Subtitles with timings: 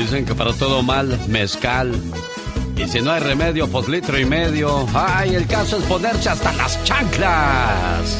[0.00, 1.94] Dicen que para todo mal, mezcal.
[2.74, 4.86] Y si no hay remedio, pues litro y medio.
[4.94, 8.16] ¡Ay, el caso es ponerse hasta las chanclas!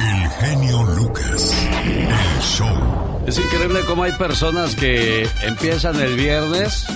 [0.00, 1.54] El genio Lucas.
[1.84, 3.22] El show.
[3.26, 6.86] Es increíble cómo hay personas que empiezan el viernes,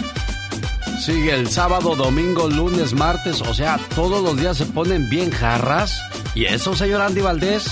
[0.99, 6.01] sigue el sábado, domingo, lunes, martes, o sea, todos los días se ponen bien jarras.
[6.35, 7.67] ¿Y eso, señor Andy Valdés?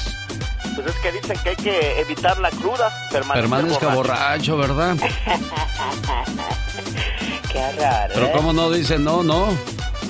[0.75, 4.57] Pues es que dicen que hay que evitar la cruda, permanezca borracho.
[4.57, 4.96] ¿verdad?
[7.52, 8.13] Qué raro.
[8.14, 8.32] Pero ¿eh?
[8.35, 9.49] cómo no dice no, no.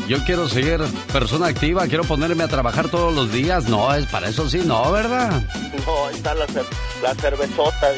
[0.09, 0.81] Yo quiero seguir
[1.13, 3.69] persona activa, quiero ponerme a trabajar todos los días.
[3.69, 5.43] No, es para eso sí, no, ¿verdad?
[5.87, 6.47] No, está la,
[7.03, 7.93] la cervezota.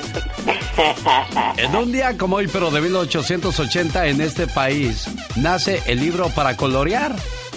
[1.56, 6.56] en un día como hoy, pero de 1880 en este país, nace el libro para
[6.56, 7.14] colorear.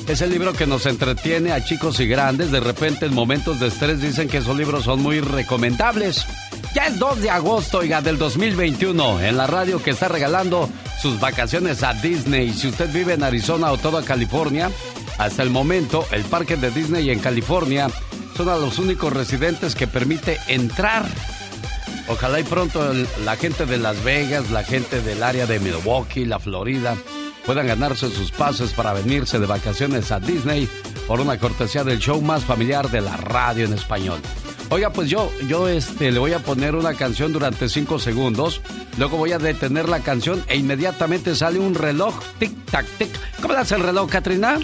[0.07, 2.49] Es el libro que nos entretiene a chicos y grandes.
[2.49, 6.25] De repente, en momentos de estrés, dicen que esos libros son muy recomendables.
[6.73, 10.69] Ya es 2 de agosto, oiga, del 2021, en la radio que está regalando
[11.01, 12.53] sus vacaciones a Disney.
[12.53, 14.71] Si usted vive en Arizona o toda California,
[15.17, 17.89] hasta el momento, el parque de Disney en California
[18.37, 21.05] son a los únicos residentes que permite entrar.
[22.07, 22.93] Ojalá y pronto
[23.25, 26.95] la gente de Las Vegas, la gente del área de Milwaukee, la Florida,
[27.47, 30.67] puedan ganarse sus pases para venirse de vacaciones a Disney
[31.07, 34.19] por una cortesía del show más familiar de la radio en español.
[34.69, 38.61] Oiga, pues yo, yo este, le voy a poner una canción durante cinco segundos,
[38.97, 43.09] luego voy a detener la canción e inmediatamente sale un reloj, tic tac tic.
[43.41, 44.57] ¿Cómo le hace el reloj, Katrina?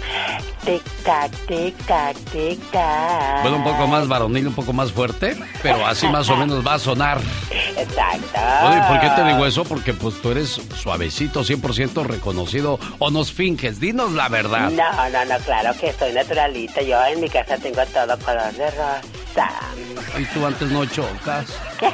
[0.62, 3.42] Tic tac tic tac tic tac.
[3.42, 6.74] Bueno, un poco más varonil, un poco más fuerte, pero así más o menos va
[6.74, 7.20] a sonar.
[7.50, 8.40] Exacto.
[8.68, 9.64] Oye, ¿por qué te digo eso?
[9.64, 13.80] Porque pues tú eres suavecito, 100% reconocido o nos finges.
[13.80, 14.70] Dinos la verdad.
[14.70, 16.82] No, no, no, claro que soy naturalita.
[16.82, 19.50] Yo en mi casa tengo todo color de rosa.
[20.18, 21.46] ¿Y tú antes no chocas?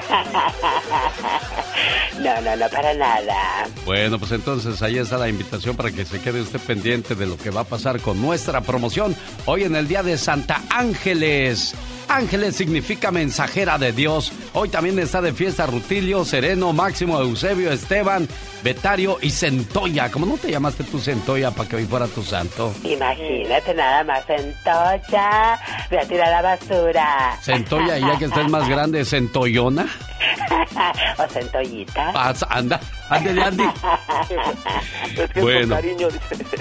[2.18, 3.68] no, no, no, para nada.
[3.84, 7.36] Bueno, pues entonces ahí está la invitación para que se quede usted pendiente de lo
[7.36, 11.74] que va a pasar con nuestra promoción hoy en el Día de Santa Ángeles.
[12.10, 14.32] Ángeles significa mensajera de Dios.
[14.52, 18.26] Hoy también está de fiesta Rutilio, Sereno, Máximo, Eusebio, Esteban,
[18.64, 20.10] Betario y Centolla.
[20.10, 22.74] ¿Cómo no te llamaste tú Centolla para que hoy fuera tu santo?
[22.82, 25.58] Imagínate nada más, Centolla.
[25.88, 27.38] Voy a tirar la basura.
[27.40, 29.86] Centolla, y ya que estés más grande, Centollona.
[31.18, 32.12] o Centollita.
[32.48, 33.64] anda, ándele, Andy.
[35.16, 35.76] es que bueno.
[35.76, 36.08] cariño,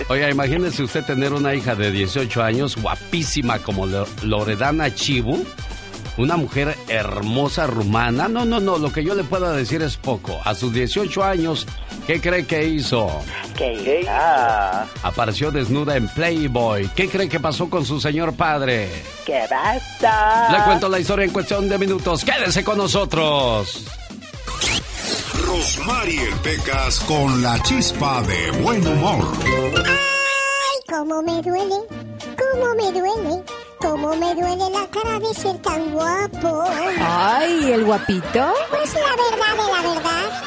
[0.10, 3.88] Oiga, imagínese usted tener una hija de 18 años, guapísima como
[4.24, 5.39] Loredana Chibu
[6.20, 8.28] una mujer hermosa rumana.
[8.28, 10.38] No, no, no, lo que yo le pueda decir es poco.
[10.44, 11.66] A sus 18 años,
[12.06, 13.10] ¿qué cree que hizo?
[13.56, 14.12] ¿Qué hizo?
[15.04, 16.90] Apareció desnuda en Playboy.
[16.96, 18.90] ¿Qué cree que pasó con su señor padre?
[19.26, 20.52] ¿Qué pasó?
[20.52, 22.26] Le cuento la historia en cuestión de minutos.
[22.26, 23.86] Quédese con nosotros.
[25.46, 29.26] Rosmarie Pecas con la chispa de buen humor.
[29.86, 31.76] ¡Ay, cómo me duele!
[32.38, 33.44] ¿Cómo me duele?
[33.80, 36.64] ¿Cómo me duele la cara de ser tan guapo?
[37.02, 38.54] Ay, ¿el guapito?
[38.70, 40.44] Pues la verdad de la verdad.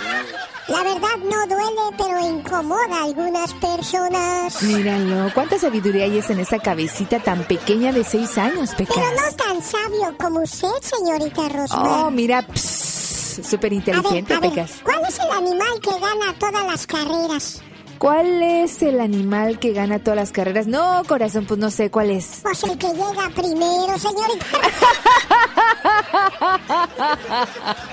[0.68, 4.62] La verdad no duele, pero incomoda a algunas personas.
[4.62, 8.96] Míralo, cuánta sabiduría hay en esa cabecita tan pequeña de seis años, Pecas.
[8.96, 12.04] Pero no tan sabio como usted, señorita Rosmar.
[12.06, 14.72] Oh, mira, súper inteligente, Pecas.
[14.84, 17.62] ¿Cuál es el animal que gana todas las carreras?
[18.02, 20.66] ¿Cuál es el animal que gana todas las carreras?
[20.66, 22.40] No, corazón, pues no sé cuál es.
[22.42, 24.46] Pues el que llega primero, señorita.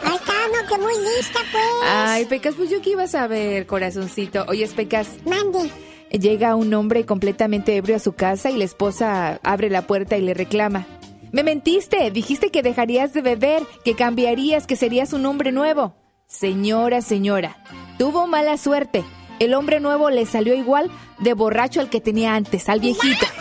[0.01, 1.63] Ahí está, no, que muy lista, pues.
[1.85, 4.45] Ay, Pecas, pues yo qué iba a saber, corazoncito.
[4.47, 5.09] Oye, Pecas.
[5.27, 5.69] Mande.
[6.09, 10.23] Llega un hombre completamente ebrio a su casa y la esposa abre la puerta y
[10.23, 10.87] le reclama.
[11.31, 15.93] Me mentiste, dijiste que dejarías de beber, que cambiarías, que serías un hombre nuevo.
[16.25, 17.63] Señora, señora,
[17.99, 19.05] tuvo mala suerte
[19.39, 23.25] el hombre nuevo le salió igual de borracho al que tenía antes, al viejito.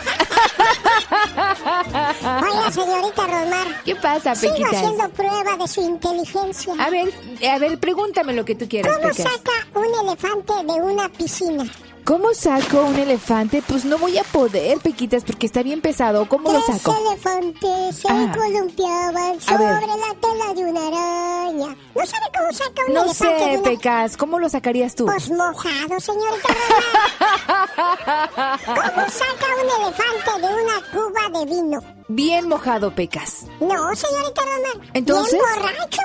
[2.21, 3.83] Oiga, señorita Rosmar.
[3.83, 4.55] ¿Qué pasa, Pequita?
[4.55, 6.73] Sigo haciendo prueba de su inteligencia.
[6.79, 7.13] A ver,
[7.49, 11.65] a ver, pregúntame lo que tú quieras, ¿Cómo saca un elefante de una piscina?
[12.09, 13.61] ¿Cómo saco un elefante?
[13.61, 16.27] Pues no voy a poder, Pequitas, porque está bien pesado.
[16.27, 16.97] ¿Cómo lo saco?
[17.05, 18.33] Elefantes se ah.
[18.35, 21.75] columpiaban sobre la tela de una araña.
[21.93, 23.31] ¿No sabe cómo saca un no elefante?
[23.31, 23.69] No sé, una...
[23.69, 24.17] Pecas.
[24.17, 25.05] ¿Cómo lo sacarías tú?
[25.05, 26.47] Pues mojado, señorita
[28.65, 31.77] ¿Cómo saca un elefante de una cuba de vino?
[32.07, 33.45] Bien mojado, Pecas.
[33.59, 34.81] No, señorita Román.
[34.95, 35.33] ¿Entonces?
[35.33, 36.01] Bien borracho.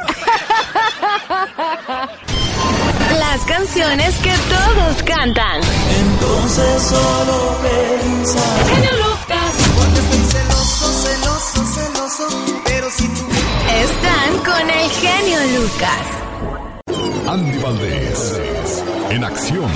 [3.18, 5.60] Las canciones que todos cantan.
[6.00, 8.40] Entonces solo piensa.
[8.74, 9.54] Genio Lucas.
[9.76, 12.62] Porque estoy celoso, celoso, celoso.
[12.64, 13.24] Pero si tú.
[13.70, 16.24] Están con el genio Lucas.
[17.28, 18.40] Andy Valdés,
[19.10, 19.70] en acción.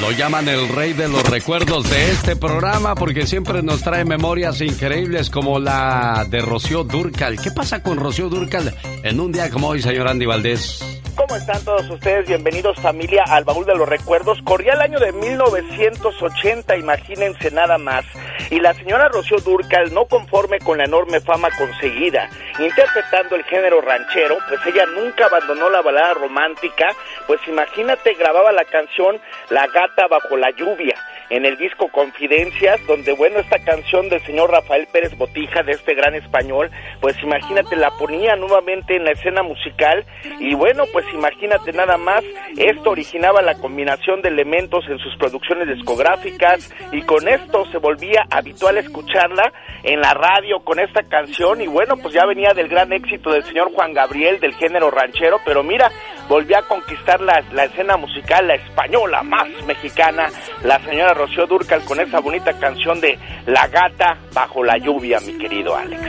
[0.00, 4.62] Lo llaman el rey de los recuerdos de este programa porque siempre nos trae memorias
[4.62, 7.38] increíbles como la de Rocío Durcal.
[7.38, 10.99] ¿Qué pasa con Rocío Durcal en un día como hoy, señor Andy Valdés?
[11.16, 12.26] ¿Cómo están todos ustedes?
[12.26, 14.40] Bienvenidos familia al baúl de los recuerdos.
[14.42, 18.04] Corría el año de 1980, imagínense nada más.
[18.50, 22.28] Y la señora Rocío Durcal, no conforme con la enorme fama conseguida,
[22.58, 26.88] interpretando el género ranchero, pues ella nunca abandonó la balada romántica,
[27.26, 29.20] pues imagínate, grababa la canción
[29.50, 30.96] La gata bajo la lluvia
[31.30, 35.94] en el disco Confidencias, donde bueno, esta canción del señor Rafael Pérez Botija, de este
[35.94, 36.70] gran español,
[37.00, 40.04] pues imagínate, la ponía nuevamente en la escena musical
[40.40, 42.22] y bueno, pues imagínate nada más,
[42.56, 48.26] esto originaba la combinación de elementos en sus producciones discográficas y con esto se volvía
[48.30, 49.52] habitual escucharla
[49.82, 53.44] en la radio con esta canción y bueno, pues ya venía del gran éxito del
[53.44, 55.90] señor Juan Gabriel del género ranchero, pero mira,
[56.28, 60.28] volvió a conquistar la, la escena musical, la española más mexicana,
[60.62, 65.36] la señora Rocío Durcal con esa bonita canción de La gata bajo la lluvia, mi
[65.38, 66.00] querido Alex.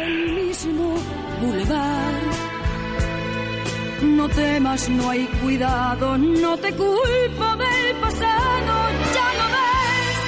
[4.01, 10.19] No temas, no hay cuidado, no te culpo del pasado, ya lo ves,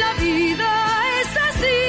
[0.00, 0.70] la vida
[1.20, 1.80] es así.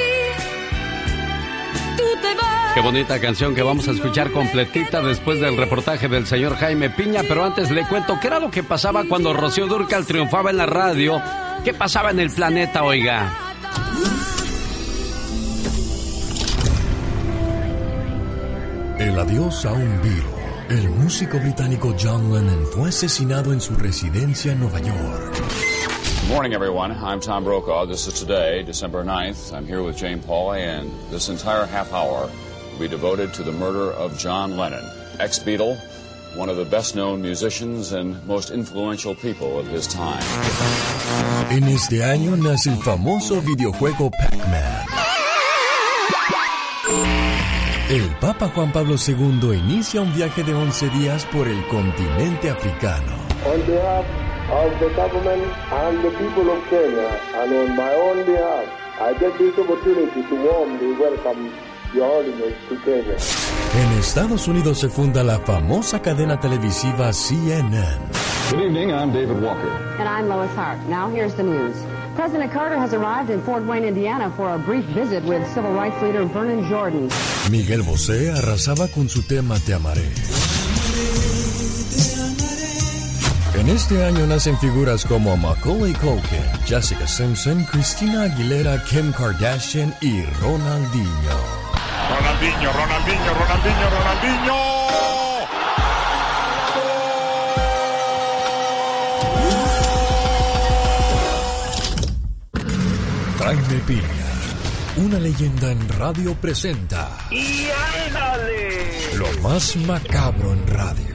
[1.96, 2.74] Tú te vas.
[2.74, 7.22] Qué bonita canción que vamos a escuchar completita después del reportaje del señor Jaime Piña,
[7.28, 10.66] pero antes le cuento qué era lo que pasaba cuando Rocío Durcal triunfaba en la
[10.66, 11.22] radio.
[11.64, 13.32] ¿Qué pasaba en el planeta, oiga?
[18.98, 20.41] El adiós a un virus.
[20.72, 25.34] El músico británico John Lennon fue asesinado en su residencia en Nueva York.
[26.22, 26.92] Good morning, everyone.
[26.92, 27.86] I'm Tom Brokaw.
[27.86, 29.52] This is today, December 9th.
[29.52, 32.30] I'm here with Jane Pauley, and this entire half hour
[32.72, 34.82] will be devoted to the murder of John Lennon,
[35.20, 35.76] ex Beatle,
[36.36, 40.22] one of the best known musicians and most influential people of his time.
[41.50, 44.86] En este año nace el famoso videojuego Pac-Man.
[47.92, 53.12] El Papa Juan Pablo II inicia un viaje de 11 días por el continente africano.
[53.44, 54.06] On behalf
[54.50, 58.64] of the government and the people of Kenya, and on my own behalf,
[58.98, 61.52] I take this opportunity to warmly welcome
[61.92, 63.18] Your Holiness to Kenya.
[63.74, 67.98] En Estados Unidos se funda la famosa cadena televisiva CNN.
[68.52, 69.68] Good evening, I'm David Walker.
[69.98, 70.78] And I'm Lois Hart.
[70.88, 71.76] Now here's the news.
[72.14, 76.00] President Carter has arrived in Fort Wayne, Indiana for a brief visit with civil rights
[76.02, 77.08] leader Vernon Jordan.
[77.50, 80.04] Miguel Bosé arrasaba con su tema Te amaré.
[83.54, 90.24] En este año nacen figuras como Macaulay Culkin, Jessica Simpson, Christina Aguilera, Kim Kardashian y
[90.40, 91.62] Ronaldinho.
[92.10, 94.81] Ronaldinho, Ronaldinho, Ronaldinho, Ronaldinho.
[103.44, 107.18] Jaime Piña, una leyenda en radio presenta.
[107.30, 107.66] ¡Y
[108.06, 109.16] ándale!
[109.16, 111.12] Lo más macabro en radio.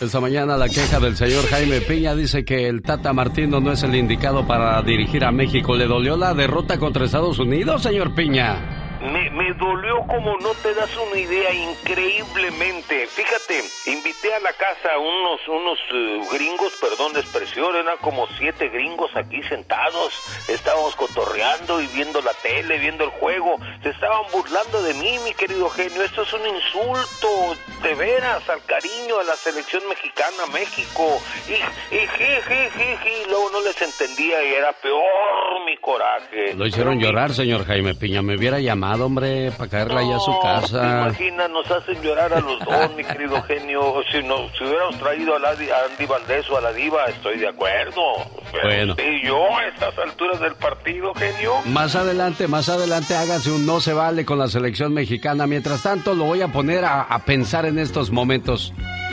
[0.00, 3.82] Esta mañana la queja del señor Jaime Piña dice que el Tata Martino no es
[3.82, 5.74] el indicado para dirigir a México.
[5.74, 8.79] ¿Le dolió la derrota contra Estados Unidos, señor Piña?
[9.00, 13.06] Me, me dolió como no te das una idea increíblemente.
[13.06, 18.68] Fíjate, invité a la casa unos unos eh, gringos, perdón la expresión, eran como siete
[18.68, 20.12] gringos aquí sentados.
[20.48, 23.56] Estábamos cotorreando y viendo la tele, viendo el juego.
[23.82, 26.02] Se estaban burlando de mí, mi querido genio.
[26.02, 31.22] Esto es un insulto, de veras, al cariño a la selección mexicana, México.
[31.48, 31.54] Y,
[31.94, 32.70] y je,
[33.24, 36.54] y luego no les entendía y era peor mi coraje.
[36.54, 38.20] Lo hicieron llorar, señor Jaime Piña.
[38.20, 41.02] Me hubiera llamado, hombre, para caerle allá a su casa.
[41.06, 44.02] Imagina, nos hacen llorar a los dos, mi querido genio.
[44.10, 47.38] Si, no, si hubiéramos traído a, la, a Andy Valdés o a la Diva, estoy
[47.38, 48.00] de acuerdo.
[48.52, 48.94] Pero Bueno.
[48.96, 51.52] sí, yo a estas alturas del partido, genio.
[51.66, 55.46] Más adelante, más adelante hágase un no se vale con la selección mexicana.
[55.46, 58.72] Mientras tanto, lo voy a poner a, a pensar en estos momentos.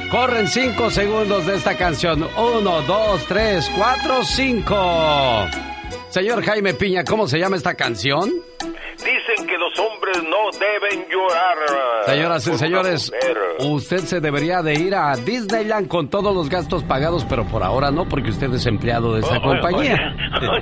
[0.10, 2.27] Corren cinco segundos de esta canción.
[2.38, 4.75] Uno, dos, tres, cuatro, cinco.
[6.09, 8.31] Señor Jaime Piña, ¿cómo se llama esta canción?
[8.97, 11.57] Dicen que los hombres no deben llorar.
[12.05, 13.11] Señoras y señores,
[13.59, 17.91] usted se debería de ir a Disneyland con todos los gastos pagados, pero por ahora
[17.91, 20.15] no, porque usted es empleado de esta compañía.
[20.41, 20.55] no,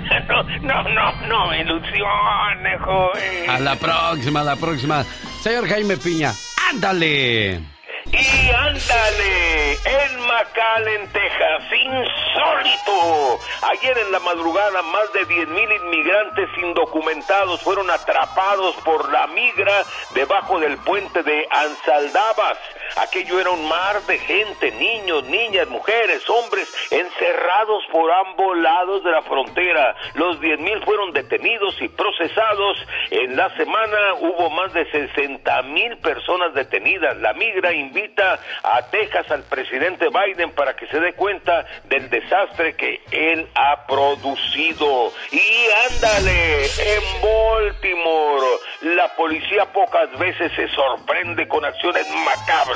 [0.61, 3.49] no, no, no me ilusione, joven.
[3.49, 5.03] A la próxima, a la próxima.
[5.41, 6.33] Señor Jaime Piña,
[6.71, 7.74] ándale.
[8.11, 13.39] Y ándale, en McAllen, Texas, insólito.
[13.63, 19.83] Ayer en la madrugada más de 10 mil inmigrantes indocumentados fueron atrapados por la migra
[20.13, 22.57] debajo del puente de Ansaldabas.
[22.97, 29.11] Aquello era un mar de gente, niños, niñas, mujeres, hombres, encerrados por ambos lados de
[29.11, 29.95] la frontera.
[30.15, 32.77] Los 10 mil fueron detenidos y procesados.
[33.11, 37.17] En la semana hubo más de 60 mil personas detenidas.
[37.17, 42.75] La migra invita a Texas al presidente Biden para que se dé cuenta del desastre
[42.75, 45.11] que él ha producido.
[45.31, 48.47] Y ándale, en Baltimore,
[48.81, 52.74] la policía pocas veces se sorprende con acciones macabras,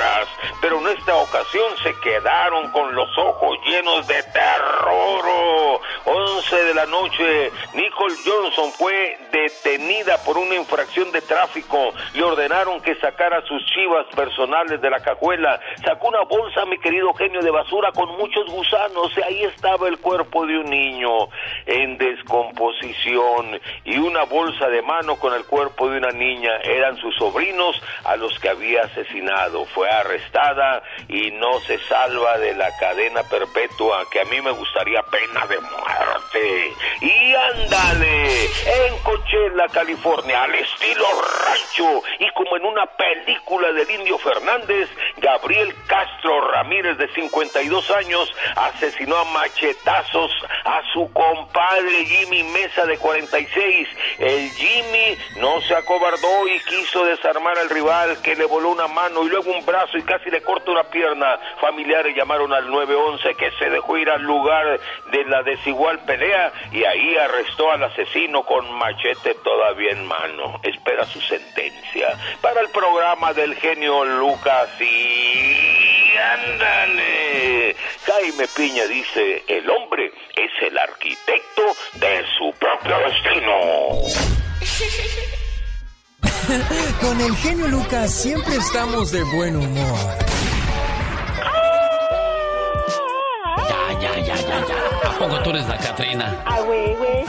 [0.60, 5.80] pero en esta ocasión se quedaron con los ojos llenos de terror.
[6.04, 11.92] 11 de la noche, Nicole Johnson fue detenida por una infracción de tráfico.
[12.14, 15.60] Le ordenaron que sacara sus chivas personales de la cajuela.
[15.84, 19.12] Sacó una bolsa, mi querido genio de basura, con muchos gusanos.
[19.16, 21.28] Y ahí estaba el cuerpo de un niño
[21.66, 26.56] en descomposición y una bolsa de mano con el cuerpo de una niña.
[26.64, 29.66] Eran sus sobrinos a los que había asesinado.
[29.98, 35.46] Arrestada y no se salva de la cadena perpetua que a mí me gustaría pena
[35.46, 36.74] de muerte.
[37.00, 41.04] Y ándale, en Coachella, California, al estilo
[41.44, 48.32] rancho y como en una película del Indio Fernández, Gabriel Castro Ramírez de 52 años
[48.56, 50.30] asesinó a machetazos
[50.64, 53.88] a su compadre Jimmy Mesa de 46.
[54.18, 59.24] El Jimmy no se acobardó y quiso desarmar al rival que le voló una mano
[59.24, 61.38] y luego un brazo y casi le cortó una pierna.
[61.60, 64.78] Familiares llamaron al 911 que se dejó ir al lugar
[65.10, 70.60] de la desigual pelea y ahí arrestó al asesino con machete todavía en mano.
[70.62, 72.08] Espera su sentencia.
[72.40, 77.76] Para el programa del genio Lucas y ándale.
[78.06, 81.62] Jaime Piña dice, el hombre es el arquitecto
[81.94, 83.50] de su propio destino.
[87.00, 89.98] Con el genio Lucas siempre estamos de buen humor.
[93.68, 95.10] Ya, ya, ya, ya, ya.
[95.10, 96.42] ¿A poco tú eres la Catrina?
[96.46, 97.24] Ah, güey, güey.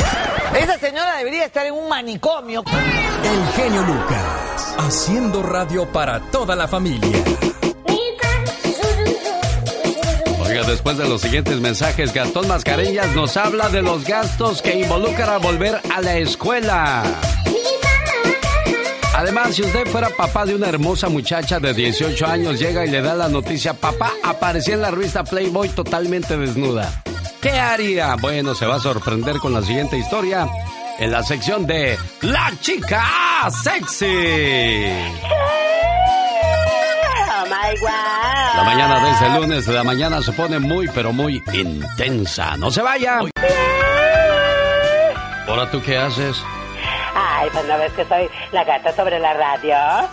[0.61, 2.63] Esa señora debería estar en un manicomio.
[3.23, 7.23] El genio Lucas, haciendo radio para toda la familia.
[10.43, 15.29] Oiga, después de los siguientes mensajes, Gastón Mascareñas nos habla de los gastos que involucran
[15.29, 17.03] a volver a la escuela.
[19.13, 23.01] Además, si usted fuera papá de una hermosa muchacha de 18 años, llega y le
[23.01, 27.03] da la noticia, papá aparecía en la revista Playboy totalmente desnuda.
[27.41, 28.15] ¿Qué haría?
[28.15, 30.47] Bueno, se va a sorprender con la siguiente historia
[30.99, 33.03] en la sección de La chica
[33.63, 34.05] sexy.
[34.05, 34.09] Oh
[37.45, 38.55] my God.
[38.55, 42.55] La mañana de este lunes, la mañana se pone muy, pero muy intensa.
[42.57, 43.19] No se vaya.
[45.47, 46.37] ¿Ahora tú qué haces?
[47.41, 49.75] Ay, pues no ves que soy la gata sobre la radio.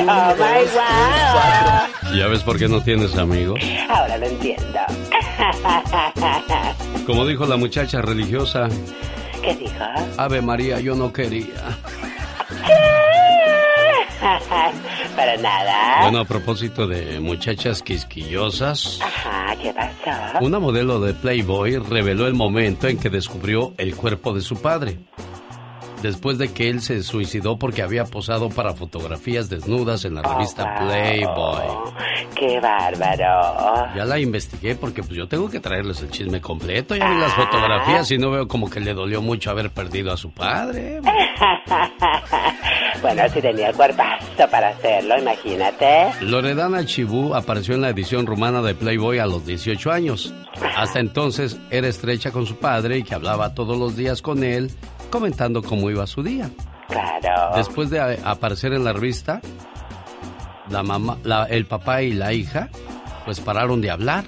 [0.00, 2.16] oh my God.
[2.16, 3.60] ¿Ya ves por qué no tienes amigos?
[3.88, 4.80] Ahora lo entiendo.
[7.06, 8.68] Como dijo la muchacha religiosa,
[9.42, 9.84] ¿Qué dijo?
[10.16, 11.78] Ave María, yo no quería.
[15.16, 16.02] Para nada.
[16.02, 20.38] Bueno, a propósito de muchachas quisquillosas, Ajá, ¿qué pasó?
[20.44, 24.98] una modelo de Playboy reveló el momento en que descubrió el cuerpo de su padre.
[26.02, 30.80] Después de que él se suicidó porque había posado para fotografías desnudas en la revista
[30.80, 31.68] Playboy.
[32.34, 33.94] ¡Qué bárbaro!
[33.94, 36.96] Ya la investigué porque pues yo tengo que traerles el chisme completo.
[36.96, 40.16] Ya vi las fotografías y no veo como que le dolió mucho haber perdido a
[40.16, 41.00] su padre.
[43.02, 46.10] bueno, si tenía el cuerpazo para hacerlo, imagínate.
[46.20, 50.34] Loredana Chibú apareció en la edición rumana de Playboy a los 18 años.
[50.76, 54.70] Hasta entonces era estrecha con su padre y que hablaba todos los días con él,
[55.12, 56.50] comentando cómo iba su día.
[56.88, 57.54] Claro.
[57.56, 59.40] Después de aparecer en la revista,
[60.68, 62.68] la mamá, la- el papá y la hija,
[63.24, 64.24] pues pararon de hablar.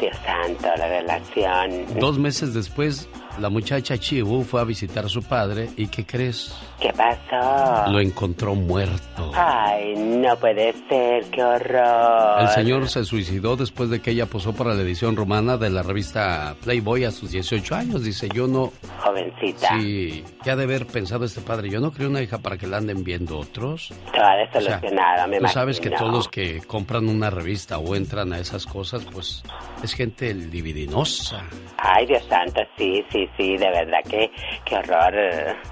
[0.00, 1.98] Dios santo, la relación.
[1.98, 3.08] Dos meses después,
[3.38, 6.54] la muchacha Chibu fue a visitar a su padre y ¿qué crees?
[6.80, 7.90] ¿Qué pasó?
[7.90, 9.32] Lo encontró muerto.
[9.34, 12.42] Ay, no puede ser, qué horror.
[12.42, 15.82] El señor se suicidó después de que ella posó para la edición romana de la
[15.82, 18.02] revista Playboy a sus 18 años.
[18.04, 18.72] Dice, yo no...
[19.02, 19.68] Jovencita.
[19.78, 21.68] Sí, ¿qué ha de haber pensado este padre?
[21.70, 23.92] Yo no creo una hija para que la anden viendo otros.
[24.06, 26.10] Estaba desilusionada, me Tú sabes que imagino.
[26.10, 29.42] todos los que compran una revista o entran a esas cosas, pues
[29.82, 31.44] es gente libidinosa.
[31.78, 34.30] Ay, Dios santo, sí, sí, sí, de verdad que
[34.64, 35.14] qué horror.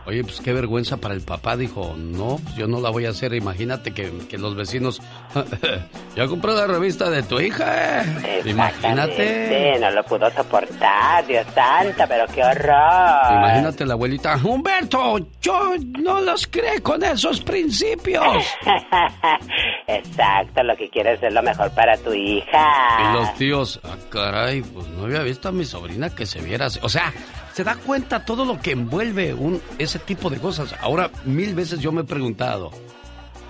[0.07, 1.57] Oye, pues qué vergüenza para el papá.
[1.57, 3.35] Dijo, no, pues yo no la voy a hacer.
[3.35, 5.03] Imagínate que, que los vecinos...
[6.17, 8.43] ya compré la revista de tu hija, ¿eh?
[8.45, 9.79] Imagínate.
[9.81, 13.33] no lo pudo soportar, Dios santa, pero qué horror.
[13.33, 18.45] Imagínate la abuelita, Humberto, yo no los creo con esos principios.
[19.87, 22.99] Exacto, lo que quieres es lo mejor para tu hija.
[23.01, 26.67] Y los tíos, ah, caray, pues no había visto a mi sobrina que se viera
[26.67, 26.79] así.
[26.83, 27.12] O sea,
[27.53, 30.75] se da cuenta todo lo que envuelve un, ese tipo de cosas.
[30.81, 32.71] Ahora, mil veces yo me he preguntado,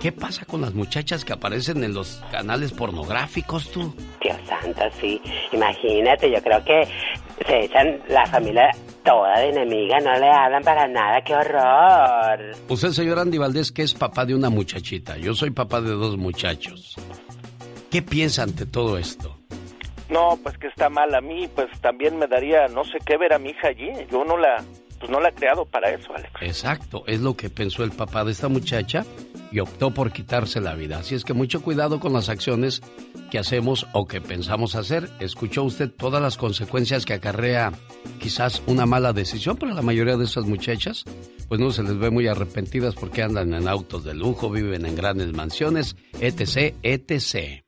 [0.01, 3.95] ¿qué pasa con las muchachas que aparecen en los canales pornográficos tú?
[4.23, 5.21] Dios santo, sí.
[5.53, 6.89] Imagínate, yo creo que
[7.47, 8.71] se echan la familia
[9.05, 12.57] toda de enemiga, no le hablan para nada, qué horror.
[12.69, 15.17] Usted, señor Andy Valdés, que es papá de una muchachita.
[15.17, 16.97] Yo soy papá de dos muchachos.
[17.91, 19.36] ¿Qué piensa ante todo esto?
[20.09, 23.33] No, pues que está mal a mí, pues también me daría no sé qué ver
[23.33, 23.91] a mi hija allí.
[24.11, 24.63] Yo no la,
[24.99, 26.31] pues no la he creado para eso, Alex.
[26.41, 29.05] Exacto, es lo que pensó el papá de esta muchacha
[29.51, 30.99] y optó por quitarse la vida.
[30.99, 32.83] Así es que mucho cuidado con las acciones
[33.31, 35.09] que hacemos o que pensamos hacer.
[35.21, 37.73] Escuchó usted todas las consecuencias que acarrea
[38.21, 41.05] quizás una mala decisión, pero la mayoría de esas muchachas
[41.49, 44.97] pues no se les ve muy arrepentidas porque andan en autos de lujo, viven en
[44.97, 47.63] grandes mansiones, etc., etc.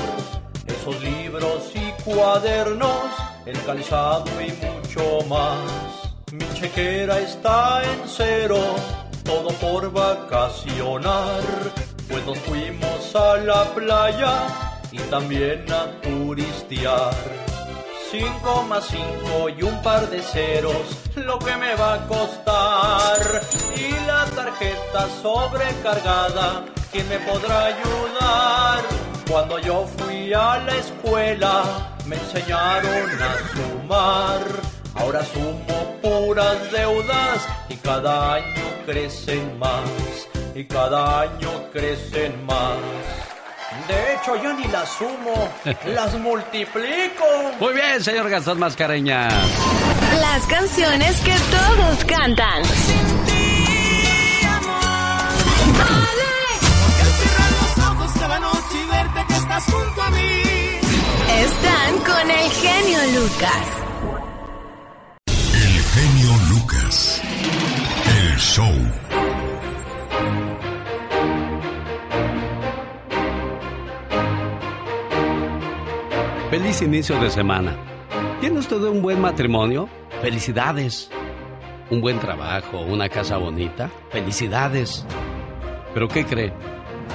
[0.84, 3.08] esos libros y cuadernos,
[3.46, 6.12] el calzado y mucho más.
[6.30, 8.58] Mi chequera está en cero,
[9.24, 11.40] todo por vacacionar,
[12.06, 14.42] pues nos fuimos a la playa
[14.92, 17.14] y también a turistear.
[18.10, 23.40] Cinco más cinco y un par de ceros, lo que me va a costar.
[23.74, 29.03] Y la tarjeta sobrecargada, ¿quién me podrá ayudar?
[29.28, 34.40] Cuando yo fui a la escuela me enseñaron a sumar.
[34.94, 39.88] Ahora sumo puras deudas y cada año crecen más.
[40.54, 42.78] Y cada año crecen más.
[43.88, 45.48] De hecho, yo ni las sumo,
[45.87, 47.24] las multiplico.
[47.58, 49.28] Muy bien, señor Gastón Mascareña.
[50.20, 52.62] Las canciones que todos cantan.
[59.42, 60.42] Junto a mí.
[61.28, 63.66] Están con el genio Lucas.
[65.26, 67.22] El genio Lucas.
[68.06, 68.72] El show.
[76.50, 77.76] Feliz inicio de semana.
[78.40, 79.88] ¿Tiene usted un buen matrimonio?
[80.22, 81.10] Felicidades.
[81.90, 83.90] Un buen trabajo, una casa bonita.
[84.10, 85.04] Felicidades.
[85.92, 86.52] ¿Pero qué cree?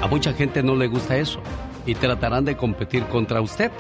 [0.02, 1.42] A mucha gente no le gusta eso
[1.90, 3.72] y tratarán de competir contra usted.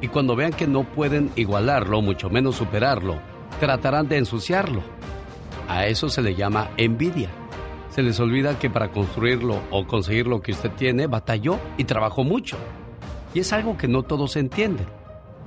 [0.00, 3.20] Y cuando vean que no pueden igualarlo, mucho menos superarlo,
[3.60, 4.82] tratarán de ensuciarlo.
[5.68, 7.30] A eso se le llama envidia.
[7.90, 12.24] Se les olvida que para construirlo o conseguir lo que usted tiene, batalló y trabajó
[12.24, 12.56] mucho.
[13.32, 14.86] Y es algo que no todos entienden.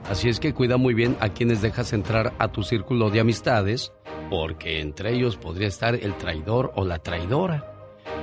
[0.09, 3.91] Así es que cuida muy bien a quienes dejas entrar a tu círculo de amistades,
[4.29, 7.73] porque entre ellos podría estar el traidor o la traidora.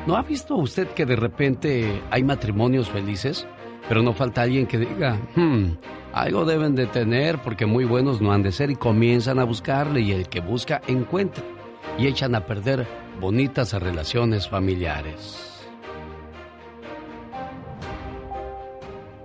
[0.06, 3.46] ¿No ha visto usted que de repente hay matrimonios felices?
[3.88, 5.76] Pero no falta alguien que diga, hmm,
[6.12, 10.00] algo deben de tener porque muy buenos no han de ser y comienzan a buscarle
[10.00, 11.44] y el que busca encuentra
[11.98, 12.86] y echan a perder
[13.20, 15.52] bonitas relaciones familiares.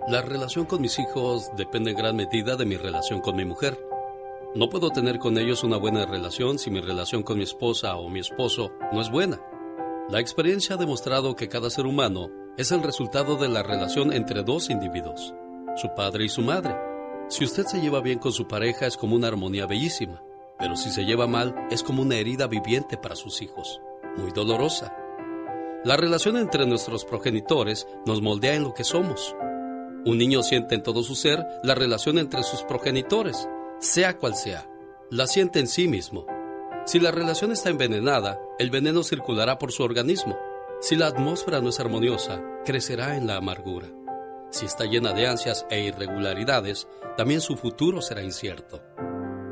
[0.08, 3.80] La relación con mis hijos depende en gran medida de mi relación con mi mujer.
[4.56, 8.10] No puedo tener con ellos una buena relación si mi relación con mi esposa o
[8.10, 9.40] mi esposo no es buena.
[10.10, 14.44] La experiencia ha demostrado que cada ser humano es el resultado de la relación entre
[14.44, 15.34] dos individuos,
[15.78, 16.76] su padre y su madre.
[17.30, 20.22] Si usted se lleva bien con su pareja es como una armonía bellísima,
[20.60, 23.82] pero si se lleva mal es como una herida viviente para sus hijos,
[24.18, 24.96] muy dolorosa.
[25.86, 29.36] La relación entre nuestros progenitores nos moldea en lo que somos.
[30.06, 33.48] Un niño siente en todo su ser la relación entre sus progenitores,
[33.80, 34.70] sea cual sea.
[35.10, 36.26] La siente en sí mismo.
[36.86, 40.38] Si la relación está envenenada, el veneno circulará por su organismo.
[40.82, 43.88] Si la atmósfera no es armoniosa, crecerá en la amargura.
[44.50, 48.82] Si está llena de ansias e irregularidades, también su futuro será incierto.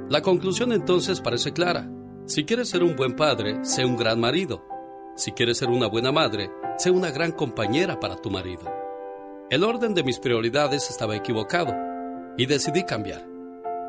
[0.09, 1.87] La conclusión entonces parece clara.
[2.25, 4.65] Si quieres ser un buen padre, sé un gran marido.
[5.15, 8.63] Si quieres ser una buena madre, sé una gran compañera para tu marido.
[9.51, 11.75] El orden de mis prioridades estaba equivocado
[12.37, 13.23] y decidí cambiar.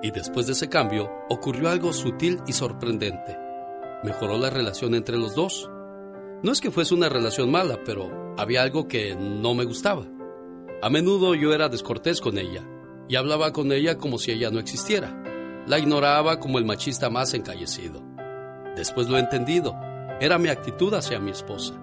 [0.03, 3.39] Y después de ese cambio ocurrió algo sutil y sorprendente.
[4.05, 5.71] Mejoró la relación entre los dos.
[6.43, 10.07] No es que fuese una relación mala, pero había algo que no me gustaba.
[10.83, 12.67] A menudo yo era descortés con ella
[13.09, 15.23] y hablaba con ella como si ella no existiera.
[15.67, 18.03] La ignoraba como el machista más encallecido.
[18.77, 19.75] Después lo he entendido
[20.21, 21.81] era mi actitud hacia mi esposa.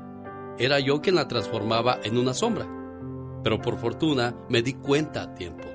[0.60, 2.68] Era yo quien la transformaba en una sombra.
[3.44, 5.68] Pero por fortuna me di cuenta a tiempo.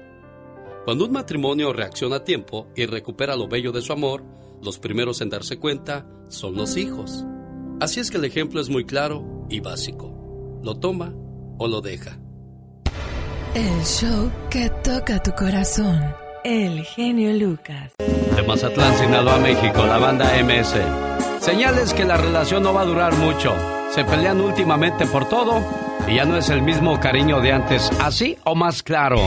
[0.85, 4.23] Cuando un matrimonio reacciona a tiempo y recupera lo bello de su amor,
[4.63, 7.25] los primeros en darse cuenta son los hijos.
[7.83, 10.61] Así es que el ejemplo es muy claro y básico.
[10.63, 11.13] Lo toma
[11.59, 12.17] o lo deja.
[13.57, 16.01] El show que toca tu corazón.
[16.45, 17.91] El genio Lucas.
[18.37, 20.77] De Mazatlán, Sinaloa, México, la banda MS.
[21.41, 23.53] Señales que la relación no va a durar mucho.
[23.93, 25.61] Se pelean últimamente por todo
[26.07, 27.91] y ya no es el mismo cariño de antes.
[28.01, 29.19] ¿Así o más claro?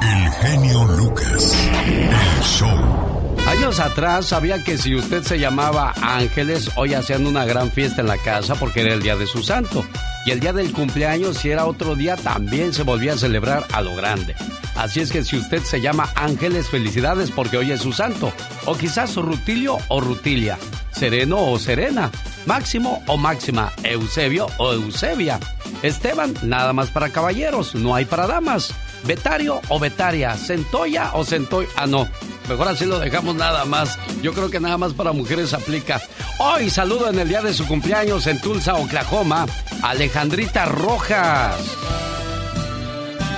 [0.00, 1.54] El genio Lucas.
[1.84, 3.09] El show.
[3.50, 8.06] Años atrás sabía que si usted se llamaba Ángeles, hoy hacían una gran fiesta en
[8.06, 9.84] la casa porque era el día de su santo.
[10.24, 13.82] Y el día del cumpleaños, si era otro día, también se volvía a celebrar a
[13.82, 14.36] lo grande.
[14.76, 18.32] Así es que si usted se llama Ángeles, felicidades porque hoy es su santo.
[18.66, 20.56] O quizás Rutilio o Rutilia.
[20.92, 22.12] Sereno o Serena.
[22.46, 23.72] Máximo o Máxima.
[23.82, 25.40] Eusebio o Eusebia.
[25.82, 28.72] Esteban, nada más para caballeros, no hay para damas.
[29.04, 30.36] Betario o Betaria.
[30.36, 31.66] Centoya o Centoy.
[31.74, 32.06] Ah, no.
[32.50, 33.96] Mejor así lo dejamos nada más.
[34.22, 36.00] Yo creo que nada más para mujeres aplica.
[36.38, 39.46] Hoy saludo en el día de su cumpleaños en Tulsa, Oklahoma,
[39.82, 41.54] Alejandrita Rojas.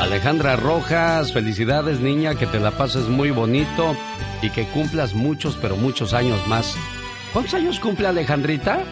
[0.01, 3.95] Alejandra Rojas, felicidades niña, que te la pases muy bonito
[4.41, 6.75] y que cumplas muchos, pero muchos años más.
[7.35, 8.83] ¿Cuántos años cumple Alejandrita?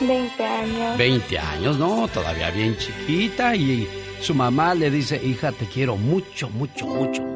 [0.00, 0.98] 20 años.
[0.98, 3.88] 20 años, no, todavía bien chiquita y
[4.20, 7.35] su mamá le dice, hija, te quiero mucho, mucho, mucho, mucho, mucho, mucho.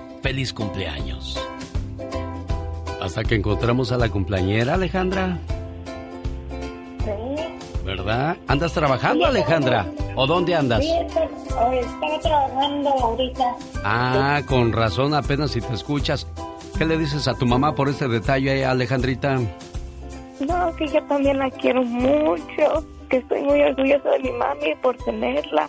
[0.21, 1.39] Feliz cumpleaños.
[3.01, 5.39] Hasta que encontramos a la cumpleañera, Alejandra.
[7.03, 7.81] Sí.
[7.83, 8.37] ¿Verdad?
[8.47, 9.87] ¿Andas trabajando, Alejandra?
[10.15, 10.83] ¿O dónde andas?
[10.83, 13.55] Sí, estoy, estaba trabajando ahorita.
[13.83, 16.27] Ah, con razón, apenas si te escuchas.
[16.77, 19.39] ¿Qué le dices a tu mamá por este detalle, Alejandrita?
[20.47, 24.95] No, que yo también la quiero mucho, que estoy muy orgullosa de mi mami por
[24.97, 25.67] tenerla.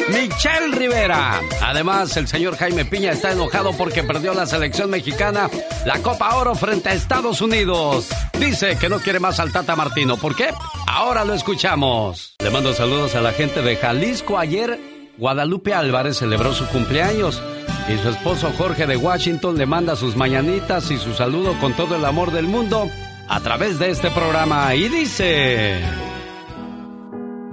[0.09, 1.39] Michelle Rivera.
[1.61, 5.49] Además, el señor Jaime Piña está enojado porque perdió la selección mexicana
[5.85, 8.09] la Copa Oro frente a Estados Unidos.
[8.37, 10.17] Dice que no quiere más al Tata Martino.
[10.17, 10.49] ¿Por qué?
[10.85, 12.35] Ahora lo escuchamos.
[12.39, 14.37] Le mando saludos a la gente de Jalisco.
[14.37, 14.77] Ayer,
[15.17, 17.41] Guadalupe Álvarez celebró su cumpleaños.
[17.87, 21.95] Y su esposo Jorge de Washington le manda sus mañanitas y su saludo con todo
[21.95, 22.89] el amor del mundo
[23.29, 24.75] a través de este programa.
[24.75, 26.06] Y dice...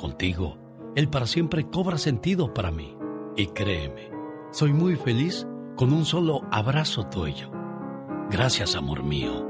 [0.00, 0.56] Contigo
[0.96, 2.96] el para siempre cobra sentido para mí.
[3.36, 4.10] Y créeme,
[4.50, 7.50] soy muy feliz con un solo abrazo tuyo.
[8.30, 9.46] Gracias, amor mío.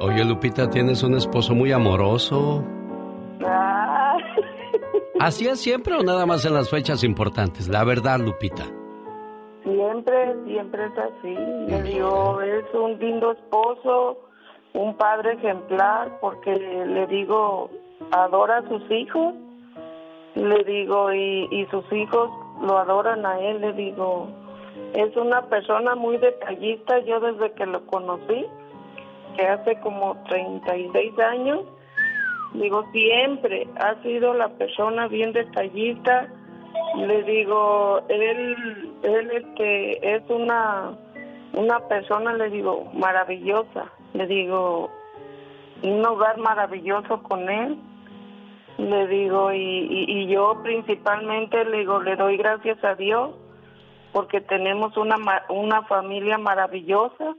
[0.00, 2.62] Oye, Lupita, tienes un esposo muy amoroso.
[3.42, 4.16] Ah.
[5.18, 7.68] ¿Así es siempre o nada más en las fechas importantes?
[7.68, 8.64] La verdad, Lupita.
[9.62, 11.34] Siempre, siempre es así.
[11.68, 14.18] Le digo, es un lindo esposo,
[14.74, 17.70] un padre ejemplar, porque le digo,
[18.10, 19.34] adora a sus hijos,
[20.34, 24.28] le digo, y, y sus hijos lo adoran a él, le digo,
[24.94, 28.46] es una persona muy detallista, yo desde que lo conocí,
[29.36, 31.60] que hace como 36 años,
[32.54, 36.28] digo, siempre ha sido la persona bien detallista,
[36.96, 40.96] le digo, él, él este, es una,
[41.54, 44.90] una persona, le digo, maravillosa, le digo,
[45.82, 47.78] un hogar maravilloso con él,
[48.78, 53.30] le digo, y, y, yo principalmente le digo, le doy gracias a Dios
[54.12, 55.16] porque tenemos una,
[55.48, 57.34] una familia maravillosa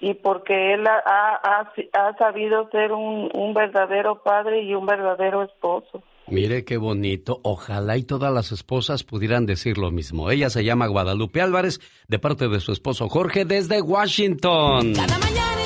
[0.00, 5.42] y porque él ha, ha, ha sabido ser un, un verdadero padre y un verdadero
[5.42, 6.02] esposo.
[6.30, 7.40] Mire qué bonito.
[7.42, 10.30] Ojalá y todas las esposas pudieran decir lo mismo.
[10.30, 14.92] Ella se llama Guadalupe Álvarez, de parte de su esposo Jorge, desde Washington.
[14.94, 15.62] Cada mañana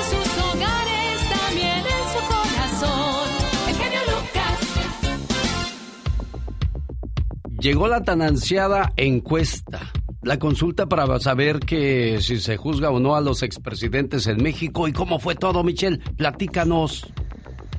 [7.65, 9.91] Llegó la tan ansiada encuesta.
[10.21, 14.87] La consulta para saber que si se juzga o no a los expresidentes en México
[14.87, 15.97] y cómo fue todo, Michelle.
[16.15, 17.07] Platícanos.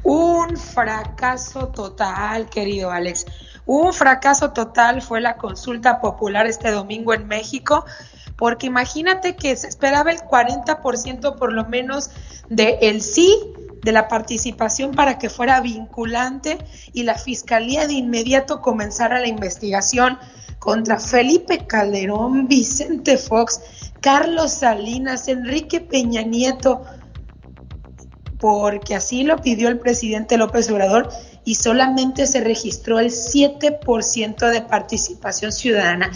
[0.03, 3.27] Un fracaso total, querido Alex.
[3.65, 7.85] Un fracaso total fue la consulta popular este domingo en México,
[8.35, 12.11] porque imagínate que se esperaba el 40% por lo menos
[12.49, 13.39] de el sí,
[13.83, 16.59] de la participación para que fuera vinculante
[16.93, 20.19] y la fiscalía de inmediato comenzara la investigación
[20.59, 23.61] contra Felipe Calderón, Vicente Fox,
[24.01, 26.83] Carlos Salinas, Enrique Peña Nieto,
[28.39, 31.09] porque así lo pidió el presidente López Obrador
[31.45, 36.11] y solamente se registró el 7% de participación ciudadana.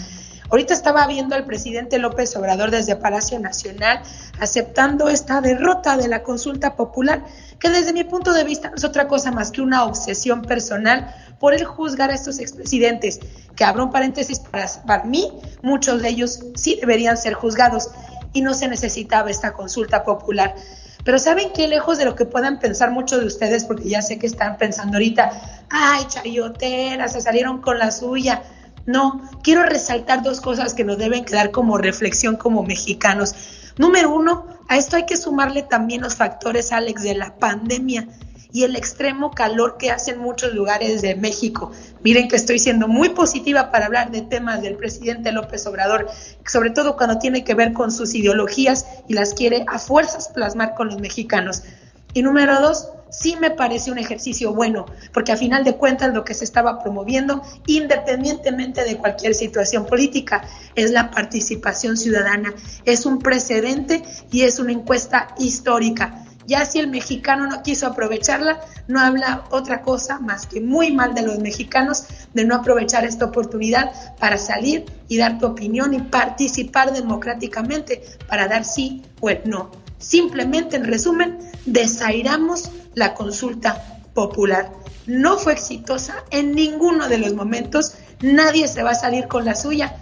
[0.51, 4.01] Ahorita estaba viendo al presidente López Obrador desde Palacio Nacional
[4.37, 7.23] aceptando esta derrota de la consulta popular,
[7.57, 11.15] que desde mi punto de vista no es otra cosa más que una obsesión personal
[11.39, 13.21] por el juzgar a estos expresidentes,
[13.55, 17.89] que abro un paréntesis para, mí, muchos de ellos sí deberían ser juzgados
[18.33, 20.55] y no se necesitaba esta consulta popular.
[21.05, 21.69] Pero ¿saben qué?
[21.69, 24.97] Lejos de lo que puedan pensar muchos de ustedes, porque ya sé que están pensando
[24.97, 25.31] ahorita,
[25.69, 28.43] ay, chayoteras, se salieron con la suya.
[28.85, 33.35] No, quiero resaltar dos cosas que nos deben quedar como reflexión como mexicanos.
[33.77, 38.07] Número uno, a esto hay que sumarle también los factores, Alex, de la pandemia
[38.53, 41.71] y el extremo calor que hace en muchos lugares de México.
[42.03, 46.09] Miren que estoy siendo muy positiva para hablar de temas del presidente López Obrador,
[46.45, 50.73] sobre todo cuando tiene que ver con sus ideologías y las quiere a fuerzas plasmar
[50.75, 51.63] con los mexicanos.
[52.13, 56.23] Y número dos, sí me parece un ejercicio bueno, porque a final de cuentas lo
[56.23, 60.41] que se estaba promoviendo, independientemente de cualquier situación política,
[60.75, 62.53] es la participación ciudadana.
[62.85, 66.25] Es un precedente y es una encuesta histórica.
[66.47, 71.13] Ya si el mexicano no quiso aprovecharla, no habla otra cosa más que muy mal
[71.13, 75.99] de los mexicanos de no aprovechar esta oportunidad para salir y dar tu opinión y
[75.99, 79.80] participar democráticamente para dar sí o el no.
[80.01, 84.71] Simplemente, en resumen, desairamos la consulta popular.
[85.05, 89.55] No fue exitosa en ninguno de los momentos, nadie se va a salir con la
[89.55, 89.95] suya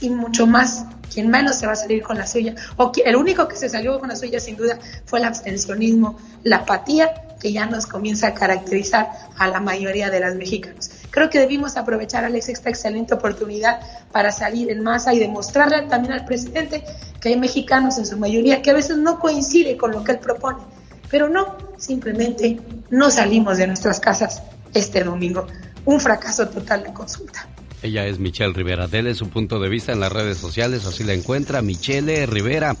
[0.00, 0.84] y mucho más.
[1.12, 4.00] Quien menos se va a salir con la suya, o el único que se salió
[4.00, 8.34] con la suya sin duda fue el abstencionismo, la apatía que ya nos comienza a
[8.34, 10.90] caracterizar a la mayoría de las mexicanos.
[11.12, 16.14] Creo que debimos aprovechar, Alex, esta excelente oportunidad para salir en masa y demostrarle también
[16.14, 16.82] al presidente
[17.20, 20.18] que hay mexicanos en su mayoría que a veces no coincide con lo que él
[20.20, 20.62] propone.
[21.10, 25.46] Pero no, simplemente no salimos de nuestras casas este domingo.
[25.84, 27.46] Un fracaso total de consulta.
[27.82, 28.86] Ella es Michelle Rivera.
[28.86, 31.60] Dele su punto de vista en las redes sociales, así la encuentra.
[31.60, 32.74] Michelle Rivera.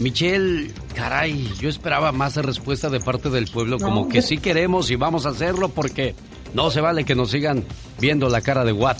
[0.00, 4.96] Michelle, caray, yo esperaba más respuesta de parte del pueblo, como que sí queremos y
[4.96, 6.14] vamos a hacerlo porque
[6.54, 7.64] no se vale que nos sigan
[7.98, 8.98] viendo la cara de Watt.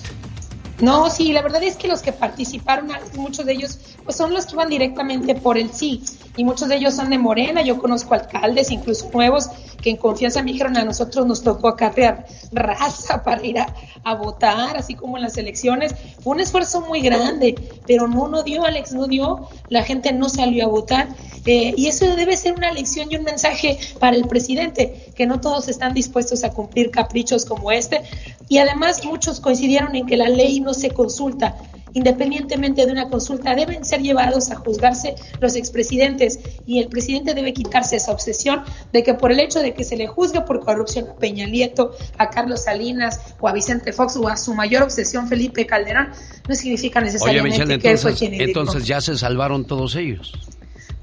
[0.81, 4.47] No, sí, la verdad es que los que participaron, muchos de ellos, pues son los
[4.47, 6.05] que van directamente por el sí,
[6.37, 9.51] y muchos de ellos son de Morena, yo conozco alcaldes, incluso nuevos,
[9.83, 14.77] que en confianza me dijeron a nosotros nos tocó acarrear raza para ir a, votar,
[14.77, 15.97] así como en las elecciones.
[16.23, 17.57] Fue un esfuerzo muy grande,
[17.89, 21.09] pero no, no dio, Alex, no dio, la gente no salió a votar,
[21.45, 25.41] eh, y eso debe ser una lección y un mensaje para el presidente, que no
[25.41, 28.03] todos están dispuestos a cumplir caprichos como este,
[28.49, 31.57] y además muchos coincidieron en que la ley no se consulta.
[31.95, 36.39] Independientemente de una consulta, deben ser llevados a juzgarse los expresidentes.
[36.67, 39.97] Y el presidente debe quitarse esa obsesión de que por el hecho de que se
[39.97, 44.29] le juzgue por corrupción a Peña Nieto, a Carlos Salinas o a Vicente Fox o
[44.29, 46.11] a su mayor obsesión Felipe Calderón,
[46.47, 50.33] no significa necesariamente que él fue quien Entonces ya se salvaron todos ellos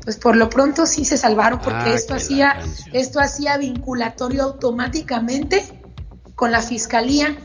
[0.05, 2.59] pues por lo pronto sí se salvaron porque ah, esto hacía
[2.93, 5.65] esto hacía vinculatorio automáticamente
[6.35, 7.35] con la fiscalía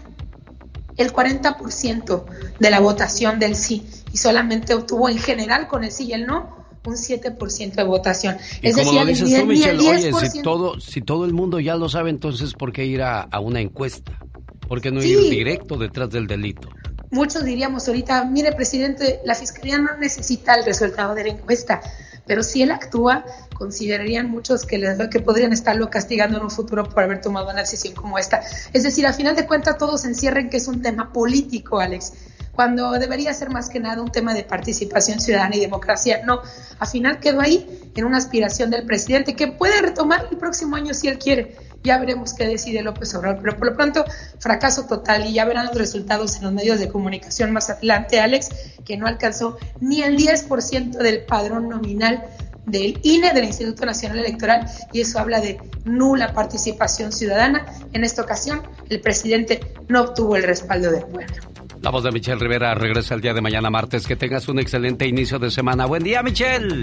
[0.97, 2.25] el 40%
[2.59, 6.27] de la votación del sí y solamente obtuvo en general con el sí y el
[6.27, 8.37] no un 7% de votación.
[8.63, 11.91] es decir, lo dices tú, Michelle, oye, si todo, si todo el mundo ya lo
[11.91, 14.19] sabe, entonces ¿por qué ir a, una encuesta?
[14.67, 16.71] ¿Por qué no ir directo detrás del delito?
[17.11, 21.83] Muchos diríamos ahorita, mire, presidente, la fiscalía no necesita el resultado de la encuesta
[22.27, 24.81] pero si él actúa, considerarían muchos que,
[25.11, 28.43] que podrían estarlo castigando en un futuro por haber tomado una decisión como esta.
[28.73, 32.13] Es decir, a final de cuentas todos encierren que es un tema político, Alex
[32.53, 36.21] cuando debería ser más que nada un tema de participación ciudadana y democracia.
[36.27, 36.43] No,
[36.79, 40.93] al final quedó ahí en una aspiración del presidente que puede retomar el próximo año
[40.93, 41.57] si él quiere.
[41.83, 44.05] Ya veremos qué decide López Obrador, pero por lo pronto
[44.39, 48.51] fracaso total y ya verán los resultados en los medios de comunicación más adelante, Alex,
[48.85, 52.25] que no alcanzó ni el 10% del padrón nominal
[52.67, 57.67] del INE, del Instituto Nacional Electoral, y eso habla de nula participación ciudadana.
[57.93, 61.50] En esta ocasión, el presidente no obtuvo el respaldo del pueblo.
[61.83, 64.07] La voz de Michelle Rivera regresa el día de mañana martes.
[64.07, 65.87] Que tengas un excelente inicio de semana.
[65.87, 66.83] Buen día, Michelle.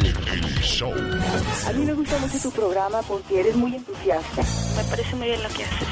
[1.67, 4.41] A mí me gusta mucho tu programa porque eres muy entusiasta.
[4.75, 5.87] Me parece muy bien lo que haces.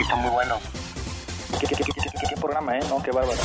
[0.00, 0.56] Está muy bueno.
[1.60, 2.80] ¿Qué, programa, eh?
[2.88, 3.38] No, qué bárbaro.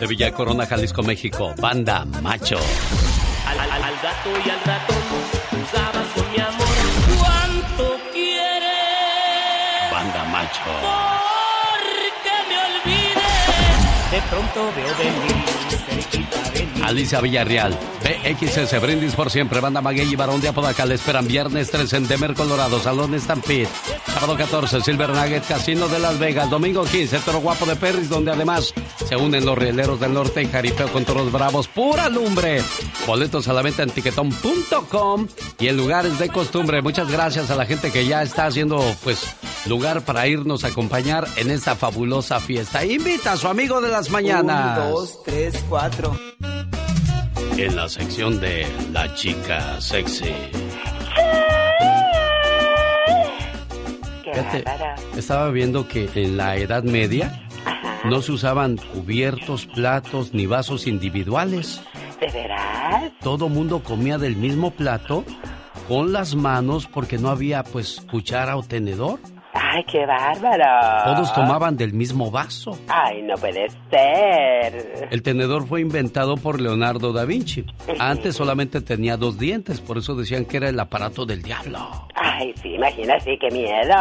[0.00, 1.52] De Villa Corona, Jalisco, México.
[1.58, 2.58] Banda Macho.
[3.46, 5.39] Al, al, al gato y al ratón
[14.50, 15.79] de pronto veo venir cerquita de mí.
[16.90, 21.70] Alicia Villarreal, BXS, Brindis por siempre, Banda Maguey y Barón de Apodaca le esperan viernes
[21.70, 23.68] 13 en Demer, Colorado, Salón Stampede.
[24.12, 26.50] Sábado 14, Silver Nugget, Casino de Las Vegas.
[26.50, 28.74] Domingo 15, Toro Guapo de Perris, donde además
[29.08, 31.68] se unen los rieleros del norte y jaripeo con toros bravos.
[31.68, 32.60] ¡Pura lumbre!
[33.06, 35.28] Boletos a la venta en tiquetón.com
[35.60, 36.82] y en lugares de costumbre.
[36.82, 39.22] Muchas gracias a la gente que ya está haciendo, pues,
[39.66, 42.84] lugar para irnos a acompañar en esta fabulosa fiesta.
[42.84, 44.78] Invita a su amigo de las mañanas.
[44.78, 46.16] Un, dos, tres, cuatro.
[47.60, 50.32] En la sección de La Chica Sexy.
[55.14, 57.46] estaba viendo que en la Edad Media
[58.04, 61.82] no se usaban cubiertos, platos ni vasos individuales.
[62.18, 63.12] ¿De veras?
[63.20, 65.26] Todo mundo comía del mismo plato
[65.86, 69.20] con las manos porque no había pues cuchara o tenedor.
[69.52, 71.14] ¡Ay, qué bárbaro!
[71.14, 72.78] Todos tomaban del mismo vaso.
[72.88, 75.08] ¡Ay, no puede ser!
[75.10, 77.64] El tenedor fue inventado por Leonardo da Vinci.
[77.98, 81.78] Antes solamente tenía dos dientes, por eso decían que era el aparato del diablo.
[82.14, 83.94] ¡Ay, sí, imagínate, qué miedo!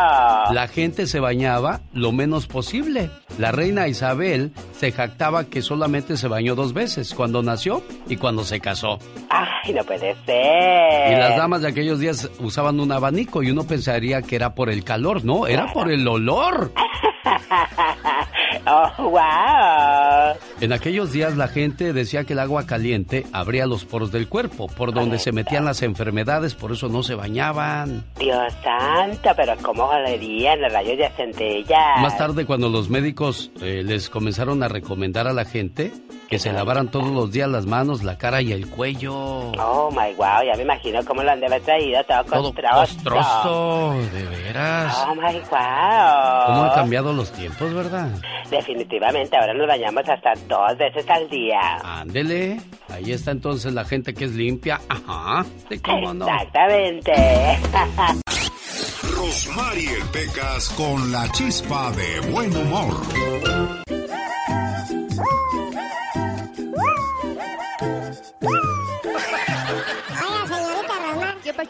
[0.52, 3.10] La gente se bañaba lo menos posible.
[3.38, 8.44] La reina Isabel se jactaba que solamente se bañó dos veces, cuando nació y cuando
[8.44, 9.00] se casó.
[9.30, 11.14] ¡Ay, no puede ser!
[11.14, 14.70] Y las damas de aquellos días usaban un abanico y uno pensaría que era por
[14.70, 15.39] el calor, ¿no?
[15.48, 16.72] Era por el olor.
[18.68, 20.36] ¡Oh, wow!
[20.62, 24.68] En aquellos días la gente decía que el agua caliente abría los poros del cuerpo,
[24.68, 28.04] por donde se metían las enfermedades, por eso no se bañaban.
[28.18, 31.98] Dios santo, pero cómo joderían los rayos de centella.
[31.98, 35.92] Más tarde, cuando los médicos eh, les comenzaron a recomendar a la gente
[36.30, 39.14] que se lavaran todos los días las manos, la cara y el cuello.
[39.14, 43.96] Oh my wow, ya me imagino cómo lo han de haber traído todo, todo costroso.
[44.14, 45.06] de veras.
[45.08, 46.46] Oh my wow.
[46.48, 48.10] ¿Cómo han cambiado los tiempos, verdad?
[48.50, 51.60] Definitivamente, ahora nos bañamos hasta dos veces al día.
[51.84, 52.60] Ándele,
[52.90, 54.80] ahí está entonces la gente que es limpia.
[54.90, 56.28] Ajá, ¿de cómo no?
[56.28, 57.14] Exactamente.
[59.16, 63.89] Rosmarie Pecas con la chispa de buen humor.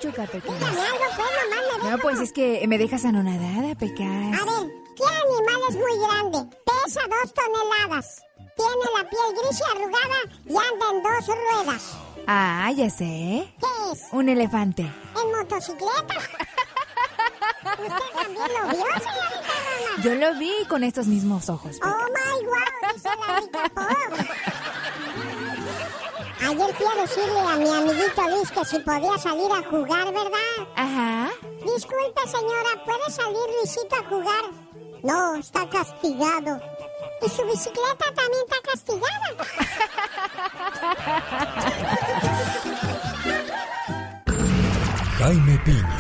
[0.02, 0.30] Rosmar.
[0.30, 0.60] ¿Qué pachuca, Pecas?
[0.60, 1.90] Deja.
[1.92, 4.06] No, pues es que me dejas anonadada, Pecas.
[4.08, 6.58] A ver, ¿qué animal es muy grande?
[6.66, 8.22] Pesa dos toneladas.
[8.56, 11.98] Tiene la piel gris y arrugada y anda en dos ruedas.
[12.28, 13.54] Ah, ya sé.
[13.60, 14.08] ¿Qué es?
[14.12, 14.82] Un elefante.
[14.84, 16.16] ¿En motocicleta?
[17.80, 20.02] ¿Usted también lo vio, señorita?
[20.04, 21.78] Yo lo vi con estos mismos ojos.
[21.80, 21.94] Pecas.
[21.94, 24.30] Oh my wow, dice la rica pobre.
[26.42, 30.68] Ayer fui a decirle a mi amiguito Luis que si podía salir a jugar, ¿verdad?
[30.76, 31.30] Ajá.
[31.66, 34.46] Disculpe, señora, ¿puede salir Luisito a jugar?
[35.04, 36.62] No, está castigado.
[37.22, 39.30] Y su bicicleta también está castigada.
[45.18, 45.98] Jaime Piña,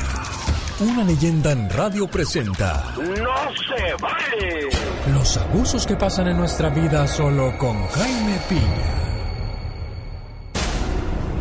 [0.79, 4.69] una leyenda en radio presenta ¡No se vale!
[5.13, 9.08] los abusos que pasan en nuestra vida solo con Jaime Piña.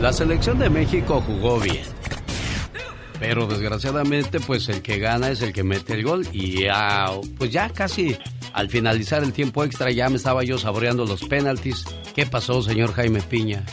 [0.00, 1.84] La selección de México jugó bien.
[3.18, 6.24] Pero desgraciadamente, pues el que gana es el que mete el gol.
[6.32, 8.16] Y ya, pues ya casi
[8.52, 11.84] al finalizar el tiempo extra ya me estaba yo saboreando los penaltis.
[12.14, 13.64] ¿Qué pasó, señor Jaime Piña?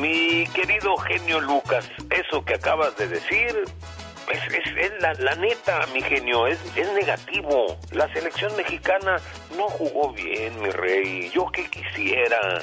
[0.00, 3.64] Mi querido genio Lucas, eso que acabas de decir
[4.30, 7.76] es, es- es la, la neta, mi genio, es, es negativo.
[7.92, 9.16] La selección mexicana
[9.56, 11.30] no jugó bien, mi rey.
[11.34, 12.60] Yo que quisiera.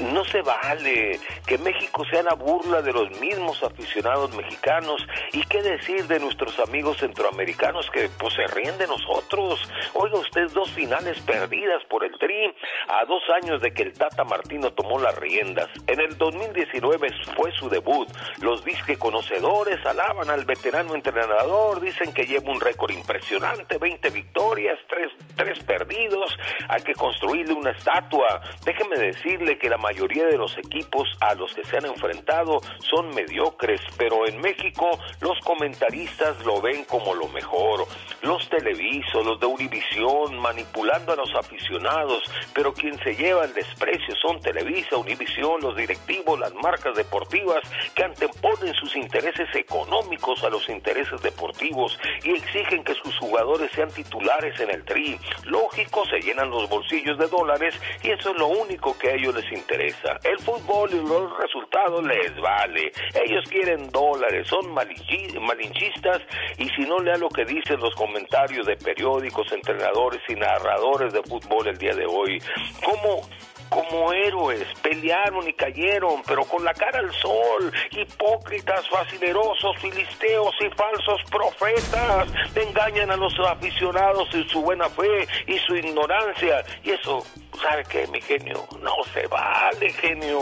[0.00, 5.06] No se vale que México sea la burla de los mismos aficionados mexicanos.
[5.32, 9.60] ¿Y qué decir de nuestros amigos centroamericanos que pues se ríen de nosotros?
[9.94, 12.54] Oiga usted, dos finales perdidas por el Tri
[12.88, 15.68] a dos años de que el Tata Martino tomó las riendas.
[15.86, 18.08] En el 2019 fue su debut.
[18.40, 24.78] Los disque conocedores alaban al veterano entrenador, dicen que lleva un récord impresionante, 20 victorias,
[24.88, 26.36] tres, tres perdidos,
[26.68, 28.40] hay que construirle una estatua.
[28.64, 33.08] Déjeme decirle que la mayoría de los equipos a los que se han enfrentado son
[33.14, 34.90] mediocres, pero en México
[35.20, 37.86] los comentaristas lo ven como lo mejor.
[38.22, 42.22] Los televisos, los de Univisión, manipulando a los aficionados,
[42.52, 47.62] pero quien se lleva el desprecio son Televisa, Univisión, los directivos, las marcas deportivas
[47.94, 50.89] que anteponen sus intereses económicos a los intereses
[51.22, 55.18] deportivos y exigen que sus jugadores sean titulares en el tri.
[55.44, 59.34] Lógico, se llenan los bolsillos de dólares y eso es lo único que a ellos
[59.34, 60.18] les interesa.
[60.24, 62.92] El fútbol y los resultados les vale.
[63.24, 66.22] Ellos quieren dólares, son malinchistas
[66.58, 71.22] y si no lea lo que dicen los comentarios de periódicos, entrenadores y narradores de
[71.22, 72.42] fútbol el día de hoy,
[72.84, 73.22] como
[73.70, 80.68] como héroes, pelearon y cayeron, pero con la cara al sol, hipócritas, facinerosos, filisteos y
[80.76, 87.24] falsos profetas, engañan a los aficionados en su buena fe y su ignorancia, y eso,
[87.62, 88.66] ¿sabe qué, mi genio?
[88.82, 90.40] No se vale, genio.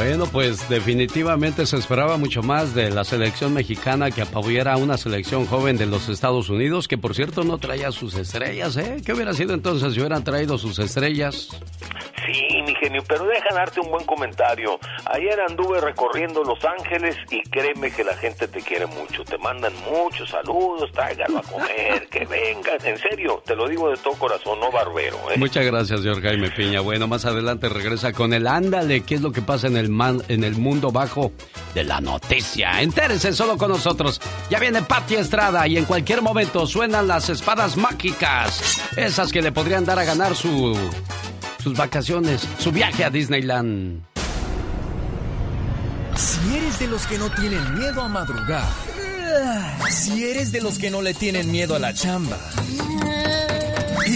[0.00, 4.96] Bueno, pues definitivamente se esperaba mucho más de la selección mexicana que apabullara a una
[4.96, 9.02] selección joven de los Estados Unidos, que por cierto no traía sus estrellas, ¿eh?
[9.04, 11.50] ¿Qué hubiera sido entonces si hubieran traído sus estrellas?
[12.26, 14.78] Sí, mi genio, pero deja darte un buen comentario.
[15.04, 19.24] Ayer anduve recorriendo Los Ángeles y créeme que la gente te quiere mucho.
[19.24, 22.78] Te mandan muchos saludos, tráigalo a comer, que vengan.
[22.84, 25.16] En serio, te lo digo de todo corazón, no barbero.
[25.30, 25.38] ¿eh?
[25.38, 26.80] Muchas gracias, señor Jaime Piña.
[26.80, 30.22] Bueno, más adelante regresa con el ándale, qué es lo que pasa en el, man-
[30.28, 31.32] en el mundo bajo
[31.74, 32.80] de la noticia.
[32.80, 34.20] Entérese solo con nosotros.
[34.50, 38.80] Ya viene Pati Estrada y en cualquier momento suenan las espadas mágicas.
[38.96, 40.76] Esas que le podrían dar a ganar su,
[41.62, 44.02] sus vacaciones, su viaje a Disneyland.
[46.16, 48.64] Si eres de los que no tienen miedo a madrugar,
[49.90, 52.36] si eres de los que no le tienen miedo a la chamba,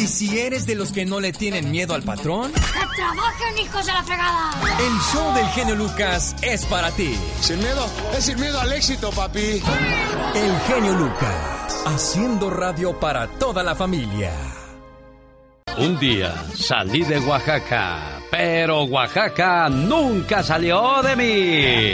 [0.05, 2.61] y si eres de los que no le tienen miedo al patrón, ¡Que
[2.95, 4.51] trabajen, hijos de la fregada!
[4.79, 7.19] el show del genio Lucas es para ti.
[7.41, 9.63] Sin miedo, es sin miedo al éxito, papi.
[10.35, 11.83] El genio Lucas.
[11.87, 14.31] haciendo radio para toda la familia.
[15.79, 21.93] Un día salí de Oaxaca, pero Oaxaca nunca salió de mí.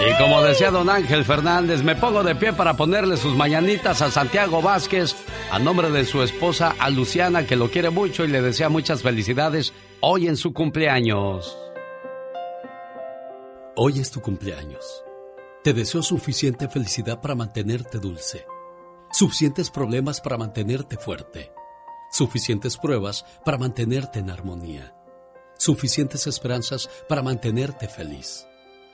[0.00, 4.10] Y como decía don Ángel Fernández, me pongo de pie para ponerle sus mañanitas a
[4.10, 5.16] Santiago Vázquez
[5.50, 9.02] a nombre de su esposa, a Luciana, que lo quiere mucho y le desea muchas
[9.02, 11.56] felicidades hoy en su cumpleaños.
[13.76, 15.04] Hoy es tu cumpleaños.
[15.62, 18.44] Te deseo suficiente felicidad para mantenerte dulce,
[19.12, 21.52] suficientes problemas para mantenerte fuerte,
[22.10, 24.96] suficientes pruebas para mantenerte en armonía,
[25.58, 28.47] suficientes esperanzas para mantenerte feliz,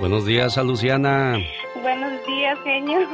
[0.00, 1.38] Buenos días a Luciana.
[1.82, 3.06] Buenos días, señor.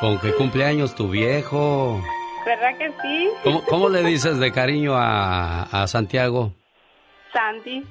[0.00, 2.00] ¿Con qué cumpleaños tu viejo?
[2.46, 3.28] ¿Verdad que sí?
[3.44, 6.52] ¿Cómo, cómo le dices de cariño a, a Santiago?
[7.32, 7.84] Sandy.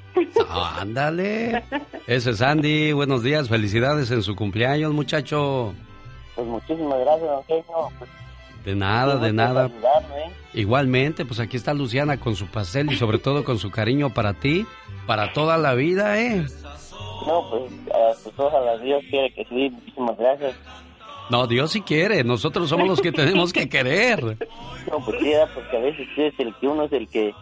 [0.50, 1.64] Ah, ándale.
[2.08, 2.92] Ese es Sandy.
[2.92, 3.48] Buenos días.
[3.48, 5.74] Felicidades en su cumpleaños, muchacho.
[6.36, 7.90] Pues muchísimas gracias, don Genio.
[8.00, 8.10] Pues,
[8.66, 9.66] de nada, de nada.
[9.66, 10.34] ayudarme.
[10.54, 14.34] Igualmente, pues aquí está Luciana con su pastel y sobre todo con su cariño para
[14.34, 14.66] ti,
[15.06, 16.46] para toda la vida, ¿eh?
[17.28, 17.72] No, pues,
[18.24, 19.70] pues ojalá Dios quiere que sí.
[19.70, 20.56] Muchísimas gracias.
[21.30, 22.24] No, Dios sí quiere.
[22.24, 24.24] Nosotros somos los que tenemos que querer.
[24.90, 27.34] No, pues sí, porque a veces sí es el que uno es el que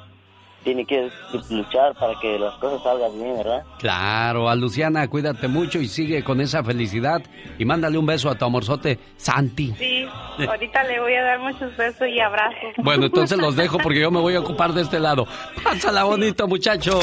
[0.63, 1.09] tiene que
[1.49, 3.63] luchar para que las cosas salgan bien, ¿verdad?
[3.79, 7.21] Claro, a Luciana, cuídate mucho y sigue con esa felicidad.
[7.57, 9.73] Y mándale un beso a tu amorzote, Santi.
[9.77, 10.05] Sí,
[10.45, 12.73] ahorita le voy a dar muchos besos y abrazos.
[12.83, 15.25] Bueno, entonces los dejo porque yo me voy a ocupar de este lado.
[15.63, 16.99] Pásala bonito, muchacho.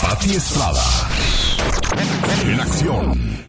[0.00, 0.80] Pati Estrada.
[2.56, 3.46] En acción.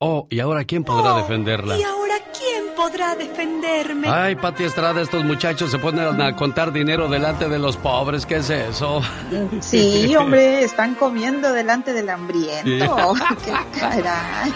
[0.00, 1.78] Oh, ¿y ahora quién podrá defenderla?
[1.78, 4.08] ¿Y ahora quién podrá defenderme?
[4.08, 8.26] Ay, Pati Estrada, estos muchachos se ponen a contar dinero delante de los pobres.
[8.26, 9.00] ¿Qué es eso?
[9.60, 13.14] Sí, hombre, están comiendo delante del hambriento.
[13.44, 14.52] ¡Qué caray!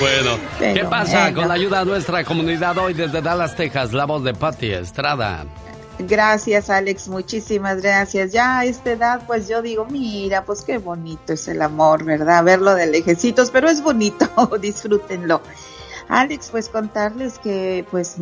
[0.00, 1.38] Bueno, ¿qué pasa bueno.
[1.38, 3.92] con la ayuda a nuestra comunidad hoy desde Dallas, Texas?
[3.92, 5.44] La voz de Pati Estrada.
[6.08, 8.32] Gracias, Alex, muchísimas gracias.
[8.32, 12.44] Ya a esta edad, pues yo digo, mira, pues qué bonito es el amor, ¿verdad?
[12.44, 14.26] Verlo de lejecitos, pero es bonito,
[14.60, 15.40] disfrútenlo.
[16.08, 18.16] Alex, pues contarles que, pues,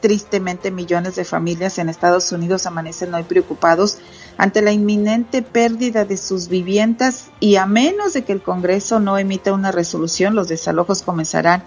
[0.00, 3.98] tristemente millones de familias en Estados Unidos amanecen hoy preocupados
[4.38, 9.18] ante la inminente pérdida de sus viviendas y a menos de que el Congreso no
[9.18, 11.64] emita una resolución, los desalojos comenzarán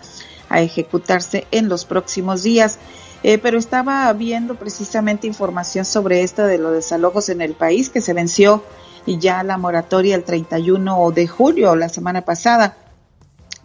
[0.50, 2.80] a ejecutarse en los próximos días.
[3.28, 8.00] Eh, pero estaba viendo precisamente información sobre esto de los desalojos en el país que
[8.00, 8.64] se venció
[9.08, 12.78] ya la moratoria el 31 de julio, la semana pasada.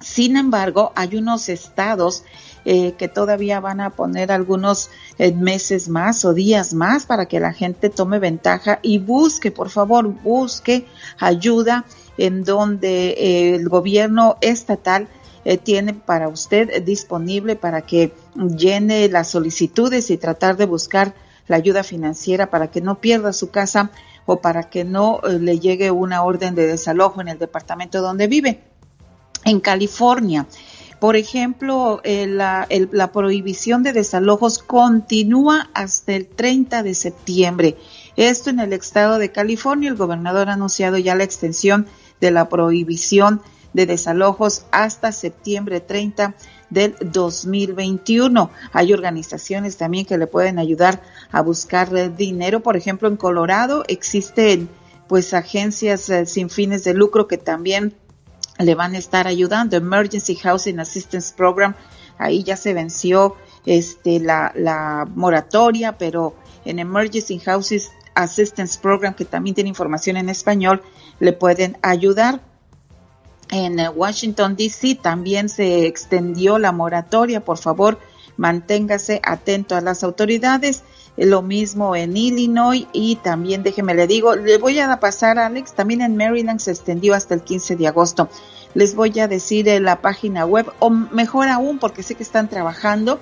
[0.00, 2.24] Sin embargo, hay unos estados
[2.64, 4.88] eh, que todavía van a poner algunos
[5.18, 9.68] eh, meses más o días más para que la gente tome ventaja y busque, por
[9.68, 10.86] favor, busque
[11.18, 11.84] ayuda
[12.16, 15.06] en donde el gobierno estatal
[15.45, 21.14] eh, tiene para usted disponible para que llene las solicitudes y tratar de buscar
[21.49, 23.91] la ayuda financiera para que no pierda su casa
[24.26, 28.26] o para que no eh, le llegue una orden de desalojo en el departamento donde
[28.26, 28.61] vive.
[29.45, 30.47] En California,
[31.01, 37.78] por ejemplo, eh, la, la prohibición de desalojos continúa hasta el 30 de septiembre.
[38.16, 41.86] Esto en el estado de California, el gobernador ha anunciado ya la extensión
[42.20, 43.41] de la prohibición
[43.72, 46.34] de desalojos hasta septiembre 30
[46.70, 48.50] del 2021.
[48.72, 52.60] Hay organizaciones también que le pueden ayudar a buscar dinero.
[52.60, 54.68] Por ejemplo, en Colorado existen
[55.08, 57.96] pues agencias eh, sin fines de lucro que también
[58.58, 59.76] le van a estar ayudando.
[59.76, 61.74] Emergency Housing Assistance Program,
[62.18, 63.34] ahí ya se venció
[63.66, 67.80] este la, la moratoria, pero en Emergency Housing
[68.14, 70.82] Assistance Program, que también tiene información en español,
[71.18, 72.40] le pueden ayudar.
[73.51, 74.96] En eh, Washington, D.C.
[75.03, 77.40] también se extendió la moratoria.
[77.40, 77.98] Por favor,
[78.36, 80.82] manténgase atento a las autoridades.
[81.16, 85.72] Eh, Lo mismo en Illinois y también, déjeme le digo, le voy a pasar, Alex,
[85.74, 88.28] también en Maryland se extendió hasta el 15 de agosto.
[88.74, 92.48] Les voy a decir en la página web, o mejor aún, porque sé que están
[92.48, 93.18] trabajando.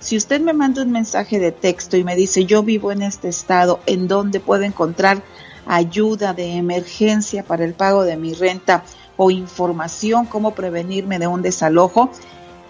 [0.00, 3.28] Si usted me manda un mensaje de texto y me dice, yo vivo en este
[3.28, 5.22] estado, ¿en dónde puedo encontrar
[5.66, 8.84] ayuda de emergencia para el pago de mi renta
[9.18, 12.10] o información cómo prevenirme de un desalojo,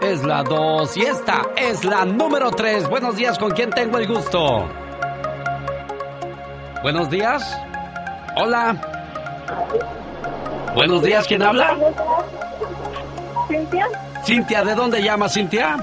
[0.00, 2.88] Es la 2 y esta es la número 3.
[2.88, 4.68] Buenos días, ¿con quién tengo el gusto?
[6.82, 7.58] Buenos días.
[8.36, 8.76] Hola.
[10.74, 11.76] Buenos días, ¿quién habla?
[13.48, 13.86] ¿Cintia?
[14.24, 15.76] Cintia, ¿de dónde llama Cintia?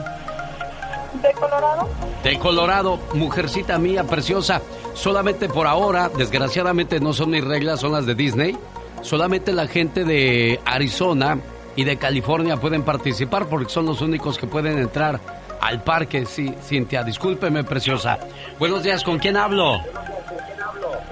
[1.21, 1.89] ¿De Colorado?
[2.23, 4.61] De Colorado, mujercita mía preciosa.
[4.93, 8.57] Solamente por ahora, desgraciadamente no son mis reglas, son las de Disney.
[9.01, 11.37] Solamente la gente de Arizona
[11.75, 15.19] y de California pueden participar porque son los únicos que pueden entrar
[15.61, 16.25] al parque.
[16.25, 18.17] Sí, Cintia, discúlpeme, preciosa.
[18.59, 19.79] Buenos días, ¿con quién hablo?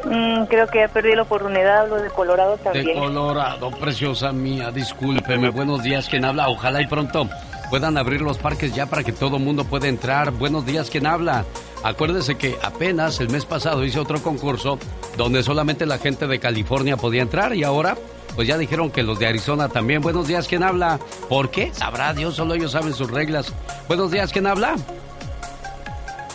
[0.06, 3.00] Mm, creo que ya perdí la oportunidad, hablo de Colorado De también.
[3.00, 5.50] Colorado, preciosa mía, discúlpeme.
[5.50, 6.50] Buenos días, ¿quién habla?
[6.50, 7.28] Ojalá y pronto
[7.70, 10.32] puedan abrir los parques ya para que todo el mundo pueda entrar.
[10.32, 11.46] Buenos días, ¿quién habla?
[11.84, 14.78] Acuérdese que apenas el mes pasado hice otro concurso
[15.18, 17.98] donde solamente la gente de California podía entrar y ahora
[18.36, 20.02] pues ya dijeron que los de Arizona también.
[20.02, 21.00] Buenos días, ¿quién habla?
[21.30, 21.74] ¿Por qué?
[21.74, 23.54] Sabrá Dios, solo ellos saben sus reglas.
[23.88, 24.76] Buenos días, ¿quién habla?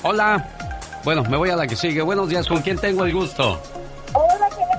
[0.02, 0.48] Hola.
[1.04, 2.02] Bueno, me voy a la que sigue.
[2.02, 3.60] Buenos días, ¿con quién tengo el gusto?
[4.12, 4.78] Hola, ¿quién es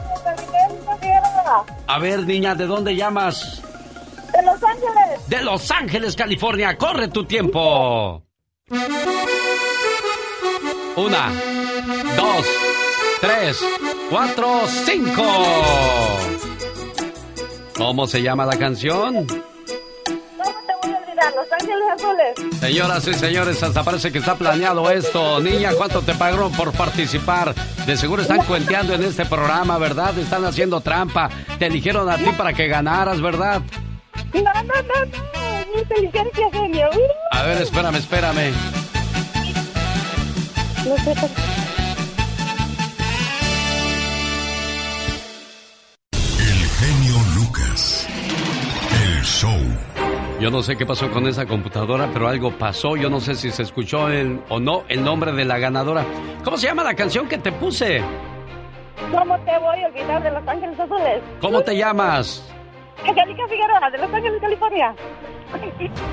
[1.87, 3.61] A ver, niña, ¿de dónde llamas?
[4.33, 5.27] De Los Ángeles.
[5.27, 6.77] De Los Ángeles, California.
[6.77, 8.23] Corre tu tiempo.
[10.95, 11.31] Una,
[12.15, 12.45] dos,
[13.21, 13.59] tres,
[14.09, 16.28] cuatro, cinco.
[17.79, 19.25] ¿Cómo se llama la canción?
[19.25, 21.33] ¿Cómo te voy a olvidar?
[21.33, 22.59] Los Ángeles Azules.
[22.59, 25.39] Señoras y señores, hasta parece que está planeado esto.
[25.39, 27.55] Niña, ¿cuánto te pagaron por participar?
[27.85, 30.17] De seguro están cuenteando en este programa, ¿verdad?
[30.19, 31.29] Están haciendo trampa.
[31.57, 33.61] Te eligieron a ti para que ganaras, ¿verdad?
[34.33, 35.79] No, no, no, no.
[35.79, 36.89] Inteligencia, genio.
[37.31, 38.51] A ver, espérame, espérame.
[40.85, 41.58] No sé
[49.39, 49.55] show.
[50.41, 52.97] Yo no sé qué pasó con esa computadora, pero algo pasó.
[52.97, 56.03] Yo no sé si se escuchó el- o no el nombre de la ganadora.
[56.43, 58.01] ¿Cómo se llama la canción que te puse?
[59.11, 61.21] ¿Cómo te voy a olvidar de Los Ángeles Azules?
[61.41, 62.51] ¿Cómo te llamas?
[63.07, 64.95] Angélica Figueroa, de Los Ángeles, California.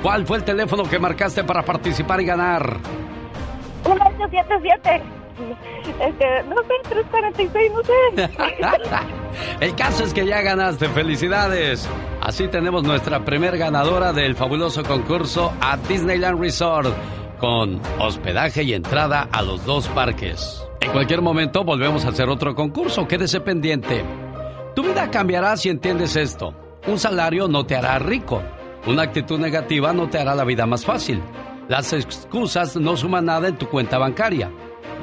[0.01, 2.77] ¿Cuál fue el teléfono que marcaste para participar y ganar?
[3.85, 5.01] 1877.
[5.99, 8.29] Este, no sé, 346, no sé.
[9.59, 11.87] El caso es que ya ganaste, felicidades.
[12.21, 16.93] Así tenemos nuestra primer ganadora del fabuloso concurso a Disneyland Resort
[17.39, 20.63] con hospedaje y entrada a los dos parques.
[20.81, 24.03] En cualquier momento volvemos a hacer otro concurso, quédese pendiente.
[24.75, 26.53] Tu vida cambiará si entiendes esto.
[26.87, 28.41] Un salario no te hará rico.
[28.85, 31.21] Una actitud negativa no te hará la vida más fácil.
[31.67, 34.49] Las excusas no suman nada en tu cuenta bancaria.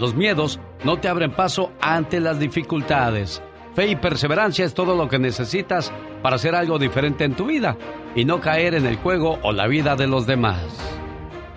[0.01, 3.43] Los miedos no te abren paso ante las dificultades.
[3.75, 7.77] Fe y perseverancia es todo lo que necesitas para hacer algo diferente en tu vida
[8.14, 10.62] y no caer en el juego o la vida de los demás.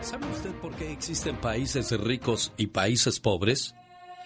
[0.01, 3.75] ¿Sabe usted por qué existen países ricos y países pobres?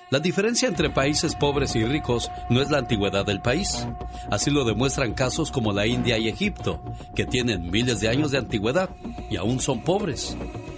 [0.09, 3.87] La diferencia entre países pobres y ricos no es la antigüedad del país.
[4.29, 6.81] Así lo demuestran casos como la India y Egipto,
[7.15, 8.89] que tienen miles de años de antigüedad
[9.29, 10.35] y aún son pobres.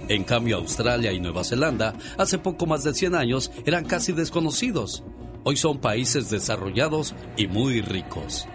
[0.07, 5.03] En cambio, Australia y Nueva Zelanda, hace poco más de 100 años, eran casi desconocidos.
[5.45, 8.47] Hoy son países desarrollados y muy ricos.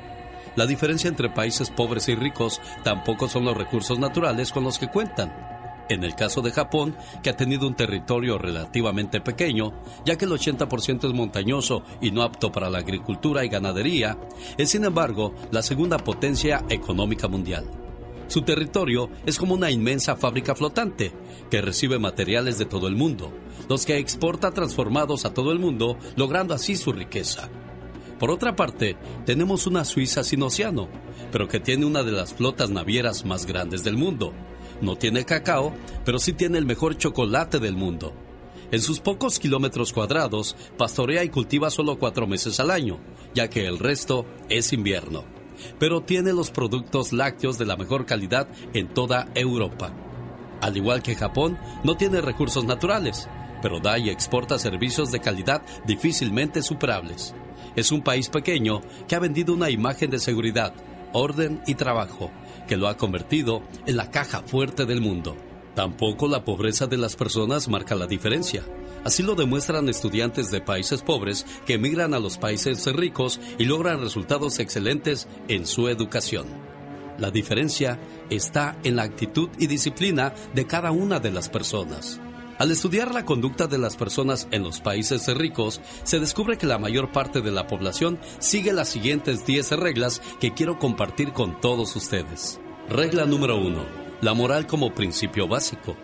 [0.56, 4.88] La diferencia entre países pobres y ricos tampoco son los recursos naturales con los que
[4.88, 5.30] cuentan.
[5.90, 9.74] En el caso de Japón, que ha tenido un territorio relativamente pequeño,
[10.06, 14.18] ya que el 80% es montañoso y no apto para la agricultura y ganadería,
[14.56, 17.66] es sin embargo la segunda potencia económica mundial.
[18.28, 21.12] Su territorio es como una inmensa fábrica flotante
[21.50, 23.32] que recibe materiales de todo el mundo,
[23.68, 27.48] los que exporta transformados a todo el mundo, logrando así su riqueza.
[28.18, 28.96] Por otra parte,
[29.26, 30.88] tenemos una Suiza sin océano,
[31.30, 34.32] pero que tiene una de las flotas navieras más grandes del mundo.
[34.80, 35.72] No tiene cacao,
[36.04, 38.12] pero sí tiene el mejor chocolate del mundo.
[38.70, 42.98] En sus pocos kilómetros cuadrados, pastorea y cultiva solo cuatro meses al año,
[43.34, 45.24] ya que el resto es invierno
[45.78, 49.92] pero tiene los productos lácteos de la mejor calidad en toda Europa.
[50.60, 53.28] Al igual que Japón, no tiene recursos naturales,
[53.62, 57.34] pero da y exporta servicios de calidad difícilmente superables.
[57.76, 60.74] Es un país pequeño que ha vendido una imagen de seguridad,
[61.12, 62.30] orden y trabajo,
[62.66, 65.36] que lo ha convertido en la caja fuerte del mundo.
[65.74, 68.64] Tampoco la pobreza de las personas marca la diferencia.
[69.04, 74.00] Así lo demuestran estudiantes de países pobres que emigran a los países ricos y logran
[74.00, 76.46] resultados excelentes en su educación.
[77.18, 77.98] La diferencia
[78.28, 82.20] está en la actitud y disciplina de cada una de las personas.
[82.58, 86.78] Al estudiar la conducta de las personas en los países ricos, se descubre que la
[86.78, 91.94] mayor parte de la población sigue las siguientes 10 reglas que quiero compartir con todos
[91.94, 92.60] ustedes.
[92.88, 94.08] Regla número 1.
[94.22, 95.96] La moral como principio básico.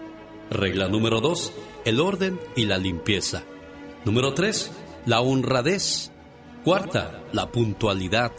[0.50, 1.52] Regla número 2
[1.84, 3.42] el orden y la limpieza.
[4.04, 4.70] Número 3,
[5.06, 6.10] la honradez.
[6.64, 8.32] Cuarta, la puntualidad.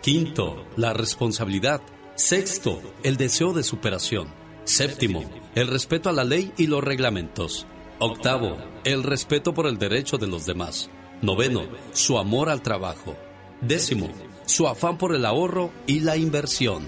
[0.00, 1.80] Quinto, la responsabilidad.
[2.14, 4.28] Sexto, el deseo de superación.
[4.64, 5.24] Séptimo,
[5.54, 7.66] el respeto a la ley y los reglamentos.
[8.00, 10.90] Octavo, el respeto por el derecho de los demás.
[11.22, 13.16] Noveno, su amor al trabajo.
[13.60, 14.10] Décimo,
[14.46, 16.84] su afán por el ahorro y la inversión.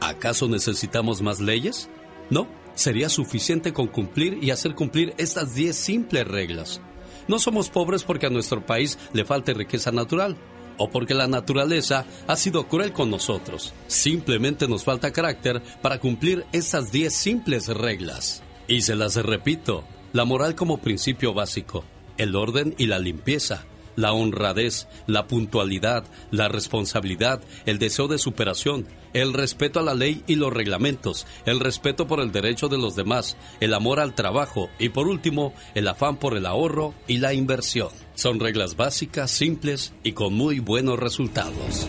[0.00, 1.88] ¿Acaso necesitamos más leyes?
[2.28, 6.82] No, sería suficiente con cumplir y hacer cumplir estas 10 simples reglas.
[7.26, 10.36] No somos pobres porque a nuestro país le falte riqueza natural
[10.78, 13.74] o porque la naturaleza ha sido cruel con nosotros.
[13.86, 18.42] Simplemente nos falta carácter para cumplir estas 10 simples reglas.
[18.66, 21.84] Y se las repito, la moral como principio básico,
[22.16, 23.64] el orden y la limpieza,
[23.96, 30.22] la honradez, la puntualidad, la responsabilidad, el deseo de superación, el respeto a la ley
[30.26, 34.70] y los reglamentos, el respeto por el derecho de los demás, el amor al trabajo
[34.78, 37.88] y por último, el afán por el ahorro y la inversión.
[38.14, 41.88] Son reglas básicas, simples y con muy buenos resultados.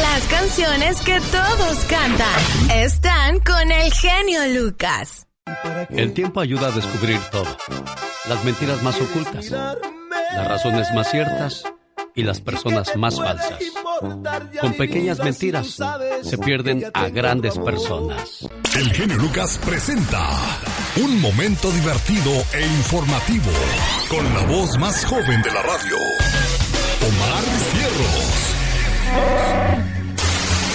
[0.00, 5.26] Las canciones que todos cantan están con el genio Lucas.
[5.90, 7.56] El tiempo ayuda a descubrir todo.
[8.28, 11.64] Las mentiras más ocultas, las razones más ciertas
[12.18, 13.60] y las personas más falsas.
[14.60, 15.78] Con pequeñas mentiras
[16.22, 18.44] se pierden a grandes personas.
[18.76, 20.28] El genio Lucas presenta
[20.96, 23.52] un momento divertido e informativo
[24.10, 25.96] con la voz más joven de la radio,
[27.06, 28.48] Omar Fierros.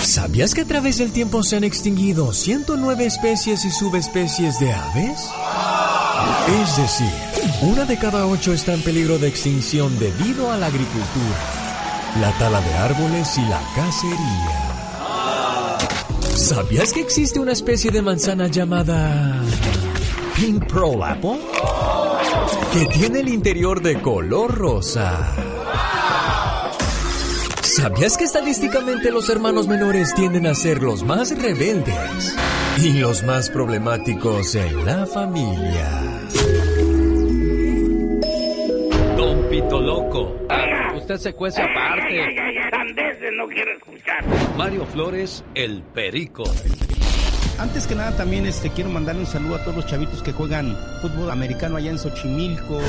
[0.04, 5.30] ¿Sabías que a través del tiempo se han extinguido 109 especies y subespecies de aves?
[6.62, 11.38] Es decir, una de cada ocho está en peligro de extinción debido a la agricultura,
[12.20, 14.74] la tala de árboles y la cacería.
[16.36, 19.42] ¿Sabías que existe una especie de manzana llamada
[20.36, 21.40] Pink Pearl Apple?
[22.74, 25.34] Que tiene el interior de color rosa.
[27.62, 32.36] ¿Sabías que estadísticamente los hermanos menores tienden a ser los más rebeldes
[32.78, 36.13] y los más problemáticos en la familia?
[39.82, 40.38] Loco.
[40.96, 42.36] Usted se cuece aparte.
[43.34, 44.24] no quiero escuchar.
[44.58, 46.44] Mario Flores, el Perico.
[47.60, 50.76] Antes que nada también este, quiero mandarle un saludo a todos los chavitos que juegan
[51.02, 52.82] fútbol americano allá en Xochimilco.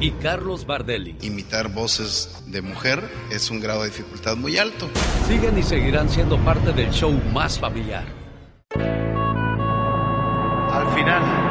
[0.00, 1.16] Y Carlos Bardelli.
[1.20, 4.88] Imitar voces de mujer es un grado de dificultad muy alto.
[5.28, 8.04] Siguen y seguirán siendo parte del show más familiar.
[10.72, 11.49] Al final,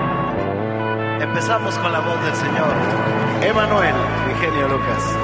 [1.22, 2.74] empezamos con la voz del señor
[3.42, 3.96] Emanuel
[4.32, 5.18] Ingenio Lucas.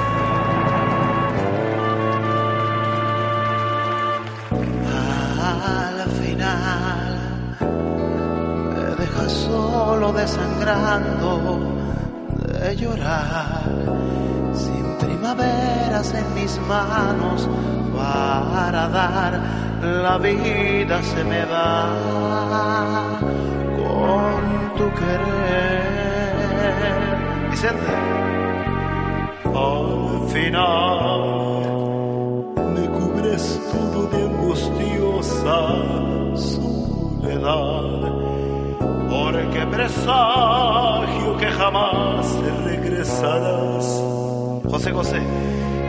[5.42, 7.18] Al final
[8.74, 11.60] me dejas solo desangrando
[12.46, 13.62] de llorar,
[14.52, 17.48] sin primaveras en mis manos
[17.96, 19.40] para dar,
[19.82, 23.18] la vida se me va
[23.76, 25.85] con tu querer.
[27.50, 27.92] Vicente.
[29.44, 31.20] Al final.
[32.74, 35.58] Me cubres todo de angustiosa
[36.36, 37.84] soledad,
[39.08, 42.26] porque presagio que jamás
[42.64, 44.02] regresarás.
[44.70, 45.20] José José,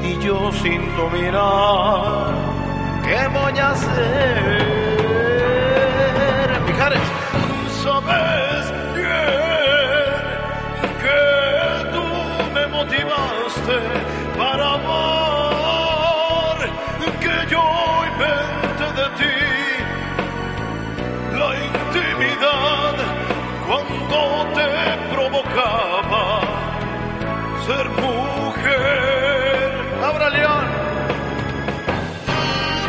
[0.04, 2.32] y yo sin dominar,
[3.04, 4.62] ¿qué voy a hacer?
[6.68, 7.02] Fijares,
[14.38, 16.60] para amar,
[17.20, 17.64] que yo
[18.12, 19.38] inventé de ti
[21.38, 22.96] la intimidad
[23.68, 24.20] cuando
[24.56, 24.70] te
[25.14, 26.24] provocaba
[27.66, 29.70] ser mujer.
[30.02, 30.66] Abra León.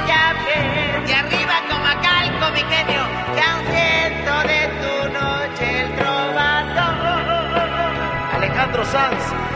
[0.07, 3.03] Ya ves, de arriba como a calco, mi genio,
[3.35, 6.97] que aún siento de tu noche el trovador.
[8.37, 9.47] Alejandro Sanz.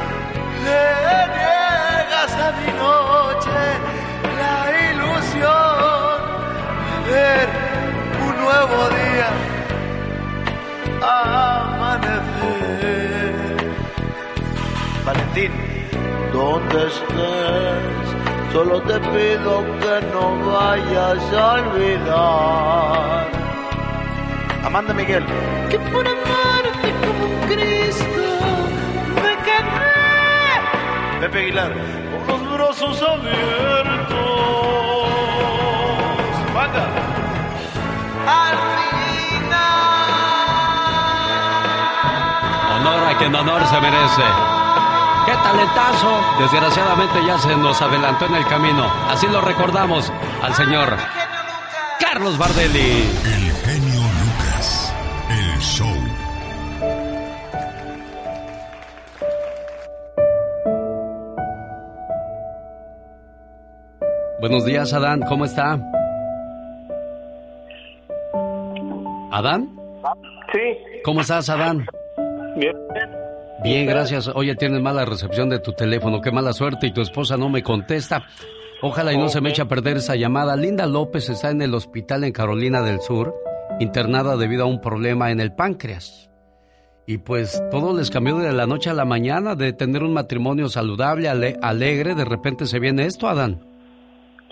[0.65, 0.85] Le
[1.37, 3.63] niegas a mi noche
[4.41, 4.57] la
[4.91, 6.17] ilusión
[7.07, 7.49] de ver
[8.27, 9.29] un nuevo día
[12.23, 12.93] amanecer.
[15.05, 15.53] Valentín,
[16.33, 18.07] ¿dónde estés?
[18.53, 23.27] Solo te pido que no vayas a olvidar.
[24.65, 25.25] Amanda Miguel.
[25.71, 28.32] Que por amarte como un Cristo.
[31.23, 31.73] Pepe Aguilar.
[32.27, 34.19] Con los brazos abiertos.
[36.53, 36.89] Manda.
[38.27, 38.59] Al
[42.81, 44.23] Honor a quien honor se merece.
[45.27, 46.21] ¡Qué talentazo!
[46.41, 48.91] Desgraciadamente ya se nos adelantó en el camino.
[49.09, 50.13] Así lo recordamos
[50.43, 50.97] al señor
[52.01, 53.09] Carlos Bardelli.
[64.43, 65.21] Buenos días, Adán.
[65.29, 65.79] ¿Cómo está?
[69.31, 69.71] ¿Adán?
[70.53, 70.59] Sí.
[71.05, 71.87] ¿Cómo estás, Adán?
[72.57, 72.77] Bien.
[73.63, 74.27] Bien, gracias.
[74.35, 76.21] Oye, tienes mala recepción de tu teléfono.
[76.21, 78.25] Qué mala suerte y tu esposa no me contesta.
[78.83, 80.57] Ojalá y no se me eche a perder esa llamada.
[80.57, 83.33] Linda López está en el hospital en Carolina del Sur,
[83.79, 86.29] internada debido a un problema en el páncreas.
[87.07, 90.69] Y pues todo les cambió de la noche a la mañana, de tener un matrimonio
[90.69, 93.65] saludable, ale- alegre, de repente se viene esto, Adán.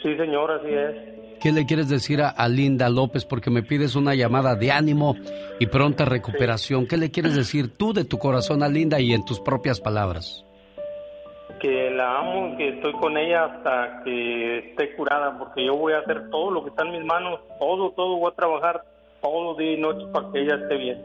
[0.03, 1.20] Sí, señor, así es.
[1.40, 3.24] ¿Qué le quieres decir a, Linda López?
[3.24, 5.16] Porque me pides una llamada de ánimo
[5.59, 6.86] y pronta recuperación.
[6.86, 10.44] ¿Qué le quieres decir tú de tu corazón a Linda y en tus propias palabras?
[11.59, 16.01] Que la amo, que estoy con ella hasta que esté curada, porque yo voy a
[16.01, 18.84] hacer todo lo que está en mis manos, todo, todo, voy a trabajar
[19.22, 20.98] todo día y noche para que ella esté bien.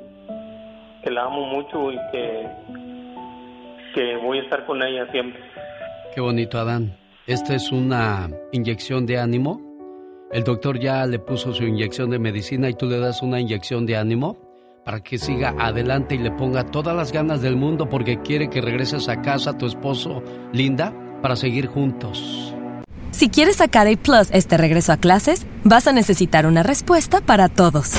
[1.02, 2.48] Que la amo mucho y que,
[3.94, 5.42] que voy a estar con ella siempre.
[6.14, 7.05] Qué bonito, Adán.
[7.28, 9.60] Esta es una inyección de ánimo.
[10.32, 13.88] El doctor ya le puso su inyección de medicina y tú le das una inyección
[13.88, 14.38] de ánimo
[14.86, 18.62] para que siga adelante y le ponga todas las ganas del mundo porque quiere que
[18.62, 20.22] regreses a casa a tu esposo,
[20.54, 22.54] Linda, para seguir juntos.
[23.10, 27.50] Si quieres sacar A Plus este regreso a clases, vas a necesitar una respuesta para
[27.50, 27.94] todos.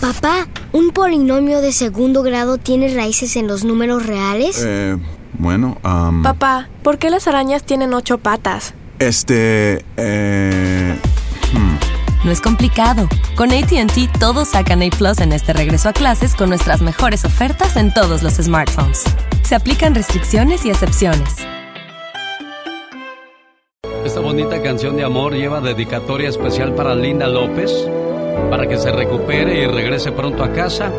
[0.00, 4.64] Papá, ¿un polinomio de segundo grado tiene raíces en los números reales?
[4.64, 4.96] Eh,
[5.38, 8.74] bueno, am, Papá, ¿por qué las arañas tienen ocho patas?
[8.98, 10.96] este, eh,
[11.52, 12.24] hmm.
[12.24, 13.08] No es complicado.
[13.36, 17.76] Con ATT todos sacan A Plus en este regreso a clases con nuestras mejores ofertas
[17.76, 19.04] en todos los smartphones.
[19.42, 21.36] Se aplican restricciones y excepciones.
[24.04, 27.70] Esta bonita canción de amor lleva dedicatoria especial para Linda López,
[28.50, 30.90] para que se recupere y regrese pronto a casa,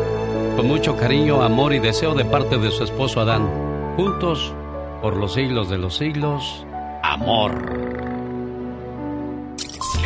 [0.56, 3.69] con mucho cariño, amor y deseo de parte de su esposo Adán.
[3.96, 4.54] Juntos,
[5.02, 6.66] por los siglos de los siglos,
[7.02, 7.52] amor.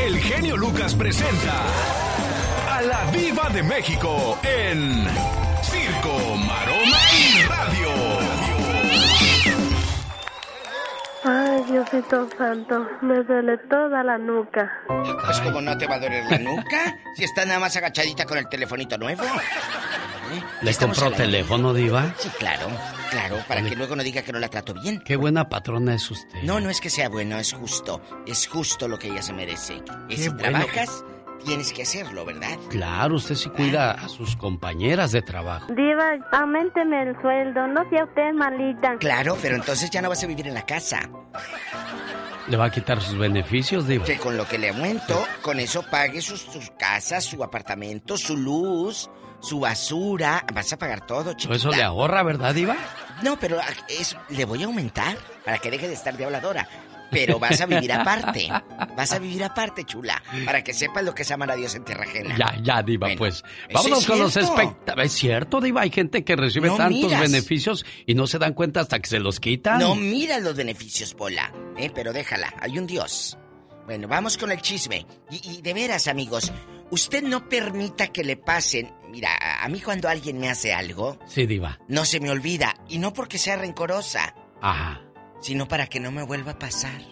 [0.04, 1.62] El genio Lucas presenta
[2.70, 5.06] a la Viva de México en
[5.62, 7.13] Circo, Maroma
[11.26, 14.70] Ay, Diosito santo, me duele toda la nuca.
[15.24, 18.36] Pues como no te va a doler la nuca, si está nada más agachadita con
[18.36, 19.22] el telefonito nuevo.
[19.24, 20.42] ¿Eh?
[20.62, 22.14] ¿Le compró teléfono, Diva?
[22.18, 22.66] Sí, claro,
[23.10, 25.00] claro, para que luego no diga que no la trato bien.
[25.00, 26.42] Qué buena patrona es usted.
[26.42, 28.02] No, no es que sea bueno, es justo.
[28.26, 29.82] Es justo lo que ella se merece.
[30.08, 30.42] Y si bueno.
[30.42, 31.04] trabajas,
[31.44, 32.58] tienes que hacerlo, ¿verdad?
[32.70, 35.72] Claro, usted sí cuida a sus compañeras de trabajo.
[35.74, 38.96] Diva, aumenteme el sueldo, no sea usted malita.
[38.98, 41.08] Claro, pero entonces ya no vas a vivir en la casa.
[42.48, 44.04] Le va a quitar sus beneficios, Diva.
[44.04, 48.36] Que con lo que le aumento, con eso pague sus, sus casas, su apartamento, su
[48.36, 49.08] luz,
[49.40, 50.44] su basura.
[50.52, 51.54] Vas a pagar todo, chiquita.
[51.54, 52.76] Eso le ahorra, ¿verdad, Diva?
[53.22, 56.68] No, pero es, le voy a aumentar para que deje de estar de habladora.
[57.10, 58.48] Pero vas a vivir aparte.
[58.96, 60.22] Vas a vivir aparte, chula.
[60.44, 62.36] Para que sepas lo que es amar a Dios en tierra ajena.
[62.36, 63.42] Ya, ya, Diva, Bueno, pues.
[63.72, 65.06] Vámonos con los espectáculos.
[65.06, 67.20] Es cierto, Diva, hay gente que recibe No tantos miras.
[67.20, 69.78] beneficios y no se dan cuenta hasta que se los quitan.
[69.80, 71.52] No mira los beneficios, Pola.
[71.76, 73.36] Eh, pero déjala, hay un Dios.
[73.86, 75.06] Bueno, vamos con el chisme.
[75.30, 76.52] Y, y de veras, amigos,
[76.90, 78.92] usted no permita que le pasen.
[79.10, 81.78] Mira, a a mí cuando alguien me hace algo, Sí, Diva.
[81.88, 82.74] no se me olvida.
[82.88, 85.00] Y no porque sea rencorosa, Ajá.
[85.44, 87.02] Sino para que no me vuelva a pasar.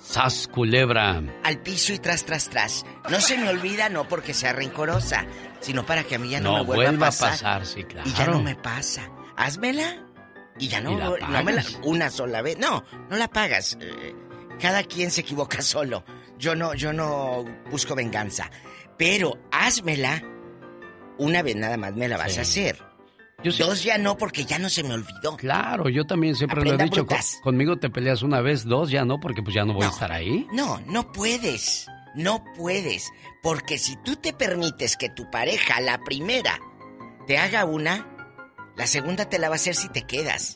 [0.00, 1.20] Sas culebra.
[1.42, 2.84] Al piso y tras, tras, tras.
[3.10, 5.26] No se me olvida, no porque sea rencorosa,
[5.60, 7.30] sino para que a mí ya no, No me vuelva, vuelva a a pasar.
[7.30, 8.08] pasar, sí, claro.
[8.08, 9.10] Y ya no me pasa.
[9.36, 10.06] Házmela.
[10.58, 12.58] Y ya no, Y la no me la, una sola vez.
[12.58, 13.76] No, no la pagas.
[13.80, 14.14] Eh,
[14.60, 16.04] Cada quien se equivoca solo.
[16.38, 18.50] Yo no, yo no busco venganza.
[18.96, 20.22] Pero házmela.
[21.18, 22.38] Una vez nada más me la vas Sí.
[22.38, 22.91] a hacer.
[23.42, 25.36] Yo sí- Dos ya no, porque ya no se me olvidó.
[25.36, 27.06] Claro, yo también siempre lo Aprenda he dicho.
[27.06, 29.88] con- conmigo te peleas una vez, dos, ya no, porque pues ya no voy a
[29.90, 30.46] estar ahí.
[30.52, 31.86] No, no puedes.
[32.14, 33.10] No puedes.
[33.42, 36.60] Porque si tú te permites que tu pareja, la primera,
[37.26, 38.06] te haga una,
[38.76, 40.54] la segunda te la va a hacer si te quedas.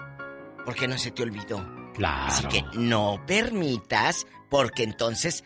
[0.64, 1.64] Porque no se te olvidó.
[1.94, 2.26] Claro.
[2.28, 5.44] Así que no permitas, porque entonces.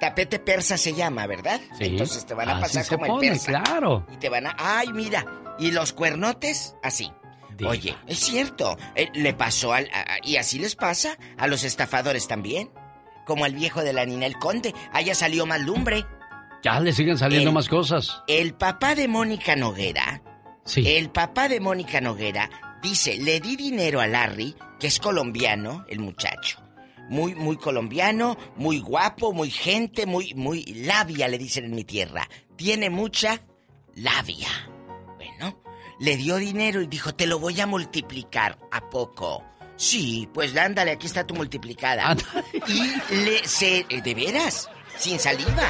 [0.00, 1.60] Tapete persa se llama, ¿verdad?
[1.76, 3.62] Sí, Entonces te van a así pasar como pone, el persa.
[3.62, 4.06] claro.
[4.12, 4.54] Y te van a.
[4.56, 5.24] ¡Ay, mira!
[5.58, 7.10] Y los cuernotes, así.
[7.66, 8.76] Oye, es cierto.
[8.94, 9.88] eh, le pasó al.
[9.92, 12.70] a- y así les pasa a los estafadores también.
[13.26, 14.72] Como al viejo de la Ninel Conde.
[14.92, 16.04] Allá salió más lumbre.
[16.62, 18.22] Ya le siguen saliendo El- más cosas.
[18.28, 20.22] El papá de Mónica Noguera.
[20.64, 20.86] Sí.
[20.86, 22.48] El papá de Mónica Noguera
[22.82, 26.62] dice: Le di dinero a Larry, que es colombiano, el muchacho.
[27.08, 32.28] Muy, muy colombiano, muy guapo, muy gente, muy, muy labia, le dicen en mi tierra.
[32.56, 33.40] Tiene mucha
[33.94, 34.48] labia.
[35.18, 35.60] Bueno,
[35.98, 38.56] le dio dinero y dijo, te lo voy a multiplicar.
[38.70, 39.44] ¿A poco?
[39.74, 42.16] Sí, pues ándale, aquí está tu multiplicada.
[42.68, 43.84] Y le se...
[43.88, 44.70] eh, ¿De veras?
[44.96, 45.68] Sin saliva.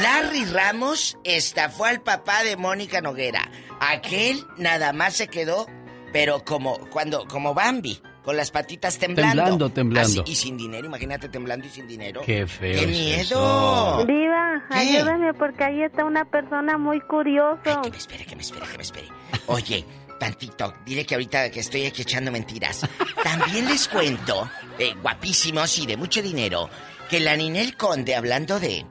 [0.00, 3.50] Larry Ramos estafó al papá de Mónica Noguera.
[3.80, 5.66] Aquel nada más se quedó,
[6.12, 9.42] pero como cuando como Bambi, con las patitas temblando.
[9.42, 10.22] Temblando, temblando.
[10.22, 12.22] Así, y sin dinero, imagínate temblando y sin dinero.
[12.24, 12.80] Qué feo.
[12.80, 13.20] ¡Qué miedo!
[13.20, 14.04] eso.
[14.06, 14.78] Diva, ¿Qué?
[14.78, 17.82] ayúdame porque ahí está una persona muy curioso.
[17.94, 19.08] Espere, que me espere, que me espere.
[19.46, 19.84] Oye,
[20.18, 22.86] tantito, dile que ahorita que estoy aquí echando mentiras.
[23.22, 24.48] También les cuento,
[24.78, 26.70] eh, guapísimos y de mucho dinero,
[27.10, 28.86] que la Ninel Conde, hablando de...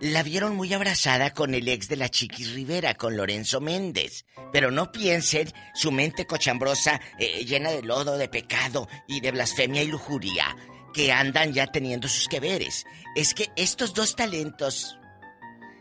[0.00, 4.26] La vieron muy abrazada con el ex de la Chiquis Rivera, con Lorenzo Méndez.
[4.52, 9.82] Pero no piensen su mente cochambrosa, eh, llena de lodo, de pecado y de blasfemia
[9.82, 10.54] y lujuria,
[10.92, 12.84] que andan ya teniendo sus que veres.
[13.14, 14.98] Es que estos dos talentos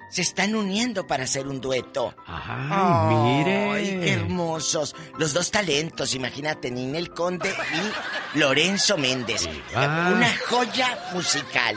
[0.10, 2.16] se están uniendo para hacer un dueto.
[2.26, 3.72] Ay, mire.
[3.72, 4.96] Ay, qué hermosos.
[5.18, 9.46] Los dos talentos, imagínate, Ninel Conde y Lorenzo Méndez.
[9.74, 11.76] Una joya musical.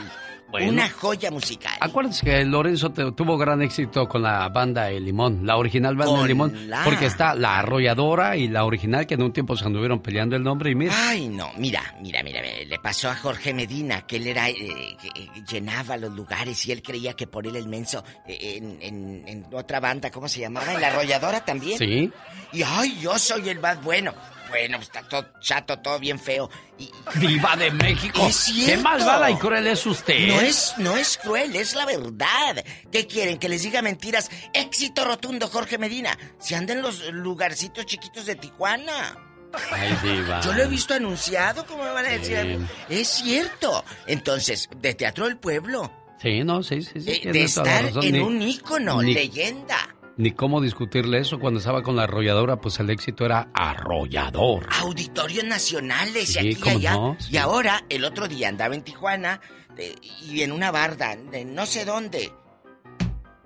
[0.51, 0.69] Bueno.
[0.69, 1.73] Una joya musical.
[1.79, 6.11] Acuérdense que Lorenzo te- tuvo gran éxito con la banda El Limón, la original banda
[6.13, 9.55] Con El Limón, la- porque está la arrolladora y la original que en un tiempo
[9.55, 10.93] se anduvieron peleando el nombre y mira.
[11.09, 14.55] Ay, no, mira, mira, mira, le pasó a Jorge Medina, que él era, eh,
[14.99, 18.79] que, eh, llenaba los lugares y él creía que por él el menso, eh, en,
[18.81, 20.73] en- en otra banda, ¿cómo se llamaba?
[20.73, 21.77] En la arrolladora también.
[21.77, 22.11] Sí.
[22.53, 24.13] Y ay, yo soy el más bueno.
[24.49, 26.49] Bueno, pues, está todo chato, todo bien feo.
[26.77, 26.89] Y,
[27.19, 28.25] Diva de México.
[28.27, 28.51] Es.
[28.65, 30.27] Qué malvada y cruel es usted.
[30.27, 32.63] No es, no es cruel, es la verdad.
[32.91, 33.37] ¿Qué quieren?
[33.37, 34.29] ¿Que les diga mentiras?
[34.53, 36.17] Éxito rotundo, Jorge Medina.
[36.39, 39.17] Si anda en los lugarcitos chiquitos de Tijuana.
[39.71, 40.41] Ay, Diva.
[40.41, 42.37] Yo lo he visto anunciado, ¿cómo me van a decir?
[42.87, 42.95] Sí.
[42.99, 43.83] Es cierto.
[44.05, 45.91] Entonces, de Teatro del Pueblo,
[46.21, 46.91] Sí, no, sí, sí.
[46.95, 48.03] sí de, tiene de estar razón.
[48.03, 49.95] en Ni- un ícono, ni- leyenda.
[50.19, 51.39] Ni cómo discutirle eso.
[51.39, 54.67] Cuando estaba con la arrolladora, pues el éxito era arrollador.
[54.81, 56.91] Auditorios nacionales Sí, y aquí y allá.
[56.91, 59.39] no, Y ahora, el otro día andaba en Tijuana
[60.29, 62.33] y en una barda, de no sé dónde.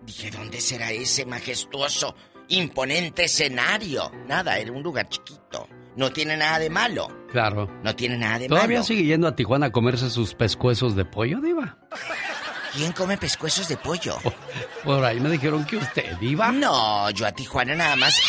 [0.03, 2.15] Dije, ¿dónde será ese majestuoso,
[2.47, 4.11] imponente escenario?
[4.27, 5.67] Nada, era un lugar chiquito.
[5.95, 7.07] No tiene nada de malo.
[7.31, 7.69] Claro.
[7.83, 8.87] No tiene nada de ¿Todavía malo.
[8.87, 11.77] sigue yendo a Tijuana a comerse sus pescuezos de pollo, Diva?
[12.73, 14.17] ¿Quién come pescuezos de pollo?
[14.83, 16.51] Por ahí me dijeron que usted, Diva.
[16.51, 18.19] No, yo a Tijuana nada más.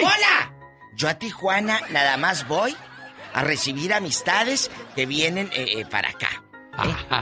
[0.00, 0.52] ¡Hola!
[0.94, 2.76] Yo a Tijuana nada más voy
[3.32, 6.42] a recibir amistades que vienen eh, eh, para acá.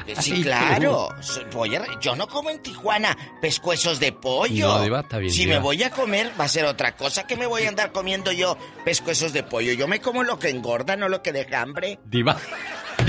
[0.06, 0.14] ¿eh?
[0.20, 1.08] Sí, Ay, claro.
[1.52, 4.68] Voy a yo no como en Tijuana pescuezos de pollo.
[4.68, 5.56] No, Diva, está bien, Si Diva.
[5.56, 8.32] me voy a comer, va a ser otra cosa que me voy a andar comiendo
[8.32, 9.72] yo pescuezos de pollo.
[9.74, 12.00] Yo me como lo que engorda, no lo que deja hambre.
[12.04, 12.36] Diva.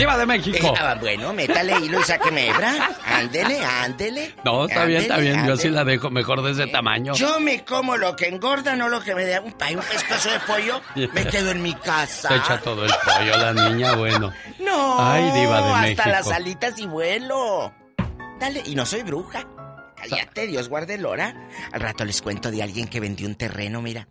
[0.01, 0.73] Diva de México.
[0.79, 2.89] Ah, bueno, métale hilo y sáqueme hebra.
[3.05, 4.35] Ándele, ándele.
[4.43, 5.47] No, está bien, está Ándele, bien.
[5.47, 7.13] Yo sí la dejo mejor de ese tamaño.
[7.13, 10.39] Yo me como lo que engorda, no lo que me da un, un pescozo de
[10.41, 10.81] pollo.
[11.13, 12.29] Me quedo en mi casa.
[12.29, 14.33] Se echa todo el pollo la niña, bueno.
[14.59, 16.09] No, Ay, diva de hasta México.
[16.09, 17.73] las alitas y vuelo.
[18.39, 19.45] Dale, y no soy bruja.
[19.95, 21.35] Cállate, Dios guarde el hora.
[21.71, 24.07] Al rato les cuento de alguien que vendió un terreno, mira.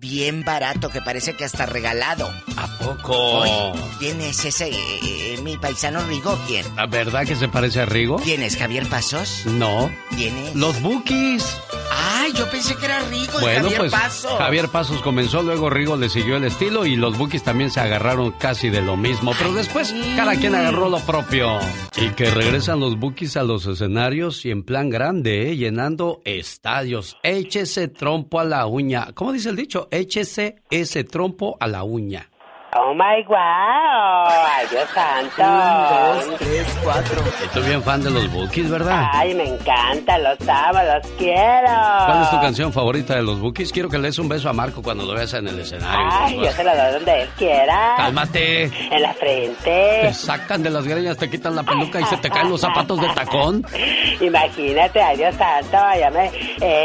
[0.00, 2.30] Bien barato, que parece que hasta regalado.
[2.56, 3.12] ¿A poco?
[3.40, 4.68] Oye, ¿quién es ese?
[4.68, 6.64] eh, eh, mi paisano Rigo, ¿quién?
[6.76, 8.16] ¿La verdad que se parece a Rigo?
[8.22, 8.56] ¿Quién es?
[8.56, 9.42] ¿Javier Pasos?
[9.46, 9.90] No.
[10.16, 10.54] ¿Quién es?
[10.54, 11.56] Los Bookies.
[11.90, 14.32] Ay, yo pensé que era Rigo Bueno, Javier pues Pasos.
[14.38, 18.32] Javier Pasos comenzó, luego Rigo le siguió el estilo y los Bookies también se agarraron
[18.32, 21.58] casi de lo mismo, pero después cada quien agarró lo propio.
[21.96, 25.56] Y que regresan los Bookies a los escenarios y en plan grande, ¿eh?
[25.56, 27.16] llenando estadios.
[27.22, 29.08] Échese trompo a la uña.
[29.14, 29.88] ¿Cómo dice el dicho?
[29.90, 32.30] Échese ese trompo a la uña.
[32.76, 35.42] Oh my wow, ay Dios santo.
[35.42, 37.22] Un, dos, tres, cuatro.
[37.42, 39.08] Estoy bien fan de los Bookies, ¿verdad?
[39.10, 41.66] Ay, me encanta, los amo, los quiero.
[42.06, 43.72] ¿Cuál es tu canción favorita de los Bookies?
[43.72, 46.08] Quiero que le des un beso a Marco cuando lo veas en el escenario.
[46.10, 47.94] Ay, yo se lo doy donde él quiera.
[47.96, 48.64] Cálmate.
[48.64, 50.00] En la frente.
[50.02, 53.00] Te sacan de las greñas, te quitan la peluca y se te caen los zapatos
[53.00, 53.64] de tacón.
[54.20, 56.30] Imagínate, ay Dios santo, ya me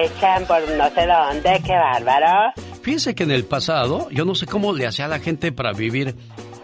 [0.06, 2.54] echan por no sé dónde, qué bárbaro.
[2.84, 5.72] Fíjese que en el pasado, yo no sé cómo le hacía a la gente para
[5.72, 6.16] vivir.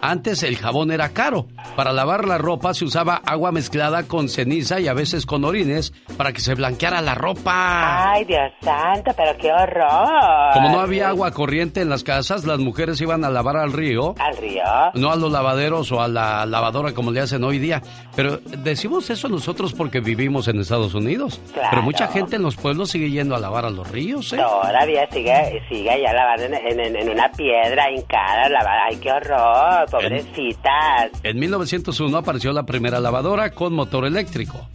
[0.02, 1.46] Antes el jabón era caro.
[1.76, 5.92] Para lavar la ropa se usaba agua mezclada con ceniza y a veces con orines
[6.16, 8.12] para que se blanqueara la ropa.
[8.12, 10.52] Ay, Dios santo, pero qué horror.
[10.54, 14.14] Como no había agua corriente en las casas, las mujeres iban a lavar al río.
[14.18, 14.62] ¿Al río?
[14.94, 17.82] No a los lavaderos o a la lavadora como le hacen hoy día.
[18.16, 21.40] Pero decimos eso nosotros porque vivimos en Estados Unidos.
[21.52, 21.68] Claro.
[21.70, 24.36] Pero mucha gente en los pueblos sigue yendo a lavar a los ríos, ¿eh?
[24.38, 28.80] Todavía sigue, sigue allá lavando en, en- en una piedra hincada, lavada.
[28.90, 31.10] Ay, qué horror, pobrecitas.
[31.22, 34.68] En 1901 apareció la primera lavadora con motor eléctrico.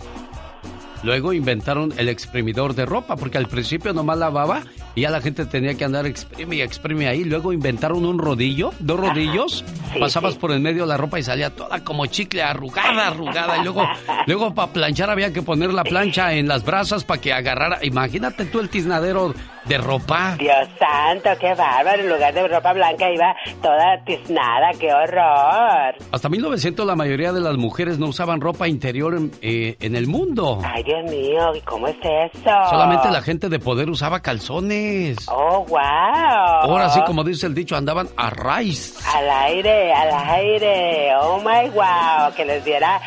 [1.03, 4.63] Luego inventaron el exprimidor de ropa, porque al principio nomás lavaba
[4.95, 7.24] y ya la gente tenía que andar exprime y exprime ahí.
[7.24, 9.63] Luego inventaron un rodillo, dos rodillos,
[9.93, 10.39] Sí, pasabas sí.
[10.39, 13.59] por el medio de la ropa y salía toda como chicle, arrugada, arrugada.
[13.59, 13.84] Y luego,
[14.26, 17.86] luego para planchar había que poner la plancha en las brasas para que agarrara.
[17.86, 19.36] Imagínate tú el tiznadero
[19.68, 20.36] de ropa.
[20.38, 22.01] Dios santo, qué bárbaro.
[22.01, 25.95] En lugar de ropa blanca iba toda tiznada, qué horror.
[26.11, 30.07] Hasta 1900 la mayoría de las mujeres no usaban ropa interior en, eh, en el
[30.07, 30.61] mundo.
[30.63, 32.51] Ay, Dios mío, ¿y cómo es eso?
[32.70, 35.18] Solamente la gente de poder usaba calzones.
[35.30, 35.80] Oh, wow.
[35.80, 38.97] Ahora sí, como dice el dicho, andaban a raíz.
[39.13, 41.16] Al aire, al aire.
[41.22, 42.34] Oh, my wow.
[42.36, 42.99] Que les diera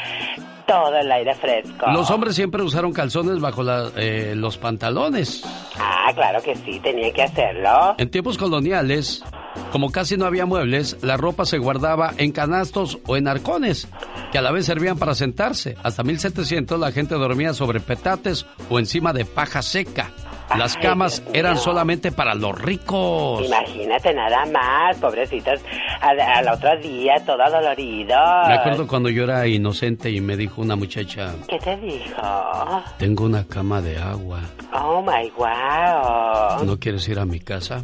[0.68, 1.86] todo el aire fresco.
[1.92, 5.42] Los hombres siempre usaron calzones bajo la- eh, los pantalones.
[5.80, 7.96] Ah, claro que sí, tenía que hacerlo.
[7.98, 9.24] En tiempos coloniales,
[9.72, 13.88] como casi no había muebles, la ropa se guardaba en canastos o en arcones,
[14.30, 15.74] que a la vez servían para sentarse.
[15.82, 20.12] Hasta 1700 la gente dormía sobre petates o encima de paja seca.
[20.56, 23.44] Las camas eran solamente para los ricos.
[23.44, 25.60] Imagínate nada más, pobrecitos,
[26.00, 28.16] al, al otro día todo dolorido.
[28.46, 32.82] Me acuerdo cuando yo era inocente y me dijo una muchacha, ¿Qué te dijo?
[32.98, 34.40] tengo una cama de agua,
[34.72, 36.64] Oh my wow.
[36.64, 37.82] ¿no quieres ir a mi casa?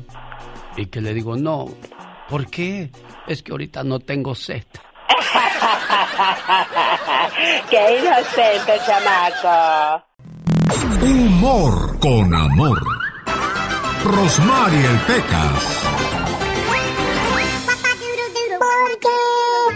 [0.77, 1.67] Y que le digo, no,
[2.29, 2.91] ¿por qué?
[3.27, 4.65] Es que ahorita no tengo sed.
[7.71, 10.05] Qué inocente, chamaco.
[10.93, 12.78] Humor con amor.
[14.05, 15.64] Rosmarie el Pecas.
[18.59, 19.20] ¿Por qué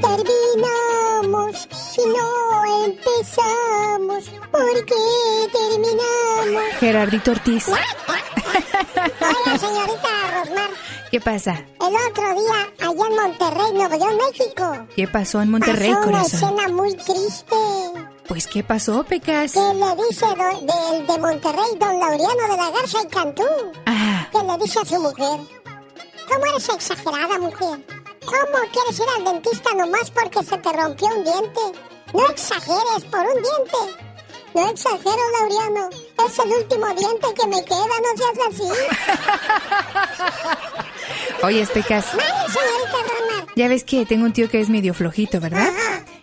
[0.03, 4.31] terminamos si no empezamos?
[4.51, 4.95] ¿Por qué
[5.53, 6.75] terminamos?
[6.79, 7.69] Gerardito Ortiz.
[7.69, 10.09] Oiga, señorita
[10.45, 10.71] Rosmar,
[11.11, 11.53] ¿Qué pasa?
[11.55, 16.19] el otro día allá en Monterrey, Nuevo León, México, ¿Qué pasó en Monterrey, pasó una
[16.19, 16.51] corazón?
[16.59, 17.57] escena muy triste.
[18.29, 19.53] Pues, ¿qué pasó, Pecas?
[19.53, 23.43] Que le dice del de Monterrey, don Laureano de la Garza y Cantú,
[24.31, 25.41] que le dice a su mujer,
[26.29, 27.87] ¿cómo eres exagerada, mujer?
[28.27, 31.61] ¿Cómo quieres ir al dentista nomás porque se te rompió un diente?
[32.13, 34.09] No exageres por un diente.
[34.55, 35.89] No exagero, Laureano.
[36.27, 38.69] Es el último diente que me queda, no seas así.
[41.43, 43.55] Oye, Pecas, Vale, señorita Rosmar.
[43.57, 45.69] ya ves que tengo un tío que es medio flojito, ¿verdad?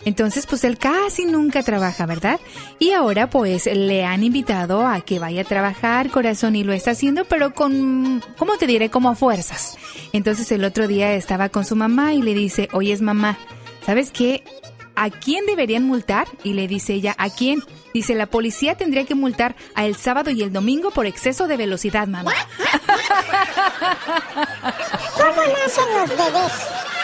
[0.05, 2.39] Entonces, pues él casi nunca trabaja, ¿verdad?
[2.77, 6.91] Y ahora, pues, le han invitado a que vaya a trabajar, corazón, y lo está
[6.91, 8.89] haciendo, pero con, ¿cómo te diré?
[8.91, 9.77] Como a fuerzas.
[10.13, 13.37] Entonces, el otro día estaba con su mamá y le dice, oye, es mamá,
[13.83, 14.43] ¿sabes qué?
[14.95, 16.27] ¿A quién deberían multar?
[16.43, 17.63] Y le dice ella, ¿a quién?
[17.95, 21.55] Dice, la policía tendría que multar a el sábado y el domingo por exceso de
[21.55, 22.33] velocidad, mamá.
[25.15, 26.51] ¿Cómo nacen los bebés?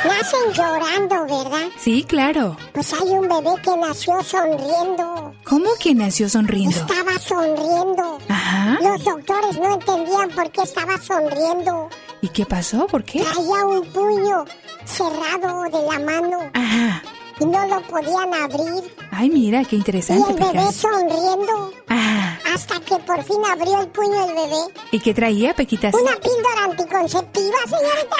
[0.03, 1.69] Nacen llorando, ¿verdad?
[1.79, 2.57] Sí, claro.
[2.73, 5.33] Pues hay un bebé que nació sonriendo.
[5.45, 6.75] ¿Cómo que nació sonriendo?
[6.75, 8.17] Estaba sonriendo.
[8.27, 8.77] Ajá.
[8.81, 11.89] Los doctores no entendían por qué estaba sonriendo.
[12.21, 12.85] ¿Y qué pasó?
[12.87, 13.21] ¿Por qué?
[13.21, 14.43] Traía un puño
[14.83, 16.51] cerrado de la mano.
[16.53, 17.01] Ajá.
[17.41, 18.95] Y no lo podían abrir.
[19.11, 20.31] Ay, mira, qué Y interesante.
[20.31, 20.75] el bebé Pecas.
[20.75, 21.73] sonriendo.
[21.89, 24.73] Ah, Hasta que por fin abrió el puño el bebé.
[24.91, 25.93] ¿y qué traía, Pequitas?
[25.93, 28.15] Una píldora anticonceptiva, señorita.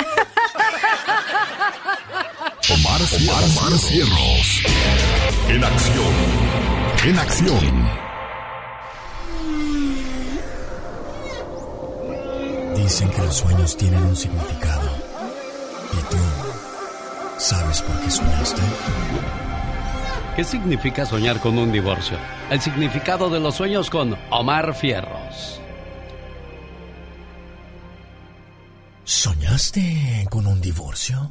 [2.73, 4.63] Omar, Omar, Omar Cierros.
[5.49, 6.13] En acción.
[7.05, 8.01] En acción.
[12.75, 14.89] Dicen que los sueños tienen un significado.
[17.41, 18.61] ¿Y tú sabes por qué soñaste?
[20.35, 22.17] ¿Qué significa soñar con un divorcio?
[22.51, 25.60] El significado de los sueños con Omar Fierros.
[29.13, 31.27] ¿Soñaste con un divorcio?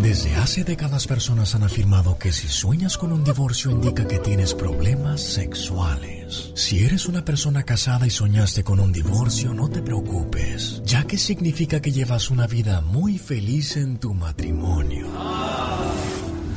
[0.00, 4.52] Desde hace décadas personas han afirmado que si sueñas con un divorcio indica que tienes
[4.52, 6.50] problemas sexuales.
[6.56, 11.18] Si eres una persona casada y soñaste con un divorcio, no te preocupes, ya que
[11.18, 15.06] significa que llevas una vida muy feliz en tu matrimonio.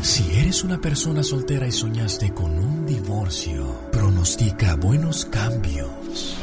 [0.02, 6.36] Si eres una persona soltera y soñaste con un divorcio, pronostica buenos cambios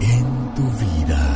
[0.00, 1.33] en tu vida.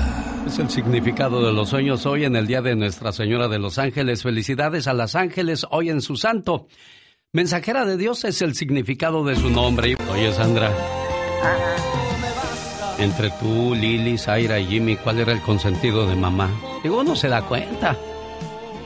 [0.49, 3.79] Es el significado de los sueños hoy en el Día de Nuestra Señora de los
[3.79, 4.23] Ángeles.
[4.23, 6.69] Felicidades a las ángeles hoy en su santo.
[7.35, 9.95] Mensajera de Dios es el significado de su nombre.
[10.11, 10.73] Oye, Sandra.
[12.99, 16.49] Entre tú, Lili, Zaira y Jimmy, ¿cuál era el consentido de mamá?
[16.83, 17.95] Digo, uno se da cuenta.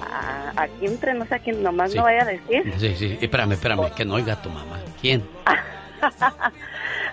[0.03, 1.97] Ah, aquí entre no sé a quién nomás Sí.
[1.97, 2.75] no vaya a decir.
[2.79, 3.19] Sí, sí.
[3.21, 4.81] Espérame, espérame, que no oiga tu mamá.
[5.01, 5.23] ¿Quién?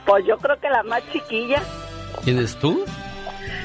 [0.07, 1.61] Pues yo creo que la más chiquilla.
[2.23, 2.84] ¿Quién es tú?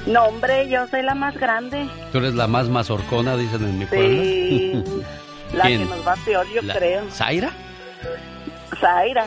[0.07, 1.87] No, hombre, yo soy la más grande.
[2.13, 4.23] Tú eres la más mazorcona, dicen en mi pueblo.
[4.23, 4.85] Sí.
[5.55, 5.81] La ¿Quién?
[5.85, 7.09] que nos va peor, yo La- creo.
[7.11, 7.51] ¿Zaira?
[8.81, 9.25] Zaira.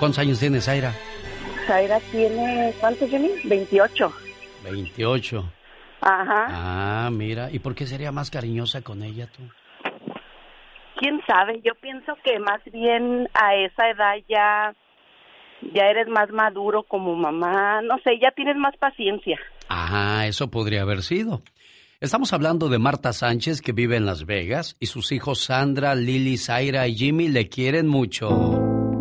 [0.00, 0.92] ¿Cuántos años tienes, Zaira?
[1.68, 3.30] Zaira tiene, ¿cuántos, Jimmy?
[3.44, 4.12] 28.
[4.64, 5.44] 28.
[6.00, 6.46] Ajá.
[6.48, 7.50] Ah, mira.
[7.52, 9.42] ¿Y por qué sería más cariñosa con ella tú?
[10.96, 11.60] ¿Quién sabe?
[11.62, 14.74] Yo pienso que más bien a esa edad ya,
[15.74, 17.82] ya eres más maduro como mamá.
[17.82, 19.38] No sé, ya tienes más paciencia.
[19.68, 21.42] Ajá, eso podría haber sido.
[22.00, 26.36] Estamos hablando de Marta Sánchez que vive en Las Vegas y sus hijos Sandra, Lili,
[26.36, 28.28] Zaira y Jimmy le quieren mucho.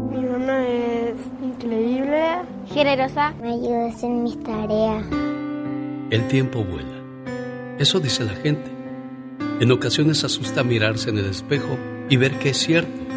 [0.10, 2.24] Mi mamá es increíble.
[2.72, 3.32] Generosa.
[3.42, 5.06] Me ayuda a hacer mis tareas.
[6.12, 7.04] El tiempo vuela.
[7.78, 8.72] Eso dice la gente.
[9.60, 11.78] En ocasiones asusta mirarse en el espejo
[12.10, 13.13] y ver que es cierto.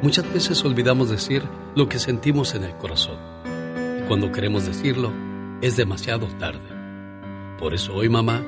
[0.00, 1.42] Muchas veces olvidamos decir
[1.74, 3.18] lo que sentimos en el corazón.
[3.98, 5.12] Y cuando queremos decirlo,
[5.60, 7.58] es demasiado tarde.
[7.58, 8.44] Por eso hoy, mamá,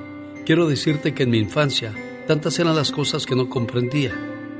[0.46, 1.92] quiero decirte que en mi infancia
[2.28, 4.12] tantas eran las cosas que no comprendía,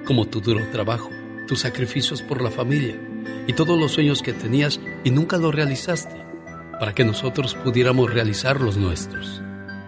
[0.04, 1.10] como tu duro trabajo,
[1.46, 3.00] tus sacrificios por la familia
[3.46, 6.16] y todos los sueños que tenías y nunca los realizaste,
[6.80, 9.40] para que nosotros pudiéramos realizar los nuestros.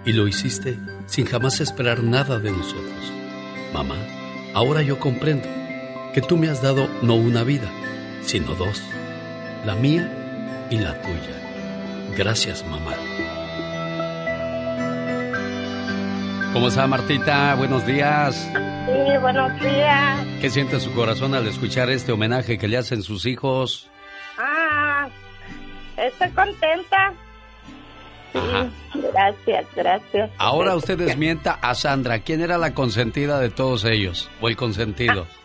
[0.07, 3.13] Y lo hiciste sin jamás esperar nada de nosotros.
[3.75, 3.97] Mamá,
[4.55, 5.62] ahora yo comprendo
[6.13, 7.71] que tú me has dado no una vida,
[8.23, 8.83] sino dos,
[9.65, 12.15] la mía y la tuya.
[12.17, 12.93] Gracias, mamá.
[16.53, 17.55] ¿Cómo está Martita?
[17.55, 18.37] Buenos días.
[18.53, 20.27] Sí, buenos días.
[20.41, 23.89] ¿Qué siente su corazón al escuchar este homenaje que le hacen sus hijos?
[24.37, 25.09] Ah,
[25.97, 27.15] estoy contenta.
[28.35, 28.69] Ajá.
[28.95, 30.31] Gracias, gracias.
[30.37, 32.19] Ahora usted desmienta a Sandra.
[32.19, 34.31] ¿Quién era la consentida de todos ellos?
[34.43, 35.27] ¿O el consentido?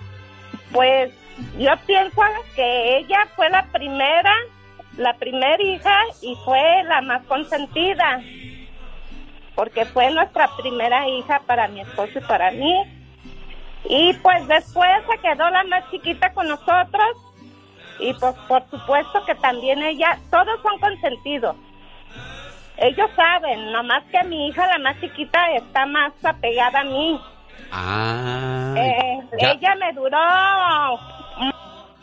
[0.72, 1.14] Pues
[1.58, 2.22] yo pienso
[2.56, 4.34] que ella fue la primera,
[4.98, 8.22] la primera hija y fue la más consentida.
[9.56, 12.74] Porque fue nuestra primera hija para mi esposo y para mí.
[13.86, 17.18] Y pues después se quedó la más chiquita con nosotros.
[18.00, 21.56] Y pues por supuesto que también ella, todos son consentidos.
[22.78, 27.20] Ellos saben, nomás que mi hija, la más chiquita, está más apegada a mí.
[27.72, 28.74] Ah.
[28.78, 30.18] Eh, ella me duró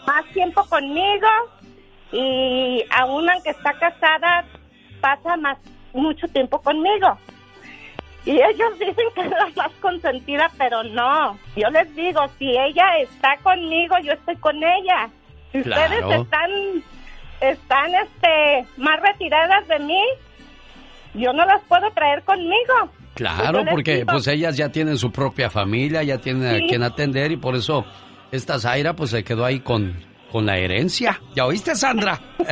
[0.06, 1.26] más tiempo conmigo
[2.12, 4.44] y aún aunque está casada,
[5.00, 5.58] pasa más
[5.92, 7.18] mucho tiempo conmigo.
[8.24, 11.38] Y ellos dicen que es la más consentida, pero no.
[11.56, 15.10] Yo les digo, si ella está conmigo, yo estoy con ella.
[15.52, 15.82] Si Claro.
[15.98, 16.50] ustedes están,
[17.40, 20.02] están este, más retiradas de mí,
[21.14, 22.90] yo no las puedo traer conmigo.
[23.14, 26.64] Claro, porque digo, pues ellas ya tienen su propia familia, ya tienen Sí.
[26.64, 27.84] a quien atender y por eso
[28.32, 29.94] esta Zaira pues se quedó ahí con,
[30.32, 31.20] con la herencia.
[31.36, 32.18] ¿Ya oíste, Sandra?
[32.38, 32.44] no,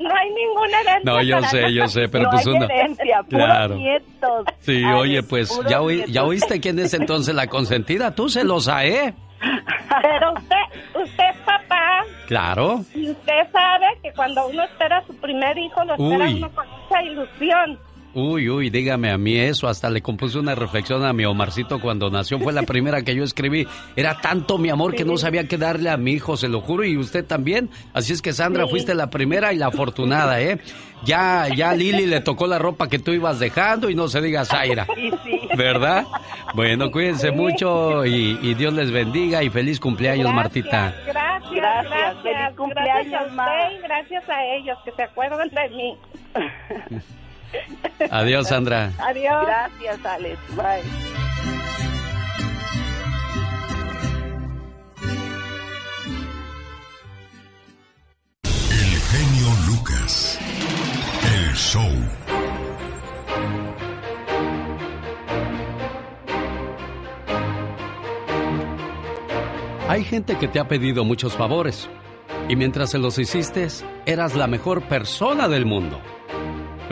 [0.00, 1.00] no hay ninguna herencia.
[1.04, 2.64] No, yo sé, yo sé, pero No pues hay uno.
[2.66, 3.74] herencia, Claro.
[3.76, 4.44] nietos.
[4.60, 8.14] Sí, Ay, oye, pues ya, oí- ya oíste quién es entonces la consentida.
[8.14, 9.14] Tú celosa, ¿eh?
[9.40, 12.84] Pero usted, usted es papá Claro.
[12.94, 16.34] y usted sabe que cuando uno espera a su primer hijo, lo espera Uy.
[16.36, 17.78] uno con mucha ilusión.
[18.14, 19.68] Uy, uy, dígame a mí eso.
[19.68, 22.38] Hasta le compuse una reflexión a mi Omarcito cuando nació.
[22.38, 23.66] Fue la primera que yo escribí.
[23.96, 26.84] Era tanto mi amor que no sabía qué darle a mi hijo, se lo juro.
[26.84, 27.70] Y usted también.
[27.94, 28.70] Así es que Sandra, Sí.
[28.70, 30.58] fuiste la primera y la afortunada, ¿eh?
[31.04, 34.44] Ya, ya Lili le tocó la ropa que tú ibas dejando y no se diga
[34.44, 34.86] Zaira.
[34.94, 35.40] Sí, sí.
[35.56, 36.04] ¿Verdad?
[36.54, 37.34] Bueno, cuídense Sí.
[37.34, 40.94] mucho y, y Dios les bendiga y feliz cumpleaños, Gracias, Martita.
[41.06, 42.22] Gracias, Gracias, gracias.
[42.22, 43.72] feliz cumpleaños, gracias a usted ma.
[43.72, 45.96] y gracias a ellos que se acuerdan de mí.
[48.10, 48.92] Adiós, Sandra.
[48.98, 49.46] Adiós.
[49.46, 50.38] Gracias, Alex.
[50.56, 50.82] Bye.
[58.44, 60.38] El genio Lucas.
[61.24, 61.90] El show.
[69.88, 71.88] Hay gente que te ha pedido muchos favores
[72.48, 73.68] y mientras se los hiciste,
[74.06, 76.00] eras la mejor persona del mundo.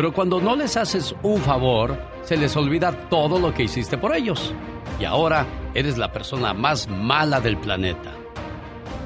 [0.00, 4.16] Pero cuando no les haces un favor, se les olvida todo lo que hiciste por
[4.16, 4.54] ellos.
[4.98, 5.44] Y ahora
[5.74, 8.10] eres la persona más mala del planeta.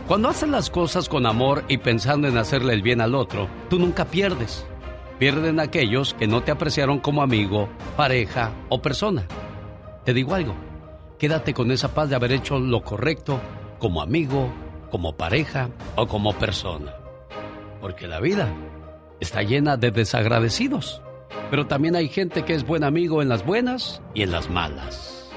[0.06, 3.80] Cuando haces las cosas con amor y pensando en hacerle el bien al otro, tú
[3.80, 4.64] nunca pierdes.
[5.18, 9.26] Pierden aquellos que no te apreciaron como amigo, pareja o persona.
[10.04, 10.54] Te digo algo,
[11.18, 13.40] quédate con esa paz de haber hecho lo correcto
[13.80, 14.48] como amigo,
[14.92, 16.94] como pareja o como persona.
[17.80, 18.54] Porque la vida
[19.20, 21.02] está llena de desagradecidos.
[21.50, 25.30] Pero también hay gente que es buen amigo en las buenas y en las malas.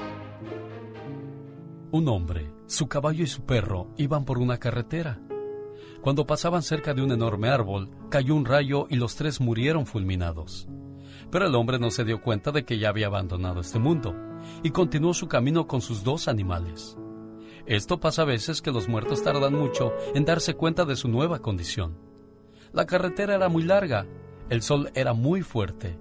[1.90, 5.20] Un hombre, su caballo y su perro iban por una carretera.
[6.00, 10.68] Cuando pasaban cerca de un enorme árbol, cayó un rayo y los tres murieron fulminados.
[11.30, 14.14] Pero el hombre no se dio cuenta de que ya había abandonado este mundo
[14.62, 16.96] y continuó su camino con sus dos animales.
[17.66, 21.40] Esto pasa a veces que los muertos tardan mucho en darse cuenta de su nueva
[21.40, 22.07] condición.
[22.72, 24.06] La carretera era muy larga,
[24.50, 25.98] el sol era muy fuerte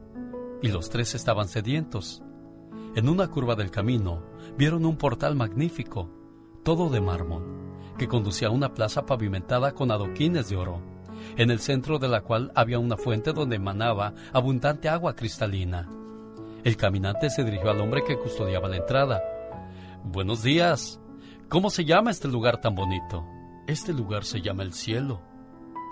[0.61, 2.23] y los tres estaban sedientos.
[2.95, 4.23] En una curva del camino
[4.57, 6.10] vieron un portal magnífico,
[6.64, 7.44] todo de mármol,
[7.98, 10.81] que conducía a una plaza pavimentada con adoquines de oro,
[11.38, 15.88] en el centro de la cual había una fuente donde emanaba abundante agua cristalina.
[16.64, 19.22] El caminante se dirigió al hombre que custodiaba la entrada.
[20.03, 20.99] Buenos días.
[21.49, 23.26] ¿Cómo se llama este lugar tan bonito?
[23.68, 25.22] Este lugar se llama el cielo.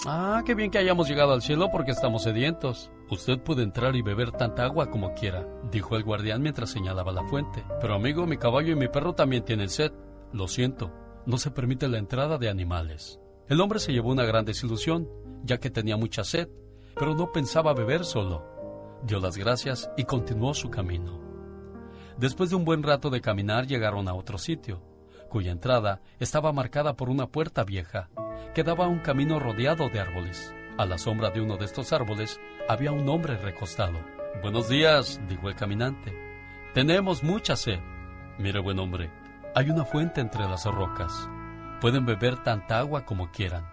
[0.06, 2.92] Ah, qué bien que hayamos llegado al cielo porque estamos sedientos.
[3.10, 7.24] Usted puede entrar y beber tanta agua como quiera, dijo el guardián mientras señalaba la
[7.24, 7.64] fuente.
[7.82, 9.92] Pero amigo, mi caballo y mi perro también tienen sed.
[10.34, 10.92] Lo siento,
[11.26, 13.20] no se permite la entrada de animales.
[13.48, 15.08] El hombre se llevó una gran desilusión,
[15.44, 16.50] ya que tenía mucha sed,
[16.96, 18.44] pero no pensaba beber solo.
[19.04, 21.20] Dio las gracias y continuó su camino.
[22.18, 24.82] Después de un buen rato de caminar llegaron a otro sitio,
[25.36, 28.08] cuya entrada estaba marcada por una puerta vieja
[28.54, 30.56] que daba un camino rodeado de árboles.
[30.78, 32.40] A la sombra de uno de estos árboles
[32.70, 34.00] había un hombre recostado.
[34.42, 36.14] Buenos días, dijo el caminante.
[36.74, 37.82] Tenemos mucha sed.
[38.38, 39.12] Mire, buen hombre,
[39.54, 41.30] hay una fuente entre las rocas.
[41.82, 43.70] Pueden beber tanta agua como quieran.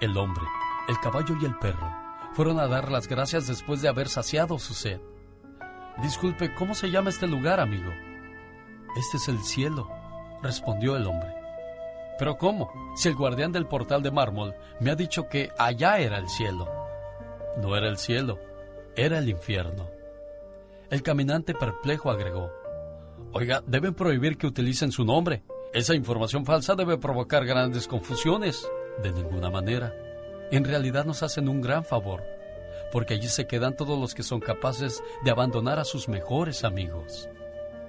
[0.00, 0.44] El hombre,
[0.88, 1.92] el caballo y el perro
[2.32, 5.00] fueron a dar las gracias después de haber saciado su sed.
[6.00, 7.90] Disculpe, ¿cómo se llama este lugar, amigo?
[8.94, 9.90] Este es el cielo,
[10.42, 11.34] respondió el hombre.
[12.18, 12.70] Pero ¿cómo?
[12.96, 16.68] Si el guardián del portal de mármol me ha dicho que allá era el cielo.
[17.56, 18.38] No era el cielo,
[18.96, 19.90] era el infierno.
[20.90, 22.50] El caminante perplejo agregó,
[23.32, 25.42] Oiga, deben prohibir que utilicen su nombre.
[25.72, 28.68] Esa información falsa debe provocar grandes confusiones.
[29.02, 29.94] De ninguna manera.
[30.50, 32.22] En realidad nos hacen un gran favor,
[32.92, 37.30] porque allí se quedan todos los que son capaces de abandonar a sus mejores amigos.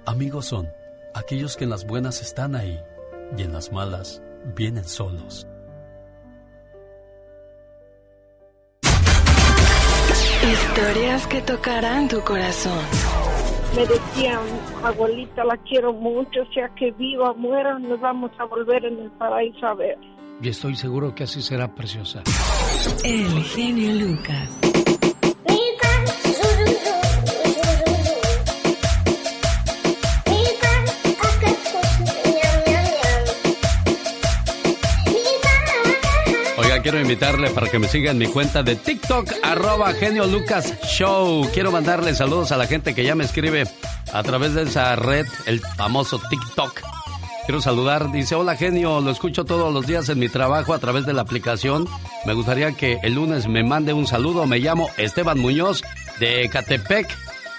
[0.06, 0.72] Amigos son
[1.14, 2.78] aquellos que en las buenas están ahí
[3.36, 4.22] y en las malas
[4.56, 5.46] vienen solos.
[10.42, 12.84] Historias que tocarán tu corazón.
[13.74, 14.40] Me decían,
[14.84, 19.10] abuelita, la quiero mucho, sea que viva o muera, nos vamos a volver en el
[19.12, 19.98] paraíso a ver.
[20.42, 22.22] Y estoy seguro que así será preciosa.
[23.04, 24.83] El genio Lucas.
[36.84, 41.48] Quiero invitarle para que me siga en mi cuenta de TikTok, arroba genio Lucas Show.
[41.54, 43.64] Quiero mandarle saludos a la gente que ya me escribe
[44.12, 46.82] a través de esa red, el famoso TikTok.
[47.46, 51.06] Quiero saludar, dice, hola genio, lo escucho todos los días en mi trabajo a través
[51.06, 51.88] de la aplicación.
[52.26, 54.46] Me gustaría que el lunes me mande un saludo.
[54.46, 55.82] Me llamo Esteban Muñoz
[56.20, 57.08] de Catepec,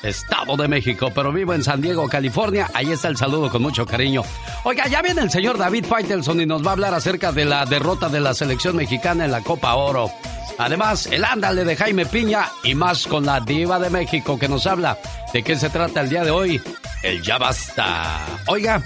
[0.06, 2.70] Estado de México, pero vivo en San Diego, California.
[2.74, 4.24] Ahí está el saludo con mucho cariño.
[4.64, 7.66] Oiga, ya viene el señor David Faitelson y nos va a hablar acerca de la
[7.66, 10.12] derrota de la selección mexicana en la Copa Oro.
[10.58, 14.66] Además, el ándale de Jaime Piña y más con la diva de México que nos
[14.68, 14.98] habla
[15.34, 16.62] de qué se trata el día de hoy.
[17.04, 18.26] El ya basta.
[18.48, 18.82] Oiga,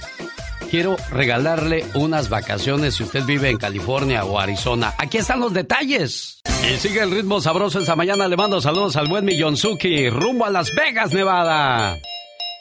[0.70, 4.94] quiero regalarle unas vacaciones si usted vive en California o Arizona.
[4.98, 6.42] Aquí están los detalles.
[6.64, 8.28] Y sigue el ritmo sabroso esta mañana.
[8.28, 11.98] Le mando saludos al buen Millonzuki, rumbo a Las Vegas, Nevada.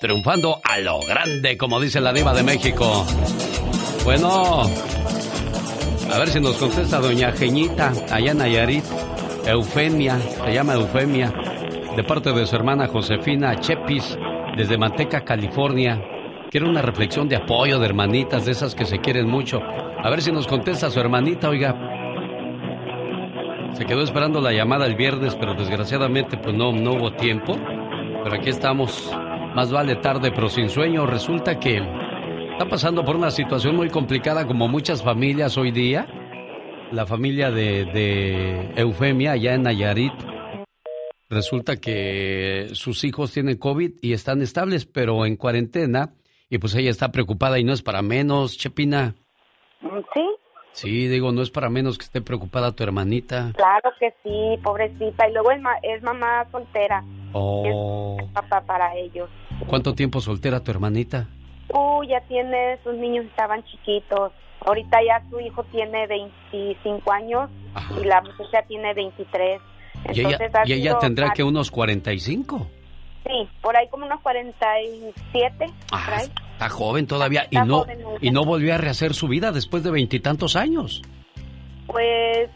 [0.00, 3.04] Triunfando a lo grande, como dice la diva de México.
[4.04, 4.62] Bueno,
[6.12, 8.82] a ver si nos contesta doña Geñita, allá en.
[9.46, 11.32] Eufemia, se llama Eufemia,
[11.96, 14.16] de parte de su hermana Josefina Chepis,
[14.56, 16.00] desde Manteca, California.
[16.50, 19.60] Quiere una reflexión de apoyo de hermanitas, de esas que se quieren mucho.
[19.60, 21.76] A ver si nos contesta su hermanita, oiga.
[23.74, 27.54] Se quedó esperando la llamada el viernes, pero desgraciadamente pues no, no hubo tiempo.
[28.24, 29.12] Pero aquí estamos.
[29.54, 31.04] Más vale tarde, pero sin sueño.
[31.04, 31.82] Resulta que
[32.52, 36.06] está pasando por una situación muy complicada como muchas familias hoy día.
[36.92, 40.14] La familia de, de Eufemia allá en Nayarit.
[41.28, 46.14] Resulta que sus hijos tienen COVID y están estables, pero en cuarentena
[46.50, 49.14] y pues ella está preocupada y no es para menos, Chepina.
[50.14, 50.26] Sí.
[50.72, 53.52] Sí, digo, no es para menos que esté preocupada tu hermanita.
[53.56, 55.28] Claro que sí, pobrecita.
[55.28, 57.02] Y luego es, es mamá soltera.
[57.32, 58.16] Oh.
[58.20, 59.28] Es papá para ellos.
[59.66, 61.26] ¿Cuánto tiempo soltera tu hermanita?
[61.74, 64.32] Uh, ya tiene, sus niños estaban chiquitos.
[64.64, 67.50] Ahorita ya su hijo tiene 25 años
[68.00, 69.60] y la muchacha tiene 23.
[70.04, 72.68] Entonces, ¿Y ella, ¿y ella tendrá que unos 45?
[73.24, 75.66] Sí, por ahí como unos 47.
[75.92, 77.84] Ah, está joven todavía y no
[78.20, 81.02] y no volvió a rehacer su vida después de veintitantos años.
[81.86, 82.50] Pues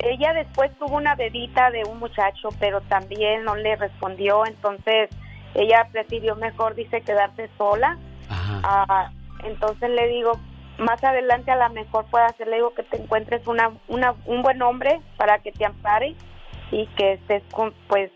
[0.00, 5.10] ella después tuvo una bebita de un muchacho, pero también no le respondió, entonces
[5.54, 7.98] ella prefirió mejor, dice, quedarse sola.
[8.30, 9.10] Ah,
[9.44, 10.32] entonces le digo,
[10.78, 14.42] más adelante a lo mejor puede hacer, le digo que te encuentres una, una, un
[14.42, 16.14] buen hombre para que te ampare
[16.70, 18.10] y que estés con, pues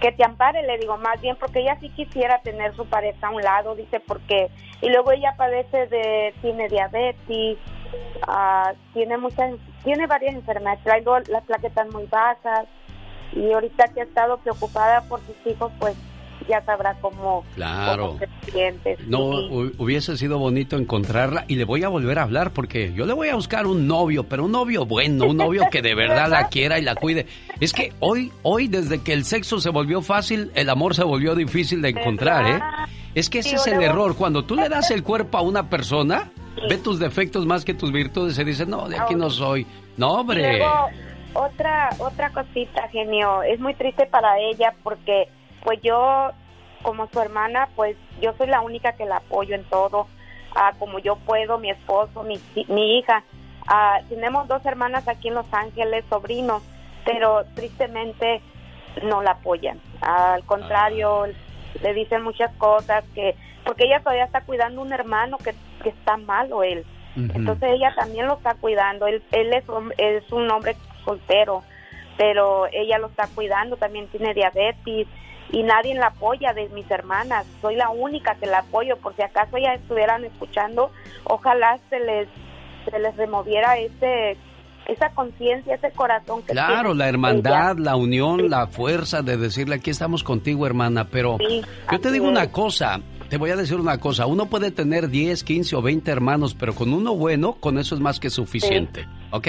[0.00, 3.30] que te ampare, le digo, más bien porque ella sí quisiera tener su pareja a
[3.30, 4.50] un lado, dice, porque,
[4.80, 7.58] y luego ella padece de, tiene diabetes,
[8.26, 12.66] ah, tiene muchas, tiene varias enfermedades, traigo las plaquetas muy bajas,
[13.32, 15.94] y ahorita que ha estado preocupada por sus hijos, pues
[16.48, 18.16] ya sabrá cómo, claro.
[19.06, 19.28] No,
[19.78, 23.28] hubiese sido bonito encontrarla y le voy a volver a hablar porque yo le voy
[23.28, 26.78] a buscar un novio, pero un novio bueno, un novio que de verdad la quiera
[26.78, 27.26] y la cuide.
[27.60, 31.34] Es que hoy, hoy desde que el sexo se volvió fácil, el amor se volvió
[31.34, 32.60] difícil de encontrar, ¿eh?
[33.14, 34.16] Es que ese es el error.
[34.16, 36.30] Cuando tú le das el cuerpo a una persona,
[36.68, 39.66] ve tus defectos más que tus virtudes y se dice, no, de aquí no soy.
[39.96, 40.62] No, hombre.
[41.34, 43.42] otra, otra cosita, genio.
[43.42, 45.28] Es muy triste para ella porque
[45.68, 46.30] pues yo
[46.80, 50.06] como su hermana, pues yo soy la única que la apoyo en todo,
[50.56, 53.22] ah, como yo puedo, mi esposo, mi, mi hija.
[53.66, 56.62] Ah, tenemos dos hermanas aquí en Los Ángeles, sobrinos,
[57.04, 58.40] pero tristemente
[59.02, 59.78] no la apoyan.
[60.00, 61.26] al contrario,
[61.82, 63.36] le dicen muchas cosas que,
[63.66, 66.86] porque ella todavía está cuidando un hermano que, que está malo él.
[67.14, 69.06] Entonces ella también lo está cuidando.
[69.06, 69.64] Él, él es,
[69.98, 71.62] es un hombre soltero,
[72.16, 75.06] pero ella lo está cuidando, también tiene diabetes
[75.50, 77.46] y nadie la apoya de mis hermanas.
[77.60, 80.90] Soy la única que la apoyo, por si acaso ellas estuvieran escuchando,
[81.24, 82.28] ojalá se les,
[82.90, 84.36] se les removiera ese
[84.88, 89.90] esa conciencia, ese corazón que Claro, la hermandad, la unión, la fuerza de decirle aquí
[89.90, 91.36] estamos contigo, hermana, pero
[91.92, 92.98] yo te digo una cosa,
[93.28, 96.74] te voy a decir una cosa, uno puede tener 10, 15 o 20 hermanos, pero
[96.74, 99.48] con uno bueno, con eso es más que suficiente, ¿ok?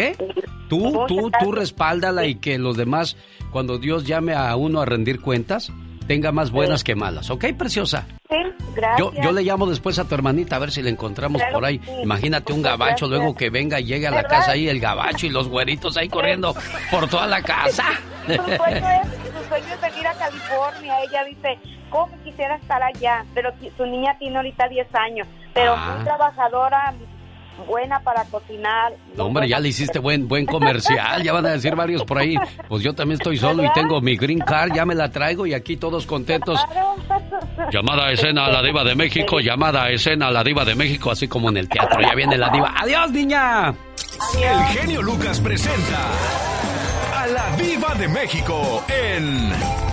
[0.68, 3.16] Tú, tú, tú respáldala y que los demás,
[3.52, 5.72] cuando Dios llame a uno a rendir cuentas,
[6.10, 8.08] tenga más buenas que malas, ¿ok, preciosa?
[8.28, 8.36] Sí,
[8.74, 9.24] gracias.
[9.24, 11.80] Yo, le llamo después a tu hermanita a ver si la encontramos por ahí.
[12.02, 15.30] Imagínate un gabacho luego que venga y llegue a la casa ahí el gabacho y
[15.30, 16.56] los güeritos ahí corriendo
[16.90, 17.84] por toda la casa.
[18.26, 20.96] Su sueño, es, venir a California.
[21.04, 21.60] Ella dice,
[21.92, 23.24] ¿cómo quisiera estar allá?
[23.36, 25.94] Pero su niña tiene ahorita 10 años, pero ah.
[25.94, 26.96] muy trabajadora,
[27.66, 28.94] buena para cocinar.
[29.16, 32.36] No, hombre, ya le hiciste buen buen comercial, ya van a decir varios por ahí.
[32.68, 35.54] Pues yo también estoy solo y tengo mi green card, ya me la traigo y
[35.54, 36.60] aquí todos contentos.
[37.72, 40.76] Llamada a escena a la diva de México, llamada a escena a la diva de
[40.76, 42.74] México, así como en el teatro, ya viene la diva.
[42.78, 43.74] ¡Adiós, niña!
[44.42, 46.00] El genio Lucas presenta
[47.16, 49.89] a la diva de México en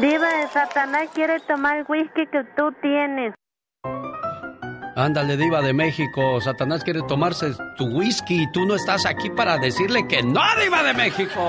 [0.00, 3.34] Diva, Satanás quiere tomar el whisky que tú tienes.
[4.94, 6.40] Ándale, diva de México.
[6.40, 10.84] Satanás quiere tomarse tu whisky y tú no estás aquí para decirle que no, diva
[10.84, 11.40] de México.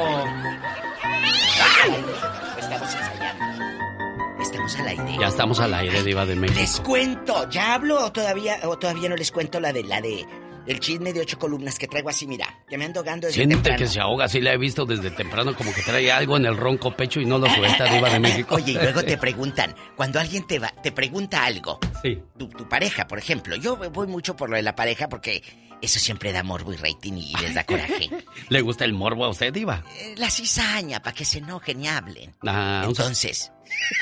[2.58, 4.42] Estamos ensayando.
[4.42, 5.18] Estamos al aire.
[5.20, 6.60] Ya estamos al aire, diva de México.
[6.60, 7.50] Les cuento.
[7.50, 10.26] ¿Ya hablo o todavía, o todavía no les cuento la de la de
[10.70, 13.56] el chisme de ocho columnas que traigo así, mira, que me ando gando desde Siente
[13.56, 13.78] temprano.
[13.80, 16.56] que se ahoga, sí la he visto desde temprano, como que trae algo en el
[16.56, 18.56] ronco pecho y no lo suelta, diva de México.
[18.56, 22.18] Oye, y luego te preguntan, cuando alguien te va, te pregunta algo, Sí.
[22.38, 25.44] tu, tu pareja, por ejemplo, yo voy mucho por lo de la pareja porque
[25.82, 28.10] eso siempre da morbo y rating y les da coraje.
[28.50, 29.84] ¿Le gusta el morbo a usted, diva?
[29.98, 32.36] Eh, La cizaña, para que se enojen y hablen.
[32.46, 33.52] Ah, Entonces,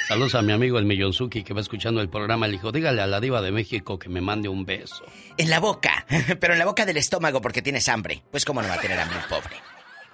[0.08, 2.48] Saludos a mi amigo el Millonzuki que va escuchando el programa.
[2.48, 5.04] Le dijo, dígale a la diva de México que me mande un beso.
[5.38, 6.06] en la boca,
[6.40, 8.24] pero en la boca del estómago porque tienes hambre.
[8.32, 9.56] Pues cómo no va a tener hambre un pobre.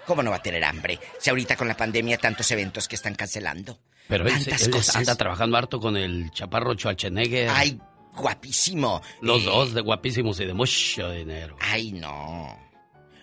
[0.05, 0.99] ¿Cómo no va a tener hambre?
[1.19, 3.79] Si ahorita con la pandemia tantos eventos que están cancelando.
[4.09, 4.97] Pero él, él cosas.
[4.97, 7.47] anda trabajando harto con el chaparro Schwarzenegger.
[7.49, 7.79] Ay,
[8.13, 9.01] guapísimo.
[9.21, 11.55] Los Eh, dos de guapísimos y de mucho dinero.
[11.61, 12.59] Ay, no.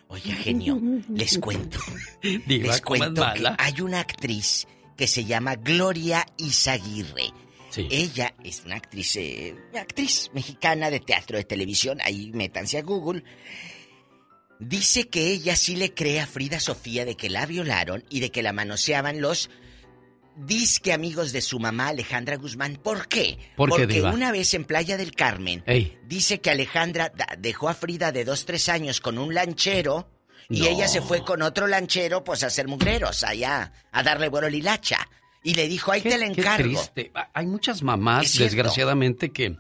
[0.09, 0.81] Oiga, genio,
[1.15, 1.79] les cuento.
[2.23, 3.57] Diva, les ¿cómo es cuento que mala?
[3.59, 4.67] hay una actriz
[5.01, 7.33] que se llama Gloria Izaguirre.
[7.71, 7.89] Sí.
[7.91, 12.01] Ella es una actriz, eh, actriz mexicana de teatro, de televisión.
[12.05, 13.25] Ahí métanse a Google.
[14.59, 18.31] Dice que ella sí le cree a Frida Sofía de que la violaron y de
[18.31, 19.49] que la manoseaban los
[20.37, 22.77] disque amigos de su mamá Alejandra Guzmán.
[22.77, 23.39] ¿Por qué?
[23.57, 24.13] ¿Por qué, Porque diva?
[24.13, 25.97] una vez en Playa del Carmen Ey.
[26.07, 30.11] dice que Alejandra dejó a Frida de dos, tres años con un lanchero
[30.51, 30.67] y No.
[30.67, 34.99] ella se fue con otro lanchero pues a hacer mugreros allá, a darle vuelo lilacha.
[35.43, 36.69] Y le dijo, ahí te la Qué encargo.
[36.69, 37.11] triste.
[37.15, 39.57] Ah, Hay muchas mamás, desgraciadamente, que,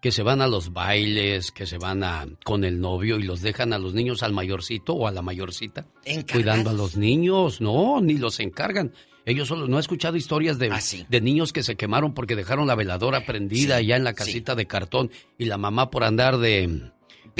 [0.00, 3.42] que se van a los bailes, que se van a, con el novio y los
[3.42, 6.32] dejan a los niños al mayorcito o a la mayorcita Encargados.
[6.32, 7.60] cuidando a los niños.
[7.60, 8.94] No, ni los encargan.
[9.26, 11.04] Ellos solo, no he escuchado historias de, Ah, sí.
[11.10, 14.16] de niños que se quemaron porque dejaron la veladora prendida Sí, allá en la sí.
[14.16, 16.90] casita de cartón y la mamá por andar de...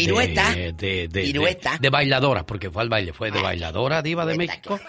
[0.04, 0.54] Pirueta.
[0.54, 1.72] De, de- de- Pirueta.
[1.72, 4.80] de- de bailadora, porque fue al baile, fue de bailadora, diva de México.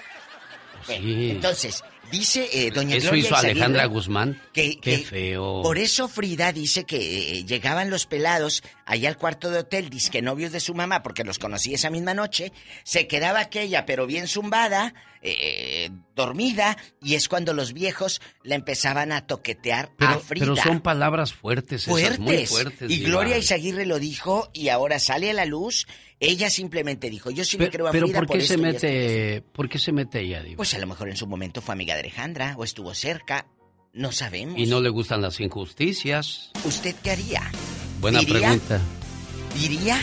[0.87, 1.31] Sí.
[1.31, 4.41] Entonces, dice eh, doña Eso Gloria hizo Alejandra Guzmán.
[4.53, 5.61] que- Qué que feo.
[5.61, 10.21] Por eso Frida dice que eh, llegaban los pelados allá al cuarto de hotel, disque
[10.21, 12.51] novios de su mamá, porque los conocí esa misma noche,
[12.83, 19.11] se quedaba aquella, pero bien zumbada, eh, dormida, y es cuando los viejos la empezaban
[19.11, 20.45] a toquetear Pero, a Frida.
[20.45, 22.19] pero son palabras fuertes, esas, fuertes.
[22.19, 22.89] muy fuertes.
[22.89, 22.99] y.
[23.03, 25.87] Gloria Izaguirre lo dijo y ahora sale a la luz.
[26.21, 28.53] Ella simplemente dijo, yo sí le Pero, creo a pero Frida ¿por qué esto se
[28.55, 30.57] esto mete, por qué se mete ella, Diva?
[30.57, 33.47] Pues a lo mejor en su momento fue amiga de Alejandra o estuvo cerca.
[33.93, 34.59] No sabemos.
[34.59, 36.51] y no le gustan las injusticias.
[36.65, 37.49] ¿Usted qué haría?
[38.01, 38.39] Buena ¿Diría?
[38.39, 38.81] pregunta.
[39.55, 39.97] ¿Diría?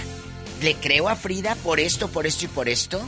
[0.62, 3.00] ¿Le creo a Frida por esto, por esto y por esto?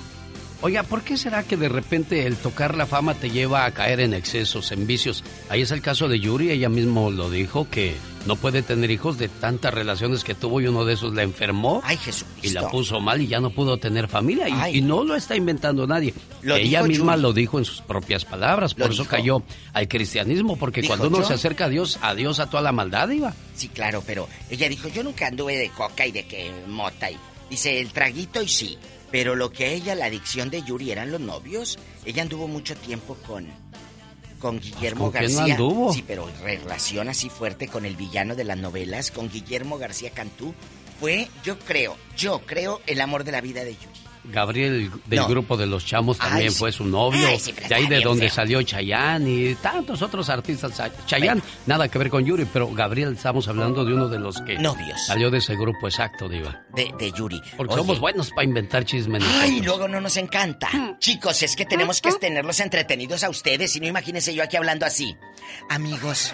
[0.60, 4.00] Oiga, ¿por qué será que de repente el tocar la fama te lleva a caer
[4.00, 5.22] en excesos, en vicios?
[5.48, 7.94] Ahí es el caso de Yuri, ella mismo lo dijo, que
[8.26, 11.80] no puede tener hijos de tantas relaciones que tuvo y uno de esos la enfermó.
[11.84, 11.96] Ay.
[12.42, 14.68] Y la puso mal y ya no pudo tener familia.
[14.68, 16.12] Y, no lo está inventando nadie.
[16.42, 17.22] Lo ella misma Yuri.
[17.22, 18.72] lo dijo en sus propias palabras.
[18.76, 19.10] Lo Por eso dijo.
[19.14, 19.42] cayó
[19.74, 22.64] al cristianismo, porque Dijo, cuando uno yo- se acerca a Dios, a Dios a toda
[22.64, 23.32] la maldad iba.
[23.54, 27.16] Sí, claro, pero ella dijo, yo nunca anduve de coca y de que mota y...
[27.48, 28.76] Dice, el traguito y sí.
[29.10, 31.78] Pero lo que a ella, la adicción de Yuri, eran los novios.
[32.04, 33.46] Ella anduvo mucho tiempo con...
[34.38, 35.54] Con Guillermo ¿con quién García.
[35.54, 35.92] anduvo?
[35.92, 40.54] Sí, pero relación así fuerte con el villano de las novelas, con Guillermo García Cantú.
[41.00, 44.07] Fue, yo creo, yo creo, el amor de la vida de Yuri.
[44.30, 45.28] Gabriel del No.
[45.28, 47.26] grupo de los chamos también fue su novio.
[47.28, 48.34] Ay, sí, pero de ahí de donde feo.
[48.34, 50.72] salió Chayanne y tantos otros artistas.
[51.06, 54.58] Chayanne, nada que ver con Yuri, pero Gabriel, estamos hablando de uno de los que
[54.58, 55.04] Novios.
[55.06, 56.62] salió de ese grupo exacto, Diva.
[56.74, 57.40] De, de Yuri.
[57.56, 59.22] Porque Oye, somos buenos para inventar chismes.
[59.40, 60.68] Ay, luego no nos encanta.
[60.98, 64.86] Chicos, es que tenemos que tenerlos entretenidos a ustedes y no imagínense yo aquí hablando
[64.86, 65.16] así.
[65.70, 66.32] Amigos,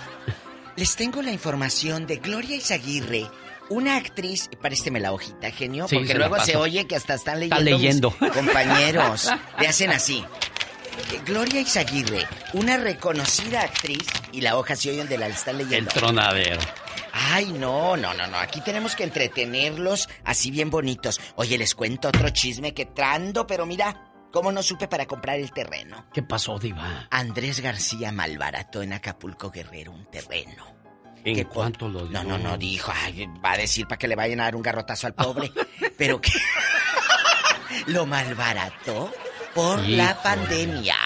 [0.76, 3.26] les tengo la información de Gloria Izaguirre,
[3.70, 7.40] una actriz, présteme la hojita, genio, Sí, porque se luego se oye que hasta están
[7.40, 7.56] leyendo.
[7.56, 8.10] Está leyendo.
[8.34, 10.24] compañeros, le hacen así.
[11.12, 15.68] Eh, Gloria Izaguirre, una reconocida actriz, y la hoja se oye donde la están El
[15.68, 15.90] leyendo.
[15.90, 16.60] tronadero.
[17.12, 18.36] Ay, no, no, no, no.
[18.38, 21.20] Aquí tenemos que entretenerlos así bien bonitos.
[21.36, 25.52] Oye, les cuento otro chisme que trando, pero mira, cómo no supe para comprar el
[25.52, 26.06] terreno.
[26.12, 27.06] ¿Qué pasó, Diva?
[27.10, 30.73] Andrés García malbarató en Acapulco Guerrero un terreno.
[31.24, 32.22] ¿En ¿Qué po- cuánto lo No, dio?
[32.24, 35.06] no, no, dijo, ay, va a decir para que le vayan a dar un garrotazo
[35.06, 35.50] al pobre.
[35.98, 36.30] pero que
[37.86, 39.12] lo malbarató
[39.54, 40.96] por la pandemia.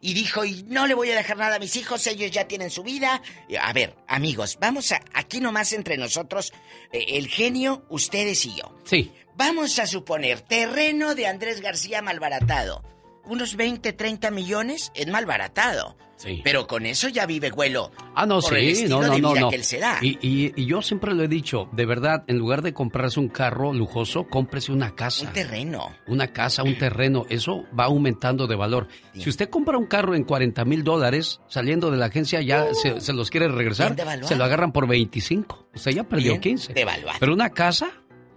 [0.00, 2.70] Y dijo, y no le voy a dejar nada a mis hijos, ellos ya tienen
[2.70, 3.22] su vida.
[3.58, 6.52] A ver, amigos, vamos a, aquí nomás entre nosotros,
[6.92, 8.76] eh, el genio, ustedes y yo.
[8.84, 9.10] Sí.
[9.36, 12.82] Vamos a suponer, terreno de Andrés García malbaratado.
[13.24, 15.96] unos 20, 30 millones, es malbaratado.
[16.24, 16.40] Sí.
[16.42, 17.90] Pero con eso ya vive Güelo.
[18.14, 19.50] Ah, no, por el sí, estilo no, no, de no, vida no.
[19.50, 19.98] que él se da.
[20.00, 23.28] Y, y- y yo siempre lo he dicho, de verdad, en lugar de comprarse un
[23.28, 25.26] carro lujoso, cómprese una casa.
[25.26, 25.90] Un terreno.
[26.06, 28.88] Una casa, un terreno, eso va aumentando de valor.
[29.12, 33.00] Si usted compra un carro en 40 mil dólares, saliendo de la agencia ya se,
[33.00, 35.68] se los quiere regresar, se lo agarran por 25.
[35.74, 36.72] Usted ya perdió Bien 15.
[36.72, 37.18] devaluado.
[37.20, 37.90] Pero una casa,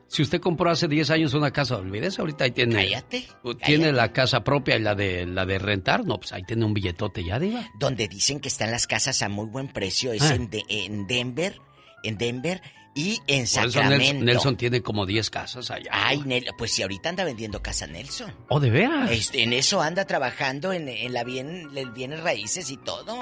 [0.07, 2.75] si usted compró hace 10 años una casa, olvídese, ahorita ahí tiene...
[2.75, 3.27] Cállate,
[3.65, 6.73] Tiene la casa propia y la de, la de rentar, no, pues ahí tiene un
[6.73, 7.67] billetote ya, diva.
[7.79, 10.35] Donde dicen que están las casas a muy buen precio es Ah.
[10.35, 11.59] en, de- en Denver,
[12.03, 12.61] en Denver
[12.97, 14.25] y en Sacramento.
[14.25, 15.91] Nelson tiene como 10 casas allá.
[15.93, 18.33] Ay, Nel- pues si ahorita anda vendiendo casa Nelson.
[18.49, 19.11] ¿Oh, de veras?
[19.11, 23.19] Este, en eso anda trabajando en, en la bien, el bienes raíces y todo.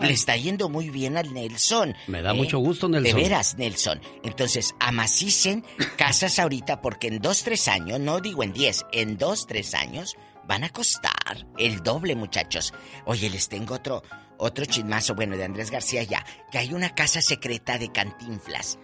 [0.00, 1.94] Le está yendo muy bien al Nelson.
[1.96, 2.02] Ah.
[2.08, 2.34] Me da ¿eh?
[2.34, 3.16] mucho gusto, Nelson.
[3.16, 4.00] De veras, Nelson.
[4.24, 5.64] Entonces, amacicen
[5.96, 10.16] casas ahorita porque en dos, tres años, no digo en diez, en dos, tres años
[10.48, 12.74] van a costar el doble, muchachos.
[13.04, 14.02] Oye, les tengo otro,
[14.38, 18.80] otro chismazo, bueno, de Andrés García ya, que hay una casa secreta de Cantinflas.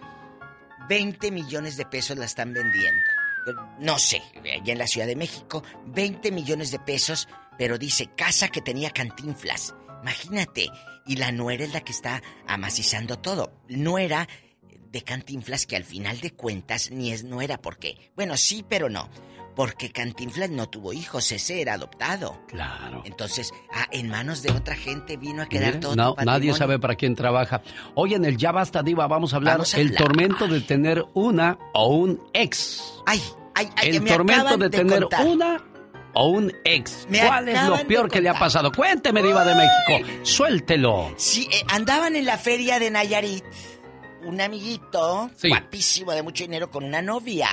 [0.89, 3.01] 20 millones de pesos la están vendiendo.
[3.79, 7.27] No sé, allá en la Ciudad de México, 20 millones de pesos,
[7.57, 9.75] pero dice casa que tenía cantinflas.
[10.01, 10.69] Imagínate.
[11.05, 13.51] Y la nuera es la que está amacizando todo.
[13.67, 14.27] Nuera
[14.93, 19.09] de cantinflas que al final de cuentas ni es nuera porque, bueno, sí, pero no.
[19.55, 22.41] Porque Cantinflas no tuvo hijos, ese era adoptado.
[22.47, 23.03] Claro.
[23.05, 25.95] Entonces, ah, en manos de otra gente vino a quedar Mire, todo.
[25.95, 27.61] no, tu nadie sabe para quién trabaja.
[27.95, 30.01] Hoy en el Ya Basta Diva vamos a hablar Vamos a el hablar.
[30.03, 32.81] tormento de tener una o un ex.
[33.05, 33.21] Ay,
[33.53, 35.25] ay, ay, el me tormento de de tener contar.
[35.27, 35.63] una
[36.15, 37.05] o un ex.
[37.09, 38.71] Me ¿Cuál es lo peor que le ha pasado?
[38.71, 40.09] Cuénteme, Diva de México.
[40.23, 41.13] Suéltelo.
[41.17, 43.43] Sí, eh, andaban en la feria de Nayarit
[44.25, 45.49] un amiguito Sí.
[45.49, 47.49] guapísimo de mucho dinero con una novia.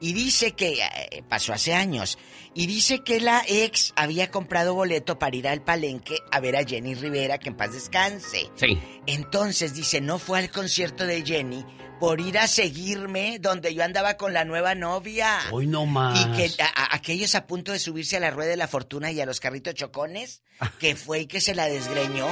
[0.00, 2.18] Y dice que eh, pasó hace años.
[2.54, 6.64] Y dice que la ex había comprado boleto para ir al palenque a ver a
[6.64, 8.50] Jenny Rivera, que en paz descanse.
[8.56, 8.78] Sí.
[9.06, 11.64] Entonces dice, no fue al concierto de Jenny
[12.00, 15.38] por ir a seguirme donde yo andaba con la nueva novia.
[15.52, 16.18] Hoy no más.
[16.18, 19.12] Y que a- a- aquellos a punto de subirse a la rueda de la fortuna
[19.12, 20.40] y a los carritos chocones,
[20.78, 22.26] que fue y que se la desgreñó.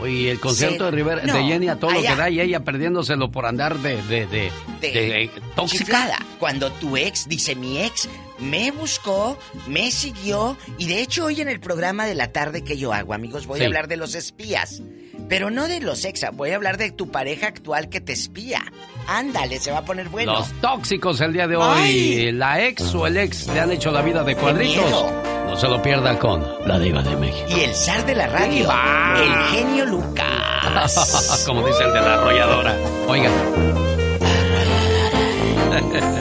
[0.00, 2.60] Oye, el concierto de Rivera, No, de Jenny a todo lo que da y ella
[2.60, 5.84] perdiéndoselo por andar de, de, de, de, de tóxica.
[5.84, 6.18] chiflada.
[6.38, 8.08] Cuando tu ex, dice mi ex,
[8.38, 12.76] me buscó, me siguió y de hecho hoy en el programa de la tarde que
[12.76, 13.64] yo hago, amigos, voy Sí.
[13.64, 14.82] a hablar de los espías.
[15.28, 18.62] Pero no de los ex, voy a hablar de tu pareja actual que te espía.
[19.08, 20.34] Ándale, se va a poner bueno.
[20.34, 21.64] Los tóxicos el día de hoy.
[21.66, 22.32] Ay.
[22.32, 25.12] La ex o el ex le han hecho la vida de cuadritos.
[25.46, 27.46] No se lo pierda con la diva de México.
[27.48, 28.68] Y el zar de la radio,
[29.16, 31.44] el genio Lucas.
[31.46, 32.76] Como dice el de la arrolladora.
[33.08, 33.30] Oiga.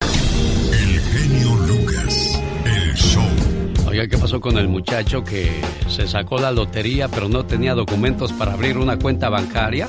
[3.93, 5.51] Oiga, ¿qué pasó con el muchacho que
[5.87, 9.87] se sacó la lotería pero no tenía documentos para abrir una cuenta bancaria?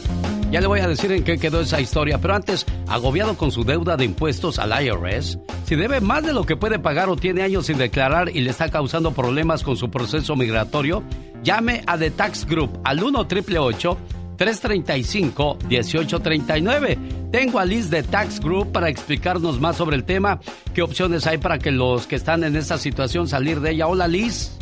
[0.51, 3.64] Ya le voy a decir en qué quedó esa historia, pero antes, agobiado con su
[3.64, 7.44] deuda de impuestos al IRS, si debe más de lo que puede pagar o tiene
[7.44, 11.02] años sin declarar y le está causando problemas con su proceso migratorio,
[11.43, 13.98] llame a The Tax Group al 1 888
[14.36, 16.98] 335 1839.
[17.35, 20.39] Tengo a Liz de Tax Group para explicarnos más sobre el tema,
[20.73, 23.89] qué opciones hay para que los que están en esta situación salir de ella.
[23.89, 24.56] Hola Liz.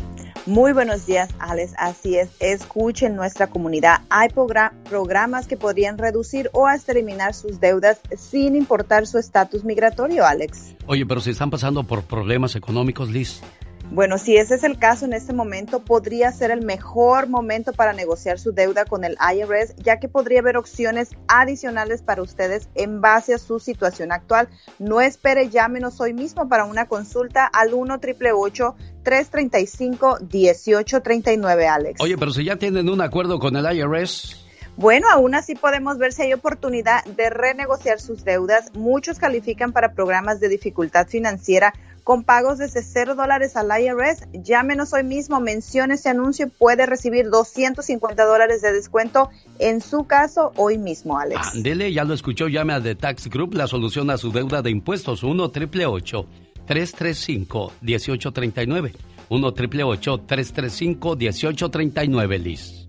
[0.47, 1.75] Muy buenos días, Alex.
[1.77, 4.01] Así es, escuchen nuestra comunidad.
[4.09, 9.65] Hay progra- programas que podrían reducir o hasta eliminar sus deudas sin importar su estatus
[9.65, 10.75] migratorio, Alex.
[10.87, 13.43] Oye, pero si están pasando por problemas económicos, Liz.
[13.91, 17.93] Bueno, si ese es el caso en este momento, podría ser el mejor momento para
[17.93, 23.01] negociar su deuda con el IRS, ya que podría haber opciones adicionales para ustedes en
[23.01, 24.49] base a su situación actual.
[24.79, 32.01] No espere, llámenos hoy mismo para una consulta al 1 888 335 1839, Alex.
[32.01, 34.43] Oye, pero si ya tienen un acuerdo con el IRS.
[34.77, 38.73] Bueno, aún así podemos ver si hay oportunidad de renegociar sus deudas.
[38.75, 44.27] Muchos califican para programas de dificultad financiera con pagos desde 0 dólares al IRS.
[44.33, 50.05] Llámenos hoy mismo, mencione ese anuncio y puede recibir 250 dólares de descuento en su
[50.05, 51.55] caso hoy mismo, Alex.
[51.55, 54.71] Ándele, ya lo escuchó, llame a The Tax Group, la solución a su deuda de
[54.71, 56.27] impuestos, 1 888
[56.67, 58.93] 335 1839
[59.29, 62.83] 1 888 335 1839 Liz.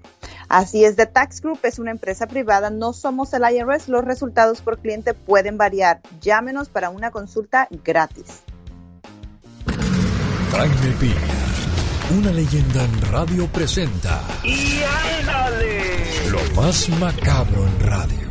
[0.50, 4.62] Así es, The Tax Group es una empresa privada, no somos el IRS, los resultados
[4.62, 6.02] por cliente pueden variar.
[6.22, 8.43] Llámenos para una consulta gratis.
[10.56, 14.82] Jaime Piña, una leyenda en radio presenta ¡Y
[15.20, 16.30] ándale!
[16.32, 18.28] lo más macabro en radio.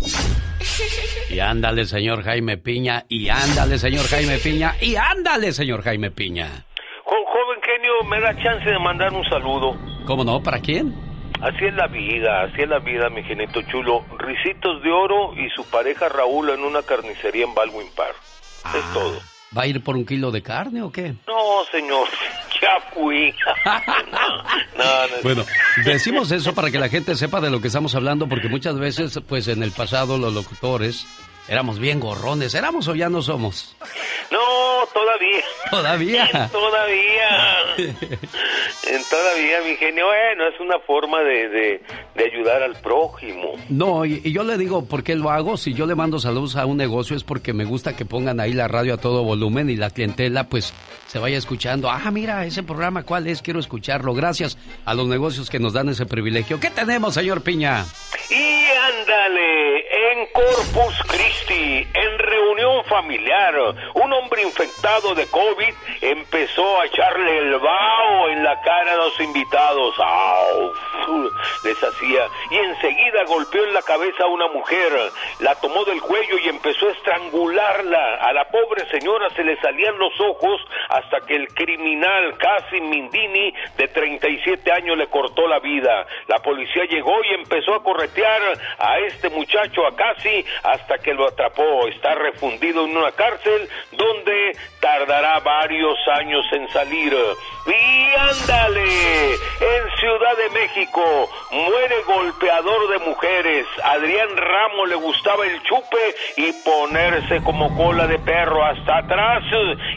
[1.30, 6.64] Y ándale, señor Jaime Piña, y ándale, señor Jaime Piña, y ándale, señor Jaime Piña.
[7.04, 7.14] Jo-
[7.62, 9.76] genio, me da chance de mandar un saludo.
[10.06, 10.42] ¿Cómo no?
[10.42, 10.94] ¿Para quién?
[11.42, 14.04] Así es la vida, así es la vida, mi genito chulo.
[14.18, 18.16] Ricitos de oro y su pareja Raúl en una carnicería en Baldwin Park.
[18.74, 18.90] es Ah.
[18.94, 19.20] todo.
[19.56, 21.14] ¿Va a ir por un kilo de carne o qué?
[21.26, 22.06] No, señor,
[22.60, 23.34] ya fui.
[24.12, 25.44] no, no, Bueno,
[25.84, 29.18] decimos eso para que la gente sepa de lo que estamos hablando, porque muchas veces,
[29.26, 31.06] pues en el pasado, los locutores
[31.48, 32.54] éramos bien gorrones.
[32.54, 33.74] ¿Éramos o ya no somos?
[34.30, 34.38] no,
[34.92, 35.44] todavía.
[35.70, 36.48] Todavía.
[36.52, 37.28] Todavía.
[38.88, 40.06] En todavía, mi genio.
[40.06, 41.82] Bueno, es una forma de, de,
[42.14, 43.52] de ayudar al prójimo.
[43.68, 45.58] No, y, y yo le digo, ¿por qué lo hago?
[45.58, 48.54] Si yo le mando saludos a un negocio es porque me gusta que pongan ahí
[48.54, 50.72] la radio a todo volumen y la clientela pues
[51.06, 51.90] se vaya escuchando.
[51.90, 53.42] Ah, mira, ese programa, ¿cuál es?
[53.42, 54.14] Quiero escucharlo.
[54.14, 54.56] Gracias
[54.86, 56.58] a los negocios que nos dan ese privilegio.
[56.58, 57.84] ¿Qué tenemos, señor Piña?
[58.30, 58.64] Y
[59.00, 63.54] ándale, en Corpus Christi, en reunión familiar,
[63.94, 69.20] un hombre infectado de COVID empezó a echarle el vaho en la cara a los
[69.20, 69.94] invitados.
[69.98, 70.72] ¡Au!
[71.64, 72.26] Les hacía.
[72.50, 74.92] Y enseguida golpeó en la cabeza a una mujer,
[75.40, 78.16] la tomó del cuello y empezó a estrangularla.
[78.16, 83.54] A la pobre señora se le salían los ojos hasta que el criminal Casim Mindini,
[83.76, 86.06] de 37 años, le cortó la vida.
[86.26, 88.42] La policía llegó y empezó a corretear
[88.78, 91.86] a este muchacho, a Casi, hasta que lo atrapó.
[91.88, 97.14] Está refundido en una cárcel donde tardará varios años en salir.
[97.66, 103.66] Y ándale, en Ciudad de México muere golpeador de mujeres.
[103.82, 109.44] Adrián Ramos le gustaba el chupe y ponerse como cola de perro hasta atrás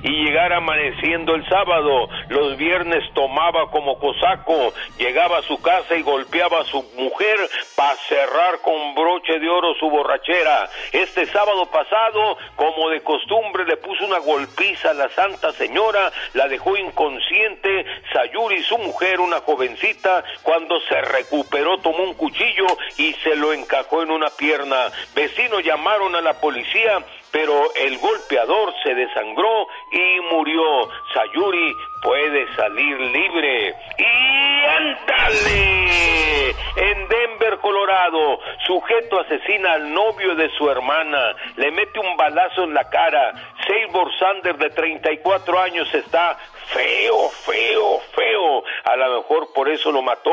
[0.03, 2.09] y llegar amaneciendo el sábado.
[2.29, 7.37] Los viernes tomaba como cosaco, llegaba a su casa y golpeaba a su mujer
[7.75, 10.69] para cerrar con broche de oro su borrachera.
[10.91, 16.47] Este sábado pasado, como de costumbre, le puso una golpiza a la Santa Señora, la
[16.47, 17.85] dejó inconsciente.
[18.13, 22.65] Sayuri, su mujer, una jovencita, cuando se recuperó, tomó un cuchillo
[22.97, 24.91] y se lo encajó en una pierna.
[25.13, 26.99] Vecinos llamaron a la policía,
[27.31, 30.89] pero el golpeador se desangró y murió.
[31.13, 33.75] Sayuri puede salir libre.
[33.97, 42.17] Y ándale, en Denver, Colorado, sujeto asesina al novio de su hermana, le mete un
[42.17, 43.33] balazo en la cara.
[43.67, 46.37] Sabor Sander de 34 años está
[46.73, 48.63] feo, feo, feo.
[48.83, 50.31] A lo mejor por eso lo mató.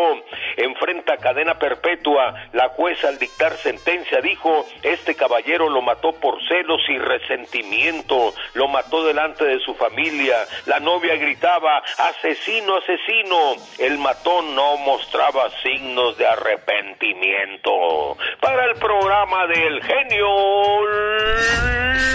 [0.57, 2.35] Enfrenta cadena perpetua.
[2.53, 8.35] La jueza al dictar sentencia dijo, este caballero lo mató por celos y resentimiento.
[8.55, 10.37] Lo mató delante de su familia.
[10.67, 13.55] La novia gritaba, asesino, asesino.
[13.79, 18.17] El matón no mostraba signos de arrepentimiento.
[18.41, 20.29] Para el programa del genio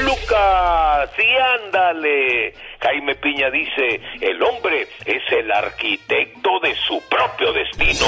[0.04, 1.10] Lucas.
[1.18, 1.36] Y
[1.66, 2.54] ándale.
[2.84, 8.06] Jaime Piña dice, el hombre es el arquitecto de su propio destino.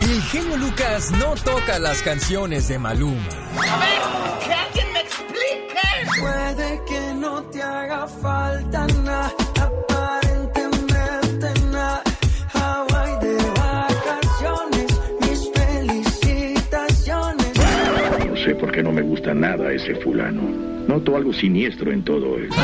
[0.00, 3.28] El genio Lucas no toca las canciones de Maluma.
[3.58, 4.00] A ver,
[4.44, 5.78] que alguien me explique.
[6.20, 12.02] Puede que no te haga falta nada, aparentemente nada.
[12.54, 17.52] Hawaii de vacaciones, mis felicitaciones.
[18.26, 20.73] No sé por qué no me gusta nada ese fulano.
[20.86, 22.56] Noto algo siniestro en todo esto.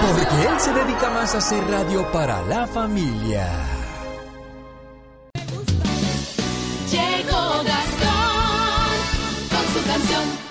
[0.00, 3.48] Porque él se dedica más a hacer radio para la familia.
[6.90, 8.92] Llegó Gastón
[9.50, 10.42] con su canción.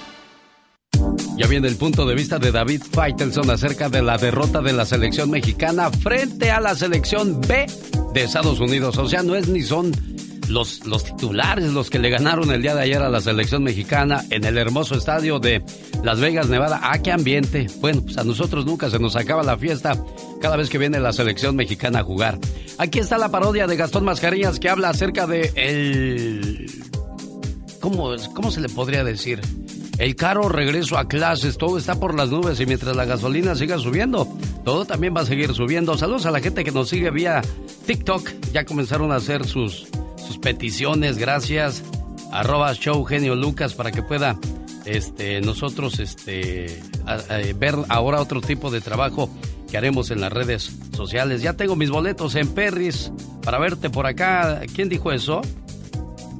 [1.38, 4.86] Ya viene el punto de vista de David Faitelson acerca de la derrota de la
[4.86, 7.68] selección mexicana frente a la selección B
[8.14, 8.98] de Estados Unidos.
[8.98, 9.92] O sea, no es ni son
[10.52, 14.24] los, los titulares los que le ganaron el día de ayer a la selección mexicana
[14.30, 15.64] en el hermoso estadio de
[16.04, 16.80] Las Vegas, Nevada.
[16.84, 17.68] ¡Ah, qué ambiente!
[17.80, 19.98] Bueno, pues a nosotros nunca se nos acaba la fiesta
[20.42, 22.38] cada vez que viene la selección mexicana a jugar.
[22.78, 26.70] Aquí está la parodia de Gastón Mascarillas que habla acerca de el...
[27.80, 29.42] ¿Cómo, cómo se le podría decir?
[29.98, 33.78] El caro regreso a clases, todo está por las nubes y mientras la gasolina siga
[33.78, 34.28] subiendo,
[34.66, 35.98] todo también va a seguir subiendo.
[35.98, 37.42] Saludos a la gente que nos sigue vía
[37.86, 38.28] TikTok.
[38.52, 39.88] Ya comenzaron a hacer sus,
[40.38, 41.84] peticiones, gracias.
[42.32, 44.38] Arroba show genio Lucas para que pueda
[44.86, 46.82] este, nosotros este,
[47.58, 49.30] ver ahora otro tipo de trabajo
[49.70, 51.42] que haremos en las redes sociales.
[51.42, 53.12] Ya tengo mis boletos en Perris
[53.44, 54.62] para verte por acá.
[54.74, 55.42] ¿Quién dijo eso?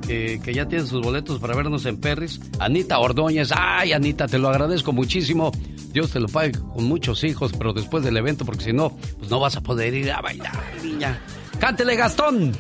[0.08, 2.42] que ya tiene sus boletos para vernos en Perris.
[2.60, 5.54] Anita Ordóñez, ay Anita, te lo agradezco muchísimo.
[5.94, 8.90] Dios te lo pague con muchos hijos, pero después del evento, porque si no,
[9.20, 11.20] pues no vas a poder ir a bailar, niña.
[11.60, 12.54] Cántele, Gastón.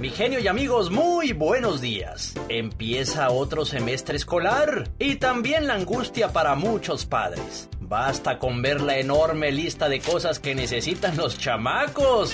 [0.00, 2.34] Mi genio y amigos, muy buenos días.
[2.48, 7.68] Empieza otro semestre escolar y también la angustia para muchos padres.
[7.80, 12.32] Basta con ver la enorme lista de cosas que necesitan los chamacos.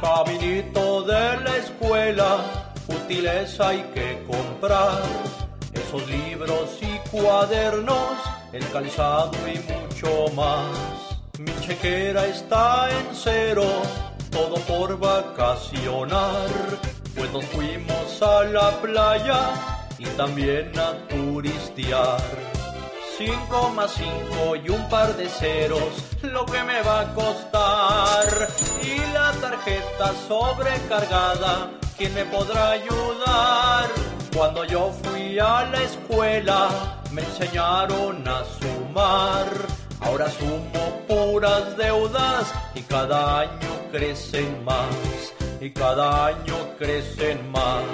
[0.00, 5.02] Caminito de la escuela, útiles hay que comprar.
[5.74, 8.16] Esos libros y cuadernos,
[8.54, 11.12] el calzado y mucho más.
[11.38, 13.64] Mi chequera está en cero,
[14.32, 16.48] todo por vacacionar.
[17.14, 19.50] Pues nos fuimos a la playa
[19.98, 22.20] y también a turistear.
[23.16, 25.92] Cinco más cinco y un par de ceros,
[26.22, 28.48] lo que me va a costar.
[28.82, 33.90] Y la tarjeta sobrecargada, ¿quién me podrá ayudar?
[34.34, 36.68] Cuando yo fui a la escuela,
[37.12, 39.81] me enseñaron a sumar.
[40.02, 45.32] Ahora sumo puras deudas y cada año crecen más.
[45.60, 47.84] Y cada año crecen más.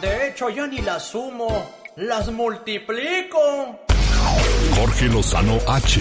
[0.00, 1.66] De hecho, ya ni las sumo,
[1.96, 3.38] las multiplico.
[4.76, 6.00] Jorge Lozano H.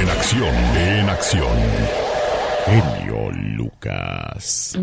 [0.00, 1.58] En acción, en acción.
[2.66, 4.76] Genio Lucas.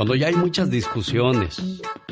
[0.00, 1.60] Cuando ya hay muchas discusiones,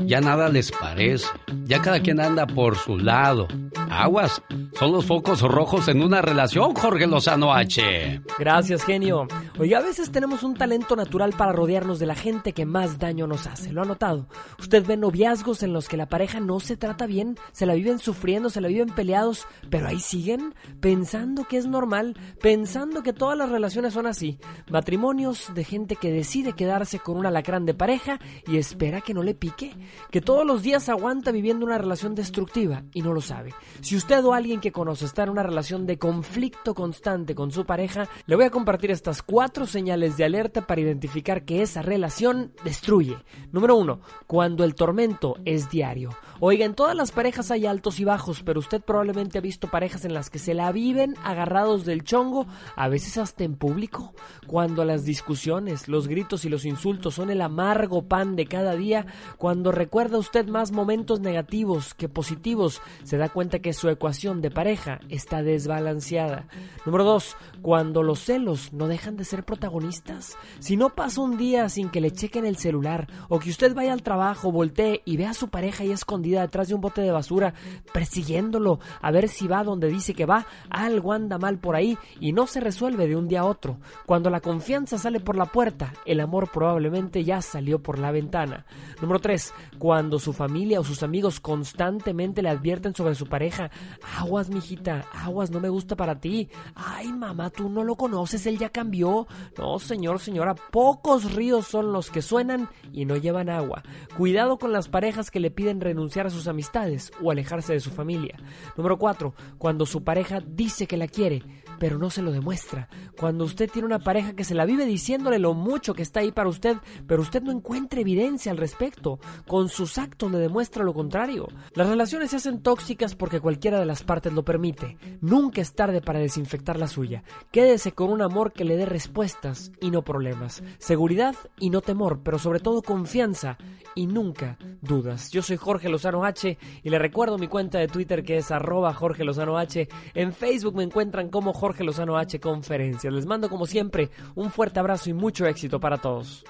[0.05, 1.27] ya nada les parece,
[1.65, 3.49] ya cada quien anda por su lado.
[3.91, 4.43] Aguas,
[4.79, 8.21] son los focos rojos en una relación, Jorge Lozano H.
[8.39, 9.27] Gracias, genio.
[9.59, 13.27] Oiga, a veces tenemos un talento natural para rodearnos de la gente que más daño
[13.27, 13.73] nos hace.
[13.73, 14.29] ¿Lo ha notado?
[14.59, 17.99] Usted ve noviazgos en los que la pareja no se trata bien, se la viven
[17.99, 23.39] sufriendo, se la viven peleados, pero ahí siguen pensando que es normal, pensando que todas
[23.39, 24.39] las relaciones son así.
[24.71, 29.23] Matrimonios de gente que decide quedarse con un alacrán de pareja y espera que no
[29.23, 29.75] le pique,
[30.11, 33.55] que todos los días aguanta viviendo una relación destructiva y no lo sabe.
[33.81, 37.65] Si usted o alguien que conoce está en una relación de conflicto constante con su
[37.65, 42.53] pareja, le voy a compartir estas cuatro señales de alerta para identificar que esa relación
[42.65, 43.17] destruye.
[43.53, 46.11] Número uno, cuando el tormento es diario.
[46.41, 50.05] Oiga, en todas las parejas hay altos y bajos, pero usted probablemente ha visto parejas
[50.05, 52.47] en las que se la viven agarrados del chongo,
[52.77, 54.13] a veces hasta en público.
[54.47, 59.05] Cuando las discusiones, los gritos y los insultos son el amargo pan de cada día,
[59.37, 64.51] cuando recuerda usted más momentos negativos que positivos, se da cuenta que su ecuación de
[64.51, 66.49] pareja está desbalanceada.
[66.87, 67.37] Número 2.
[67.61, 70.39] Cuando los celos no dejan de ser protagonistas.
[70.61, 73.93] Si no pasa un día sin que le chequen el celular o que usted vaya
[73.93, 77.13] al trabajo, voltee y vea a su pareja ahí escondida detrás de un bote de
[77.13, 77.53] basura,
[77.93, 82.33] persiguiéndolo a ver si va donde dice que va, algo anda mal por ahí y
[82.33, 83.77] no se resuelve de un día a otro.
[84.07, 88.67] Cuando la confianza sale por la puerta, el amor probablemente ya salió por la ventana.
[89.01, 89.53] Número 3.
[89.79, 93.71] Cuando su familia o sus amigos constantemente le advierten sobre su pareja,
[94.19, 96.49] aguas, mijita, aguas, no me gusta para ti.
[96.75, 99.27] Ay, mamá, tú no lo conoces, él ya cambió.
[99.57, 103.83] No, señor, señora, pocos ríos son los que suenan y no llevan agua.
[104.17, 107.91] Cuidado con las parejas que le piden renunciar a sus amistades o alejarse de su
[107.91, 108.39] familia.
[108.77, 109.35] Número 4.
[109.59, 111.43] Cuando su pareja dice que la quiere,
[111.79, 112.89] pero no se lo demuestra.
[113.19, 116.33] Cuando usted tiene una pareja que se la vive diciéndole lo mucho que está ahí
[116.33, 116.77] para usted,
[117.07, 119.19] pero usted no encuentra evidencia al respecto.
[119.47, 121.49] Con sus actos le demuestra lo contrario.
[121.75, 124.97] Las relaciones se hacen tóxicas porque cualquiera de las partes lo permite.
[125.21, 127.23] Nunca es tarde para desinfectar la suya.
[127.51, 130.63] Quédese con un amor que le dé respuestas y no problemas.
[130.79, 133.59] Seguridad y no temor, pero sobre todo confianza
[133.95, 135.31] y nunca dudas.
[135.31, 138.95] Yo soy Jorge Lozano H y le recuerdo mi cuenta de Twitter que es arroba
[138.95, 139.89] Jorge Lozano H.
[140.15, 143.13] En Facebook me encuentran como Jorge Lozano H Conferencias.
[143.13, 146.45] Les mando como siempre un fuerte abrazo y mucho éxito para todos.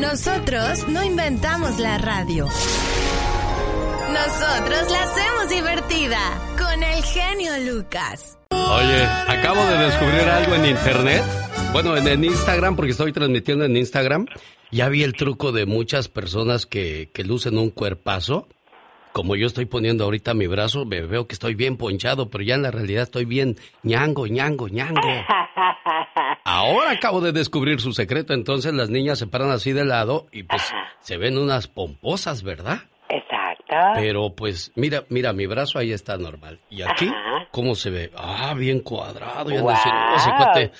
[0.00, 2.46] Nosotros no inventamos la radio.
[4.12, 6.18] Nosotros la hacemos divertida
[6.56, 8.38] con el genio Lucas.
[8.50, 11.22] Oye, acabo de descubrir algo en internet.
[11.72, 14.26] Bueno, en, en Instagram, porque estoy transmitiendo en Instagram.
[14.70, 18.48] Ya vi el truco de muchas personas que, que lucen un cuerpazo.
[19.12, 22.54] Como yo estoy poniendo ahorita mi brazo, me veo que estoy bien ponchado, pero ya
[22.56, 25.00] en la realidad estoy bien ñango, ñango, ñango.
[26.44, 30.42] Ahora acabo de descubrir su secreto, entonces las niñas se paran así de lado y
[30.42, 30.62] pues
[31.00, 32.80] se ven unas pomposas, ¿verdad?
[33.08, 33.74] Exacto.
[33.94, 36.60] Pero pues mira, mira, mi brazo ahí está normal.
[36.68, 37.10] ¿Y aquí
[37.52, 38.12] cómo se ve?
[38.16, 39.50] Ah, bien cuadrado.
[39.50, 40.36] Y han de decir, "Oh, ese Guau.
[40.42, 40.72] cuate,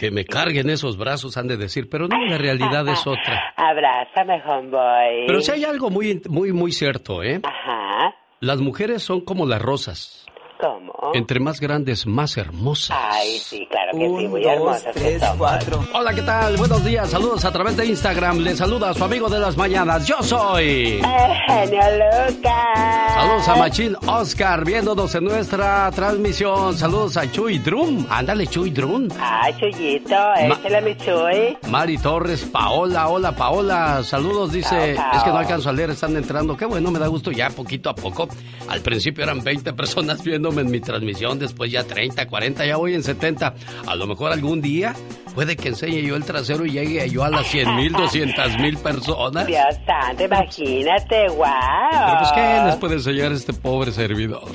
[0.00, 1.90] que me carguen esos brazos, han de decir.
[1.90, 3.52] Pero no, la realidad es otra.
[3.56, 5.26] Abrázame, homeboy.
[5.26, 7.38] Pero si hay algo muy, muy, muy cierto, ¿eh?
[7.42, 8.14] Ajá.
[8.40, 10.24] Las mujeres son como las rosas.
[10.60, 10.92] ¿Cómo?
[11.14, 12.96] Entre más grandes, más hermosas.
[13.00, 15.84] Ay, sí, claro que sí, muy dos, hermosas tres, cuatro.
[15.94, 16.56] Hola, ¿qué tal?
[16.56, 18.38] Buenos días, saludos a través de Instagram.
[18.38, 20.06] Le saluda a su amigo de las mañanas.
[20.06, 21.00] Yo soy.
[21.02, 23.14] Eh, genio Lucas.
[23.14, 26.76] Saludos a Machín Oscar viéndonos en nuestra transmisión.
[26.76, 28.06] Saludos a Chuy Drum.
[28.10, 29.08] Ándale, Chuy Drum.
[29.18, 31.56] Ay, Chuyito, échale mi Chuy.
[31.68, 36.56] Mari Torres, Paola, hola Paola, saludos, dice, es que no alcanzo a leer, están entrando,
[36.56, 38.28] qué bueno, me da gusto ya poquito a poco.
[38.68, 40.22] Al principio eran 20 personas
[40.58, 43.54] en mi transmisión, después ya 30, 40, ya voy en 70.
[43.86, 44.94] A lo mejor algún día
[45.34, 48.76] puede que enseñe yo el trasero y llegue yo a las 100 mil, 200 mil
[48.78, 49.46] personas.
[49.46, 51.46] Dios santo, imagínate, wow.
[51.90, 54.50] Pero pues, ¿qué les puede enseñar este pobre servidor?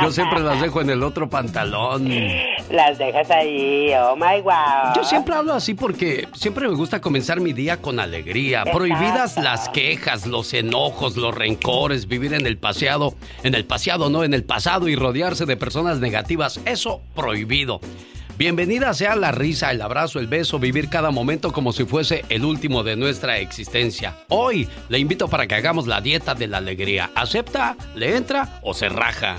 [0.00, 2.08] Yo siempre las dejo en el otro pantalón.
[2.70, 4.94] Las dejas ahí, oh my wow.
[4.96, 8.60] Yo siempre hablo así porque siempre me gusta comenzar mi día con alegría.
[8.60, 8.78] Exacto.
[8.78, 14.24] Prohibidas las quejas, los enojos, los rencores, vivir en el paseado, en el paseado, no,
[14.24, 16.60] en el pasado y rodearse de personas negativas.
[16.64, 17.80] Eso prohibido.
[18.38, 22.44] Bienvenida sea la risa, el abrazo, el beso, vivir cada momento como si fuese el
[22.44, 24.16] último de nuestra existencia.
[24.30, 27.10] Hoy le invito para que hagamos la dieta de la alegría.
[27.14, 27.76] ¿Acepta?
[27.94, 29.36] ¿Le entra o se raja?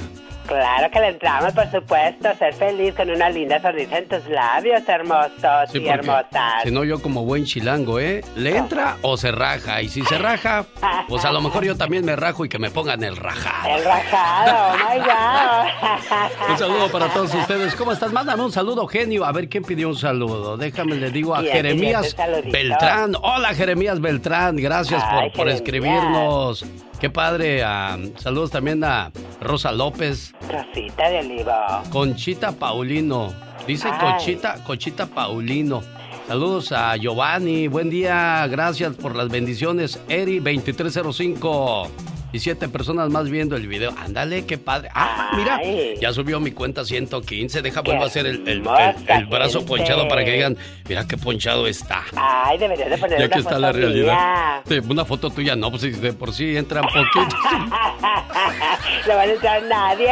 [0.54, 4.82] Claro que le entramos, por supuesto, ser feliz con una linda sonrisa en tus labios,
[4.88, 6.64] hermosos Sí, y hermosas.
[6.64, 8.24] Si no, yo como buen chilango, ¿eh?
[8.36, 9.82] ¿Le entra o se raja?
[9.82, 10.66] Y si se raja,
[11.08, 13.76] pues a lo mejor yo también me rajo y que me pongan el rajado.
[13.78, 16.50] El rajado, oh my God.
[16.52, 17.76] Un saludo para todos ustedes.
[17.76, 18.12] ¿Cómo estás?
[18.12, 19.26] Mándame un saludo, genio.
[19.26, 20.58] A ver, ¿quién pidió un saludo?
[20.58, 22.16] Déjame, le digo a ¿Quién pidió Jeremías?
[22.52, 23.16] Beltrán.
[23.22, 24.56] Hola, Jeremías Beltrán.
[24.58, 25.56] Gracias por, Ay, por Jeremías.
[25.56, 26.66] escribirnos.
[27.04, 27.62] Qué padre.
[27.66, 29.12] ah, saludos también a
[29.42, 30.34] Rosa López.
[30.50, 31.52] Rosita de olivo.
[31.90, 33.34] Conchita Paulino.
[33.68, 34.00] Dice Ay.
[34.00, 35.82] Conchita, Conchita Paulino.
[36.30, 37.68] Saludos a Giovanni.
[37.68, 38.48] Buen día.
[38.48, 40.00] Gracias por las bendiciones.
[40.08, 41.90] Eri 2305.
[42.34, 43.94] Y siete personas más viendo el video.
[43.98, 44.90] Ándale, qué padre.
[44.94, 45.96] Ah, mira, Ay.
[46.02, 47.62] ya subió mi cuenta 115.
[47.62, 50.58] Deja, vuelvo a hacer el, el- el- hermosa el brazo ponchado para que digan,
[50.90, 52.02] mira qué ponchado está.
[52.16, 54.62] Ay, deberías de poner Ya que está la realidad.
[54.68, 57.40] Sí, una foto tuya, no, pues si de por sí entran poquitos.
[59.08, 60.10] no va a entrar nadie.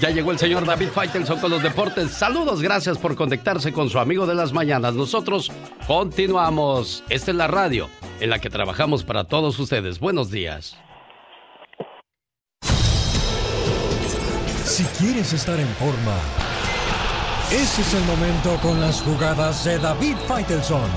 [0.00, 2.12] Ya llegó el señor David Faitelson con los deportes.
[2.12, 4.94] Saludos, gracias por conectarse con su amigo de las mañanas.
[4.94, 5.50] Nosotros
[5.88, 7.02] continuamos.
[7.08, 7.90] Esta es la radio
[8.20, 9.98] en la que trabajamos para todos ustedes.
[9.98, 10.76] Buenos días.
[14.74, 16.16] Si quieres estar en forma,
[17.52, 20.90] ese es el momento con las jugadas de David Faitelson.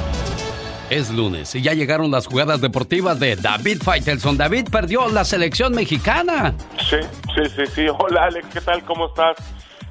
[0.90, 4.36] Es lunes y ya llegaron las jugadas deportivas de David Faitelson.
[4.36, 6.56] David perdió la selección mexicana.
[6.90, 6.98] Sí,
[7.36, 7.86] sí, sí, sí.
[8.00, 8.84] Hola Alex, ¿qué tal?
[8.84, 9.38] ¿Cómo estás?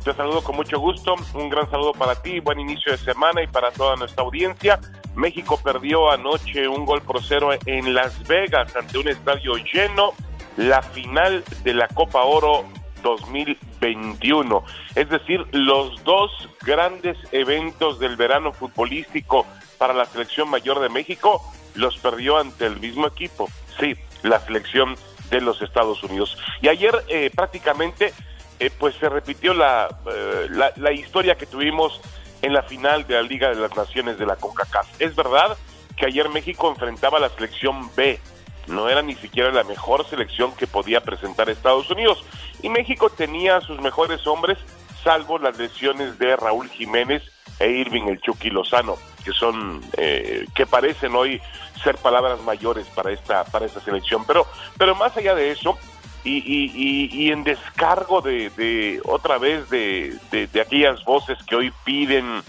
[0.02, 1.14] Te saludo con mucho gusto.
[1.34, 4.80] Un gran saludo para ti, buen inicio de semana y para toda nuestra audiencia.
[5.14, 10.12] México perdió anoche un gol por cero en Las Vegas ante un estadio lleno.
[10.56, 12.64] La final de la Copa Oro
[13.06, 14.64] 2021.
[14.94, 16.30] Es decir, los dos
[16.62, 19.46] grandes eventos del verano futbolístico
[19.78, 21.42] para la selección mayor de México
[21.74, 23.48] los perdió ante el mismo equipo.
[23.78, 24.96] Sí, la selección
[25.30, 26.36] de los Estados Unidos.
[26.62, 28.12] Y ayer eh, prácticamente
[28.58, 32.00] eh, pues se repitió la, eh, la, la historia que tuvimos
[32.42, 35.00] en la final de la Liga de las Naciones de la CONCACAF.
[35.00, 35.56] Es verdad
[35.96, 38.20] que ayer México enfrentaba a la selección B,
[38.66, 42.24] no era ni siquiera la mejor selección que podía presentar Estados Unidos.
[42.62, 44.58] Y México tenía a sus mejores hombres,
[45.02, 47.22] salvo las lesiones de Raúl Jiménez
[47.58, 51.40] e Irving el Chucky Lozano, que son, eh, que parecen hoy
[51.82, 54.24] ser palabras mayores para esta, para esta selección.
[54.26, 54.46] Pero,
[54.78, 55.78] pero más allá de eso,
[56.24, 61.72] y, y, y, y en descargo de, otra vez de, de aquellas voces que hoy
[61.84, 62.42] piden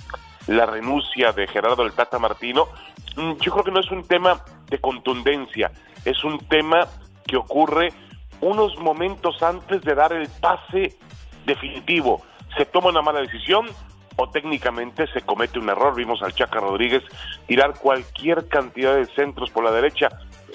[0.48, 2.68] la renuncia de Gerardo el Tata Martino,
[3.16, 5.72] mm, yo creo que no es un tema de contundencia,
[6.06, 6.88] es un tema
[7.26, 7.94] que ocurre
[8.42, 10.98] unos momentos antes de dar el pase
[11.46, 12.22] definitivo.
[12.58, 13.68] Se toma una mala decisión
[14.16, 15.96] o técnicamente se comete un error.
[15.96, 17.04] Vimos al Chaca Rodríguez
[17.48, 20.10] tirar cualquier cantidad de centros por la derecha.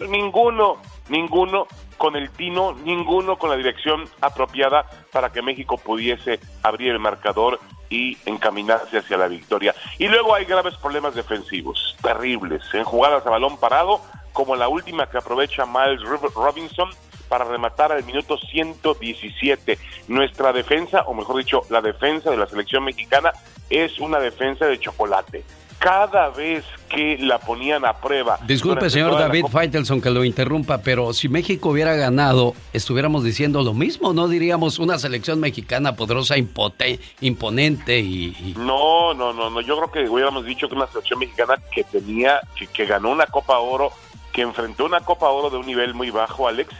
[0.09, 0.78] Ninguno,
[1.09, 1.66] ninguno
[1.97, 7.60] con el tino, ninguno con la dirección apropiada para que México pudiese abrir el marcador
[7.93, 9.74] y encaminarse hacia la victoria.
[9.98, 14.01] Y luego hay graves problemas defensivos, terribles, en jugadas a balón parado,
[14.32, 16.01] como la última que aprovecha Miles
[16.35, 16.89] Robinson
[17.28, 19.78] para rematar al minuto 117.
[20.09, 23.32] Nuestra defensa, o mejor dicho, la defensa de la selección mexicana
[23.69, 25.44] es una defensa de chocolate.
[25.82, 28.38] Cada vez que la ponían a prueba.
[28.46, 33.74] Disculpe, señor David Faitelson, que lo interrumpa, pero si México hubiera ganado, estuviéramos diciendo lo
[33.74, 34.28] mismo, ¿no?
[34.28, 39.60] Diríamos una selección mexicana poderosa, impote- imponente y, y- No, no, no, no.
[39.60, 43.26] Yo creo que hubiéramos dicho que una selección mexicana que tenía, que, que ganó una
[43.26, 43.90] Copa Oro,
[44.32, 46.72] que enfrentó una Copa Oro de un nivel muy bajo, Alex,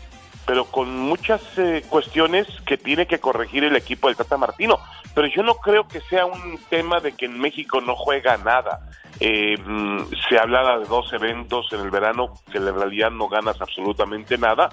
[0.47, 4.79] pero con muchas eh, cuestiones que tiene que corregir el equipo del Tata Martino.
[5.15, 8.81] Pero yo no creo que sea un tema de que en México no juega nada.
[9.21, 13.61] Eh, mm, se hablaba de dos eventos en el verano que en realidad no ganas
[13.61, 14.69] absolutamente nada.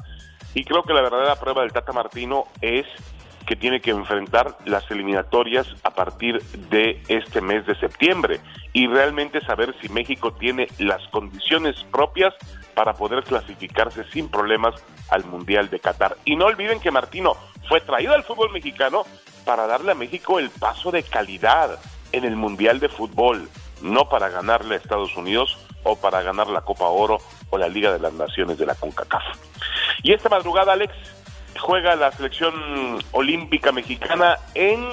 [0.53, 2.85] Y creo que la verdadera prueba del Tata Martino es
[3.49, 6.39] que tiene que enfrentar las eliminatorias a partir
[6.69, 8.41] de este mes de septiembre
[8.73, 12.35] y realmente saber si México tiene las condiciones propias
[12.75, 14.75] para poder clasificarse sin problemas
[15.09, 16.15] al Mundial de Qatar.
[16.25, 19.01] Y no olviden que Martino fue traído al fútbol mexicano
[19.45, 21.79] para darle a México el paso de calidad
[22.11, 23.49] en el Mundial de Fútbol,
[23.81, 27.17] no para ganarle a Estados Unidos o para ganar la Copa Oro
[27.49, 29.23] o la Liga de las Naciones de la CONCACAF.
[30.03, 30.93] Y esta madrugada, Alex,
[31.59, 34.85] juega la selección olímpica mexicana en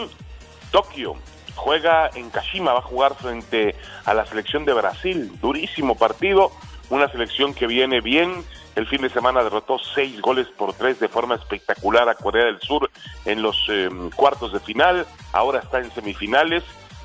[0.70, 1.14] Tokio.
[1.54, 3.74] Juega en Kashima, va a jugar frente
[4.04, 5.32] a la selección de Brasil.
[5.40, 6.52] Durísimo partido,
[6.90, 8.44] una selección que viene bien.
[8.74, 12.60] El fin de semana derrotó seis goles por tres de forma espectacular a Corea del
[12.60, 12.90] Sur
[13.24, 15.06] en los eh, cuartos de final.
[15.32, 16.62] Ahora está en semifinales.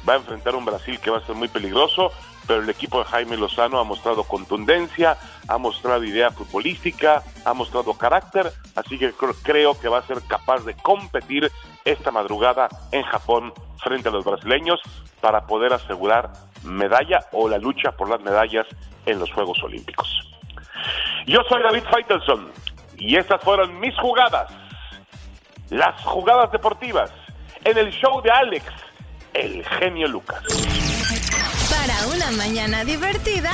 [0.08, 2.12] Va a enfrentar un Brasil que va a ser muy peligroso
[2.48, 7.94] pero el equipo de Jaime Lozano ha mostrado contundencia, ha mostrado idea futbolística, ha mostrado
[7.94, 9.14] carácter, así que
[9.44, 11.52] creo que va a ser capaz de competir
[11.86, 14.80] esta madrugada en Japón frente a los brasileños
[15.20, 16.32] para poder asegurar
[16.64, 18.68] medalla o la lucha por las medallas
[19.06, 20.08] en los Juegos Olímpicos.
[21.26, 22.52] Yo soy David Faitelson
[22.98, 24.52] y estas fueron mis jugadas,
[25.70, 27.12] las jugadas deportivas,
[27.64, 28.66] en el show de Alex,
[29.34, 31.01] el genio Lucas.
[32.32, 33.52] Una mañana divertida.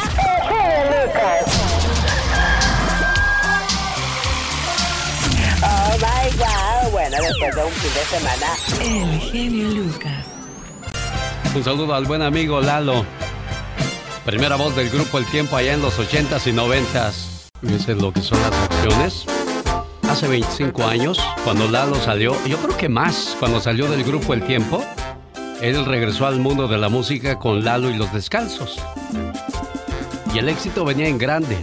[5.64, 6.92] Oh my god.
[6.92, 8.48] Bueno, después de un fin de semana.
[8.84, 10.26] El genio Lucas.
[11.56, 13.04] Un saludo al buen amigo Lalo.
[14.26, 17.50] Primera voz del grupo El Tiempo allá en los 80s y 90s.
[17.62, 19.26] Fíjense lo que son las acciones.
[20.08, 24.44] Hace 25 años, cuando Lalo salió, yo creo que más, cuando salió del grupo El
[24.44, 24.84] Tiempo,
[25.62, 28.78] él regresó al mundo de la música con Lalo y los Descalzos.
[30.34, 31.58] Y el éxito venía en grande.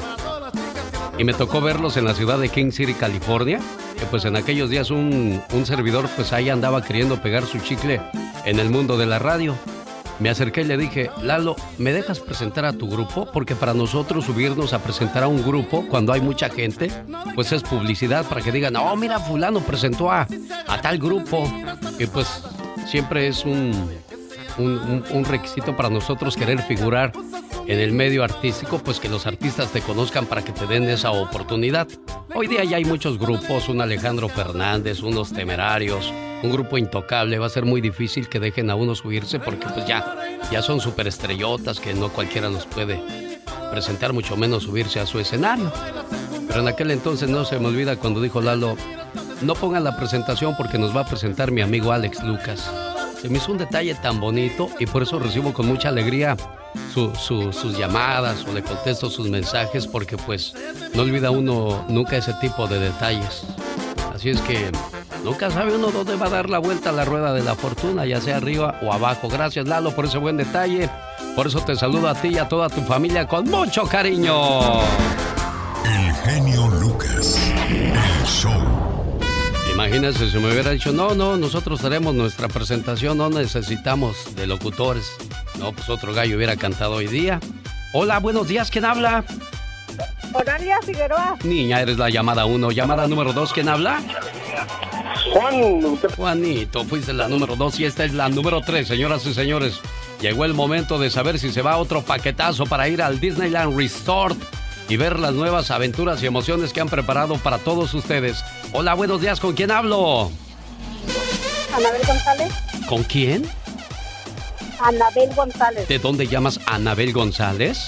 [1.16, 3.60] Y me tocó verlos en la ciudad de King City, California.
[3.98, 8.00] Que pues en aquellos días un, un servidor pues ahí andaba queriendo pegar su chicle
[8.44, 9.54] en el mundo de la radio.
[10.18, 13.26] Me acerqué y le dije, Lalo, ¿me dejas presentar a tu grupo?
[13.32, 16.90] Porque para nosotros subirnos a presentar a un grupo cuando hay mucha gente,
[17.34, 20.26] pues es publicidad para que digan, oh, mira, fulano presentó a,
[20.66, 21.44] a tal grupo.
[21.98, 22.42] Y pues
[22.86, 23.90] siempre es un,
[24.58, 27.12] un, requisito para nosotros querer figurar
[27.66, 31.10] en el medio artístico, pues que los artistas te conozcan para que te den esa
[31.10, 31.88] oportunidad.
[32.34, 36.12] Hoy día ya hay muchos grupos, un Alejandro Fernández, unos temerarios,
[36.42, 37.38] un grupo intocable.
[37.38, 40.14] Va a ser muy difícil que dejen a uno subirse porque pues ya,
[40.50, 43.00] ya son superestrellotas que no cualquiera nos puede
[43.70, 45.72] presentar, mucho menos subirse a su escenario.
[46.54, 48.76] Pero en aquel entonces no se me olvida cuando dijo Lalo,
[49.40, 52.70] no pongan la presentación porque nos va a presentar mi amigo Alex Lucas.
[53.20, 56.36] Se me hizo un detalle tan bonito y por eso recibo con mucha alegría
[56.94, 60.54] sus llamadas o le contesto sus mensajes porque pues
[60.94, 63.42] no olvida uno nunca ese tipo de detalles.
[64.14, 64.70] Así es que
[65.24, 68.06] nunca sabe uno dónde va a dar la vuelta a la rueda de la fortuna,
[68.06, 69.28] ya sea arriba o abajo.
[69.28, 70.88] Gracias Lalo por ese buen detalle.
[71.34, 74.60] Por eso te saludo a ti y a toda tu familia con mucho cariño.
[75.84, 77.38] El genio Lucas,
[77.68, 78.52] el show.
[79.72, 85.10] Imagínense si me hubiera dicho, no, no, nosotros haremos nuestra presentación, no necesitamos de locutores.
[85.58, 87.40] No, pues otro gallo hubiera cantado hoy día.
[87.92, 89.24] Hola, buenos días, ¿quién habla?
[90.32, 91.36] Oralia Figueroa.
[91.44, 92.70] Niña, eres la llamada uno.
[92.70, 94.02] Llamada número dos, ¿quién habla?
[95.32, 95.98] Juan.
[96.16, 99.80] Juanito, fuiste la número dos y esta es la número tres, señoras y señores.
[100.20, 104.38] Llegó el momento de saber si se va otro paquetazo para ir al Disneyland Resort
[104.88, 108.44] y ver las nuevas aventuras y emociones que han preparado para todos ustedes.
[108.72, 110.30] Hola, buenos días, ¿con quién hablo?
[111.72, 112.52] Anabel González.
[112.88, 113.48] ¿Con quién?
[114.80, 115.88] Anabel González.
[115.88, 117.78] ¿De dónde llamas Anabel González?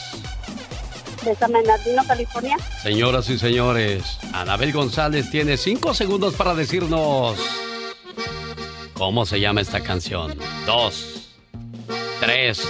[1.24, 2.56] De San Bernardino, California.
[2.82, 7.36] Señoras y señores, Anabel González tiene cinco segundos para decirnos
[8.94, 10.38] cómo se llama esta canción.
[10.66, 11.28] Dos,
[12.20, 12.62] tres,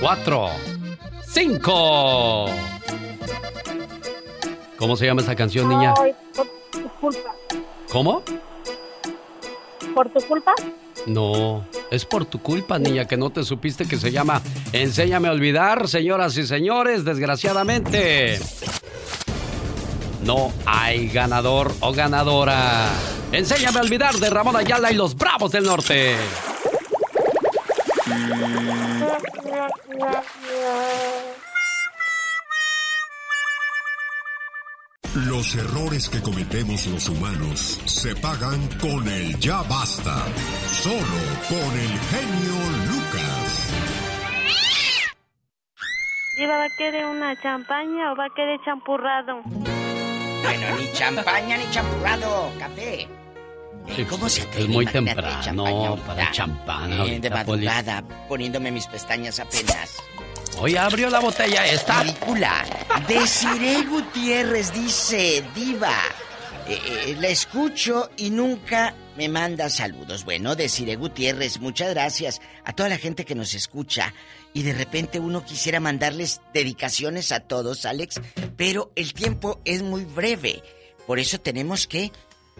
[0.00, 0.50] cuatro,
[1.26, 2.50] cinco.
[4.78, 5.92] ¿Cómo se llama esta canción, niña?
[6.00, 7.34] Ay, por tu culpa.
[7.90, 8.22] ¿Cómo?
[9.92, 10.54] ¿Por tu culpa?
[11.06, 14.40] No, es por tu culpa, niña, que no te supiste que se llama
[14.72, 18.38] Enséñame a olvidar, señoras y señores, desgraciadamente.
[20.22, 22.88] No hay ganador o ganadora.
[23.32, 26.14] Enséñame a olvidar de Ramón Ayala y los Bravos del Norte.
[35.26, 40.24] Los errores que cometemos los humanos se pagan con el ya basta.
[40.68, 40.96] Solo
[41.48, 42.54] con el genio
[42.88, 43.70] Lucas.
[46.36, 49.42] Diva, ¿va a querer una champaña o va a querer champurrado?
[49.42, 53.08] Bueno, ni champaña ni champurrado, café.
[53.96, 54.62] Sí, ¿Cómo se atreve?
[54.62, 56.92] Es muy temprano champaña para champán.
[56.92, 60.00] Eh, de madrugada, poniéndome mis pestañas apenas.
[60.60, 62.02] Hoy abrió la botella esta.
[62.02, 62.64] Ridícula.
[63.06, 65.94] Desiree Gutiérrez dice, diva,
[66.66, 70.24] eh, eh, la escucho y nunca me manda saludos.
[70.24, 74.12] Bueno, Desiree Gutiérrez, muchas gracias a toda la gente que nos escucha.
[74.52, 78.20] Y de repente uno quisiera mandarles dedicaciones a todos, Alex,
[78.56, 80.62] pero el tiempo es muy breve.
[81.06, 82.10] Por eso tenemos que,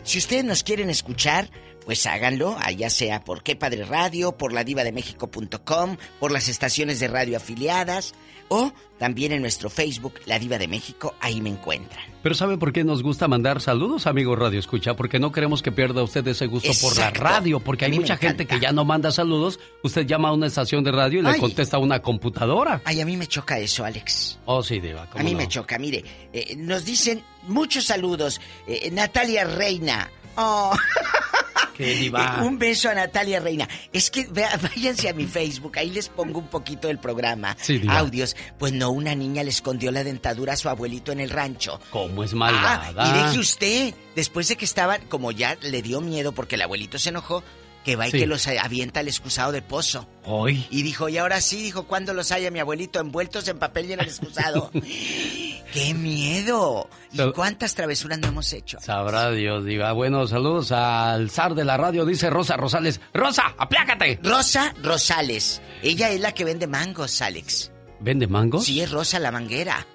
[0.05, 1.51] si ustedes nos quieren escuchar,
[1.89, 6.49] pues háganlo, allá sea por Qué Padre Radio, por la diva de México.com, por las
[6.49, 8.13] estaciones de radio afiliadas
[8.49, 12.05] o también en nuestro Facebook, La Diva de México, ahí me encuentran.
[12.23, 14.97] Pero ¿sabe por qué nos gusta mandar saludos, amigo Radio Escucha?
[14.97, 18.01] Porque no queremos que pierda usted ese gusto por la radio, porque A hay mí
[18.01, 19.59] mucha gente que ya no manda saludos.
[19.83, 22.83] Usted llama a una estación de radio y le contesta a una computadora.
[22.85, 24.39] Ay, a mí me choca eso, Alex.
[24.45, 25.05] Oh, sí, Diva.
[25.05, 25.39] A ¿cómo mí no?
[25.39, 26.05] me choca, mire,
[26.35, 28.43] eh, nos dicen muchos saludos.
[28.67, 30.11] Eh, Natalia Reina.
[30.37, 30.77] Oh.
[31.77, 32.39] Qué diva.
[32.41, 33.69] Eh, Un beso a Natalia Reina.
[33.93, 37.57] Es que vea, váyanse a mi Facebook, ahí les pongo un poquito del programa.
[37.61, 37.99] Sí, diva.
[37.99, 38.37] Audios.
[38.59, 41.81] Pues no, una niña le escondió la dentadura a su abuelito en el rancho.
[41.91, 42.93] ¿Cómo es malvada?
[42.97, 46.63] Ah, y deje usted, después de que estaban, como ya le dio miedo porque el
[46.63, 47.43] abuelito se enojó,
[47.85, 48.19] que va y Sí.
[48.19, 50.09] que los avienta al excusado de pozo.
[50.25, 50.67] Hoy.
[50.71, 53.93] Y dijo, y ahora sí, dijo, ¿cuándo los haya mi abuelito envueltos en papel y
[53.95, 54.71] en el excusado?
[55.73, 56.89] ¡Qué miedo!
[57.13, 58.79] ¿Y cuántas travesuras no hemos hecho?
[58.81, 59.93] Sabrá Dios, Diva.
[59.93, 63.01] Bueno, saludos al zar de la radio, dice Rosa Rosales.
[63.13, 64.19] ¡Rosa, aplácate!
[64.23, 65.61] Rosa Rosales.
[65.83, 67.71] Ella es la que vende mangos, Alex.
[68.01, 68.65] ¿Vende mangos?
[68.65, 69.87] Sí, es Rosa la manguera.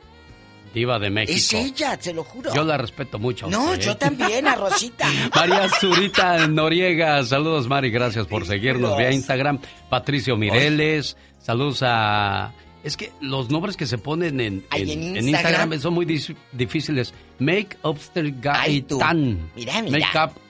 [0.74, 1.38] Diva de México.
[1.38, 2.54] Es ella, te lo juro.
[2.54, 3.48] Yo la respeto mucho.
[3.50, 3.86] No, usted, ¿eh?
[3.86, 5.08] yo también, a Rosita.
[5.36, 9.60] María Zurita Noriega, saludos Mari, gracias por seguirnos vía Instagram.
[9.90, 12.54] Patricio Mireles, saludos a...
[12.84, 15.80] Es que los nombres que se ponen en, Ay, en- Instagram.
[15.80, 16.06] Son muy
[16.52, 17.14] difíciles.
[17.40, 18.36] Make Upster Ay.
[18.42, 19.52] Gaitan.
[19.56, 20.00] Mira, mira.
[20.14, 20.42] Make up.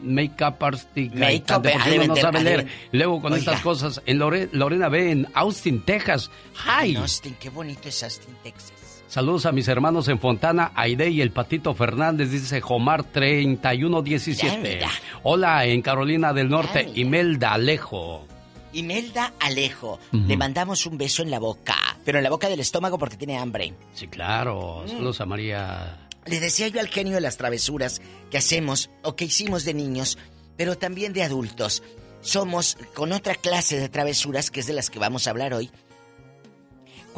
[0.00, 2.66] Make up Arsti Make up, de no sabe leer.
[2.92, 3.40] Luego con Oiga.
[3.52, 6.30] estas cosas, en Lore- Lorena B, en Austin, Texas.
[6.64, 6.90] Hi.
[6.90, 8.72] En Austin, qué bonito es Austin, Texas.
[9.08, 14.46] Saludos a mis hermanos en Fontana, Aide y el Patito Fernández, dice Jomar 3117.
[14.46, 14.90] Ya, mira.
[15.22, 16.92] Hola, en Carolina del Norte.
[16.94, 18.26] Imelda Alejo.
[18.74, 19.98] Imelda Alejo.
[20.12, 21.74] Le mandamos un beso en la boca.
[22.04, 23.72] Pero en la boca del estómago porque tiene hambre.
[23.94, 24.82] Sí, claro.
[24.84, 24.88] Mm.
[24.88, 26.08] Saludos a María.
[26.26, 30.18] Le decía yo al genio de las travesuras que hacemos o que hicimos de niños,
[30.58, 31.82] pero también de adultos.
[32.20, 35.70] Somos con otra clase de travesuras que es de las que vamos a hablar hoy.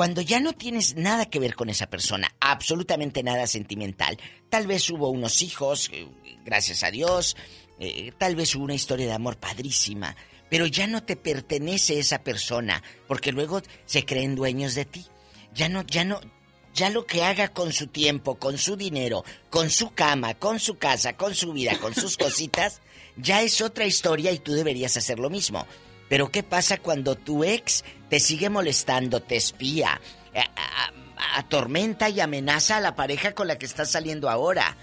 [0.01, 4.19] Cuando ya no tienes nada que ver con esa persona, absolutamente nada sentimental,
[4.49, 6.09] tal vez hubo unos hijos, eh,
[6.43, 7.37] gracias a Dios,
[7.79, 10.17] eh, tal vez hubo una historia de amor padrísima,
[10.49, 15.05] pero ya no te pertenece esa persona, porque luego se creen dueños de ti.
[15.53, 16.19] Ya no, ya no,
[16.73, 20.79] ya lo que haga con su tiempo, con su dinero, con su cama, con su
[20.79, 22.81] casa, con su vida, con sus cositas,
[23.19, 25.67] ya es otra historia y tú deberías hacer lo mismo.
[26.11, 30.01] Pero ¿qué pasa cuando tu ex te sigue molestando, te espía,
[31.37, 34.77] atormenta y amenaza a la pareja con la que estás saliendo ahora?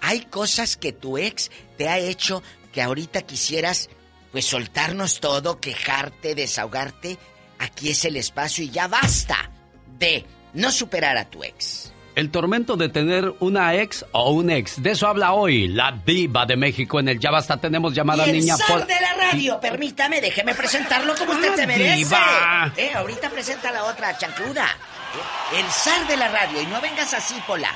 [0.00, 3.90] Hay cosas que tu ex te ha hecho que ahorita quisieras
[4.30, 7.18] pues soltarnos todo, quejarte, desahogarte.
[7.58, 9.50] Aquí es el espacio y ya basta
[9.98, 10.24] de
[10.54, 11.92] no superar a tu ex.
[12.18, 14.82] El tormento de tener una ex o un ex.
[14.82, 17.58] De eso habla hoy la diva de México en el Ya Basta.
[17.58, 18.84] Tenemos llamada y el niña Pola.
[18.86, 21.94] de la radio, permítame, déjeme presentarlo como usted Ah, se merece.
[21.94, 22.72] diva.
[22.76, 24.64] Eh, ahorita presenta la otra chancluda.
[24.66, 27.70] Eh, el zar de la radio, y no vengas así, Pola.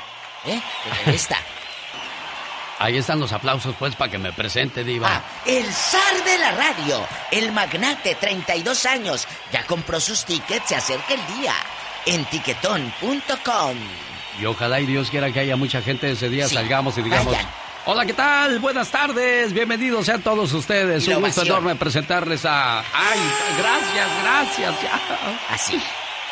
[0.44, 0.60] ¿Eh?
[1.06, 1.36] Esta.
[2.80, 5.06] Ahí están los aplausos, pues, para que me presente, diva.
[5.08, 10.74] Ah, el zar de la radio, el magnate, 32 años, ya compró sus tickets, se
[10.74, 11.54] acerca el día.
[12.06, 13.76] En tiquetón.com.
[14.40, 17.32] Y ojalá y Dios quiera que haya mucha gente ese día, Sí, salgamos y digamos...
[17.32, 17.48] vayan.
[17.84, 18.60] Hola, ¿qué tal?
[18.60, 21.06] Buenas tardes, bienvenidos sean todos ustedes.
[21.08, 22.78] Un gusto enorme presentarles a...
[22.78, 23.18] ¡Ay,
[23.58, 24.82] gracias, gracias!
[24.82, 25.00] Ya.
[25.52, 25.82] Así.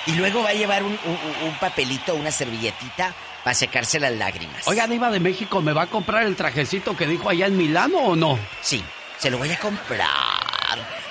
[0.06, 3.12] Y luego va a llevar un, un- un papelito, una servilletita
[3.42, 4.66] para secarse las lágrimas.
[4.68, 7.98] Oiga, Diva de México, ¿me va a comprar el trajecito que dijo allá en Milano
[7.98, 8.38] o no?
[8.62, 8.82] Sí,
[9.18, 10.08] se lo voy a comprar.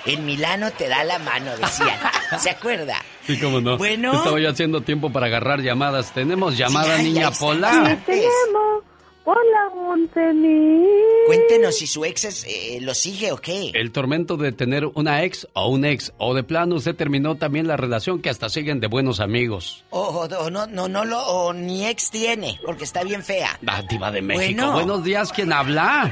[0.05, 1.99] En Milano te da la mano, decían.
[2.39, 2.95] ¿Se acuerda?
[3.29, 3.77] Sí, cómo no.
[3.77, 4.11] Bueno.
[4.13, 6.11] Estaba yo haciendo tiempo para agarrar llamadas.
[6.13, 7.39] ¿Tenemos llamada, Sí, ya, niña ya.
[7.39, 8.01] Pola?
[8.05, 8.83] Tenemos
[9.25, 10.83] Hola, Montení.
[11.27, 13.69] Cuéntenos si su ex es, eh, lo sigue o qué.
[13.75, 17.67] El tormento de tener una ex o un ex, o de plano usted terminó también
[17.67, 19.83] la relación que hasta siguen de buenos amigos.
[19.91, 23.59] O, o- o no, no, no lo, o ni ex tiene, porque está bien fea.
[23.61, 24.45] La diva de México.
[24.63, 24.71] Bueno.
[24.73, 26.11] Buenos días, ¿quién habla?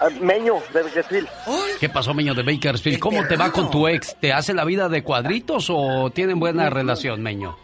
[0.00, 1.28] Ah, Meño, de Bakersfield.
[1.80, 2.98] ¿Qué pasó, Meño de Bakersfield?
[2.98, 4.16] ¿Cómo te va con tu ex?
[4.20, 7.56] ¿Te hace la vida de cuadritos o tienen buena relación, Meño?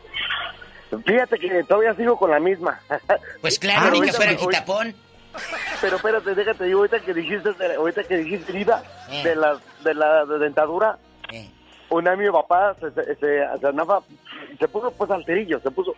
[1.07, 2.79] Fíjate que todavía sigo con la misma.
[3.41, 4.95] Pues claro, ni que ahorita- fuera quitapón.
[5.81, 9.23] Pero espérate, déjate, digo, ahorita que dijiste, ahorita que dijiste, Eh.
[9.25, 10.99] de la, de la de dentadura,
[11.89, 13.47] un amigo papá se, se, se-
[14.59, 15.95] se puso pues alterillo, se puso,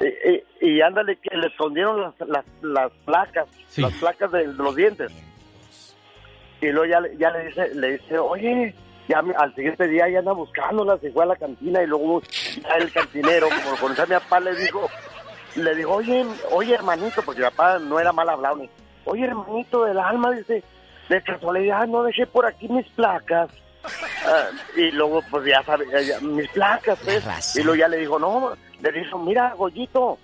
[0.00, 0.42] y, y-
[0.76, 3.46] y ándale que le escondieron las, las, las placas,
[3.76, 5.12] las placas de, los dientes.
[6.60, 8.74] Y luego ya, le- ya le dice, le dice, oye,
[9.08, 12.22] ya me- al siguiente día ya anda buscándolas y fue a la cantina y luego
[12.78, 14.88] el cantinero, como lo conocía mi papá, le dijo,
[15.56, 18.68] le dijo, oye, oye hermanito, porque mi papá no era mal hablado, ni,
[19.04, 20.62] oye hermanito del alma, dice,
[21.08, 23.50] de casualidad no dejé por aquí mis placas.
[24.26, 24.46] Ah,
[24.76, 27.56] y luego, pues ya sabe, ya- ya, mis placas, pues.
[27.56, 30.18] Y luego ya le dijo, no, le dijo, mira, Goyito,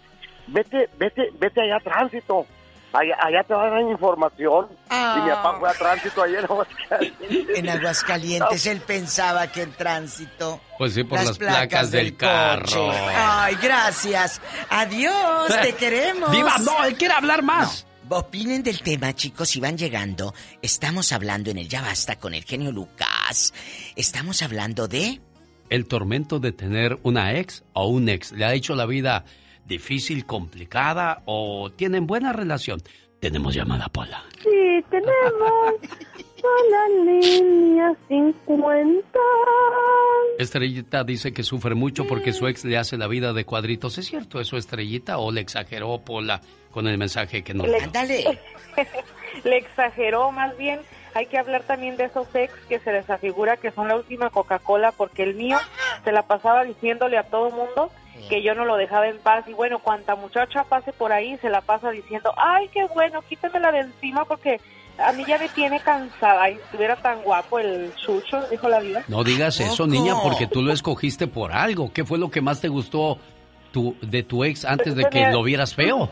[0.48, 2.46] vete, vete, vete allá a tránsito.
[2.92, 4.68] Allá, allá te van a dar información.
[4.90, 7.58] Y mi papá fue a tránsito ayer en Aguascalientes.
[7.58, 10.60] En Aguascalientes él pensaba que en tránsito.
[10.78, 12.64] Pues sí, por las, placas, del, carro.
[12.64, 12.90] coche.
[13.14, 14.40] Ay, gracias.
[14.70, 16.30] Adiós, te queremos.
[16.30, 17.86] Diva, no, él quiere hablar más.
[18.08, 18.18] No.
[18.18, 20.32] Opinen del tema, chicos, si van llegando.
[20.62, 23.08] Estamos hablando en el Ya Basta con el genio Lucas.
[23.96, 25.20] Estamos hablando de...
[25.68, 29.24] El tormento de tener una ex o un ex le ha hecho la vida
[29.64, 32.80] difícil, complicada o tienen buena relación.
[33.20, 34.22] Tenemos llamada, Pola.
[34.44, 35.74] Sí, tenemos
[36.44, 39.18] a la línea 50.
[40.38, 43.98] Estrellita dice que sufre mucho porque su ex le hace la vida de cuadritos.
[43.98, 45.18] ¿Es cierto eso, Estrellita?
[45.18, 46.40] ¿O le exageró Pola
[46.70, 48.04] con el mensaje que nos Le- da?
[49.44, 50.80] Le exageró, más bien.
[51.16, 54.28] Hay que hablar también de esos ex que se les afigura que son la última
[54.28, 55.56] Coca-Cola, porque el mío
[56.04, 57.90] se la pasaba diciéndole a todo mundo
[58.28, 59.48] que yo no lo dejaba en paz.
[59.48, 63.72] Y bueno, cuanta muchacha pase por ahí, se la pasa diciendo, ay, qué bueno, quítamela
[63.72, 64.60] de encima porque
[64.98, 66.42] a mí ya me tiene cansada.
[66.42, 69.02] Ay, estuviera tan guapo el chucho, dijo la vida.
[69.08, 71.94] No digas eso, niña, porque tú lo escogiste por algo.
[71.94, 73.16] ¿Qué fue lo que más te gustó
[73.72, 76.10] tu, de tu ex antes de que lo vieras feo?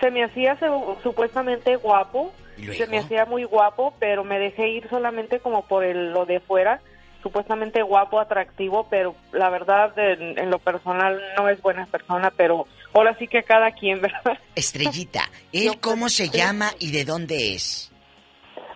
[0.00, 2.32] Se me hacía su- supuestamente guapo,
[2.76, 6.40] se me hacía muy guapo, pero me dejé ir solamente como por el, lo de
[6.40, 6.80] fuera,
[7.22, 12.66] supuestamente guapo, atractivo, pero la verdad en, en lo personal no es buena persona, pero
[12.92, 14.38] ahora sí que cada quien, ¿verdad?
[14.54, 17.90] Estrellita, ¿él cómo se llama y de dónde es?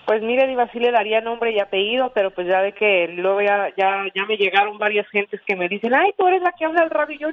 [0.08, 3.42] Pues mire, Diva, sí le daría nombre y apellido, pero pues ya ve que luego
[3.42, 6.64] ya, ya, ya me llegaron varias gentes que me dicen, ay, tú eres la que
[6.64, 7.14] habla al radio.
[7.14, 7.28] Y yo,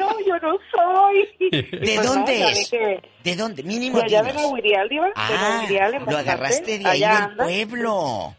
[0.00, 1.28] no, no, yo no soy.
[1.52, 2.68] ¿De pues, no, dónde es?
[2.68, 3.62] que- ¿De dónde?
[3.62, 4.32] Mínimo De allá de.
[4.32, 5.06] Nahuirial, Diva.
[5.06, 8.34] de Ah, Nahuirial, en lo agarraste de ahí Allá del pueblo.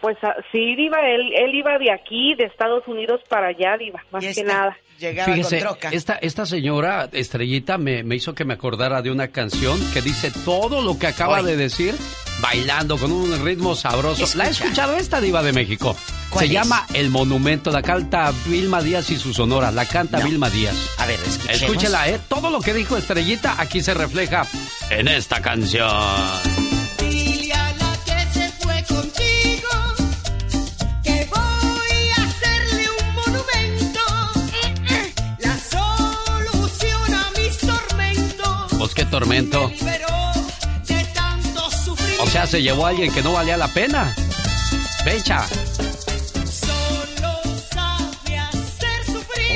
[0.00, 4.04] Pues ah, sí, Diva, él, él iba de aquí, de Estados Unidos para allá, Diva,
[4.10, 4.76] más que nada.
[4.98, 5.62] Fíjese,
[5.92, 10.32] esta, esta señora Estrellita me, me hizo que me acordara de una canción que dice
[10.44, 11.94] todo lo que acaba de decir
[12.40, 14.24] bailando con un ritmo sabroso.
[14.36, 14.64] ¿La ha Escucha.
[14.64, 15.96] escuchado esta diva de México?
[16.30, 16.52] ¿Cuál Se es?
[16.52, 20.90] llama El Monumento, la canta Vilma Díaz y su sonora, la canta Vilma Díaz.
[20.98, 21.62] A ver, escuchemos.
[21.62, 22.18] Escúchela, ¿eh?
[22.28, 24.46] Todo lo que dijo Estrellita aquí se refleja
[24.90, 26.67] en esta canción.
[38.98, 39.70] Qué tormento.
[42.20, 44.12] O sea, se llevó a alguien que no valía la pena.
[45.04, 45.46] Fecha.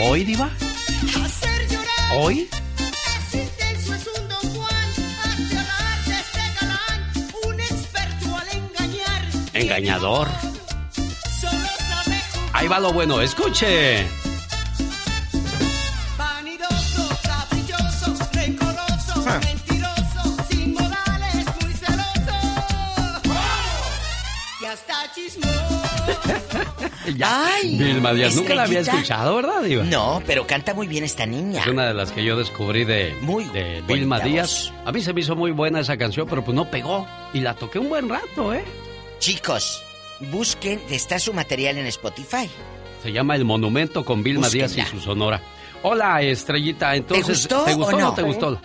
[0.01, 0.48] ¿Hoy, diva?
[2.14, 2.48] ¿Hoy?
[9.55, 10.28] Engañador.
[12.52, 14.22] Ahí va lo bueno, escuche.
[19.40, 22.36] Rencoroso, mentiroso, sin modales, muy celoso.
[24.60, 25.82] Y hasta chismoso.
[27.16, 27.46] Ya.
[27.56, 29.82] Ay, Vilma Díaz, nunca la había escuchado, ¿verdad, diva?
[29.84, 31.60] No, pero canta muy bien esta niña.
[31.60, 33.14] Es una de las que yo descubrí de,
[33.52, 34.72] de Vilma Díaz.
[34.86, 37.06] A mí se me hizo muy buena esa canción, pero pues no pegó.
[37.34, 38.64] Y la toqué un buen rato, ¿eh?
[39.18, 39.82] Chicos,
[40.30, 42.48] busquen, está su material en Spotify.
[43.02, 44.90] Se llama El Monumento con Vilma Díaz y Búsquenla.
[44.90, 45.40] su sonora.
[45.82, 46.94] Hola, Estrellita.
[46.94, 48.14] Entonces, gustó ¿te gustó o o no no?
[48.14, 48.60] te gustó?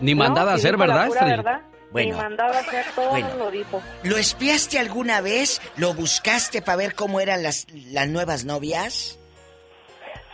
[0.00, 1.50] Ni No, mandada a hacer, dijo la ¿verdad, pura Estrellita?
[1.52, 1.66] verdad.
[1.92, 2.08] Bueno.
[2.08, 3.28] Y mandaba a hacer todo Bueno.
[3.38, 3.82] lo dijo.
[4.02, 5.60] ¿Lo espiaste alguna vez?
[5.76, 9.18] ¿Lo buscaste para ver cómo eran las, las nuevas novias?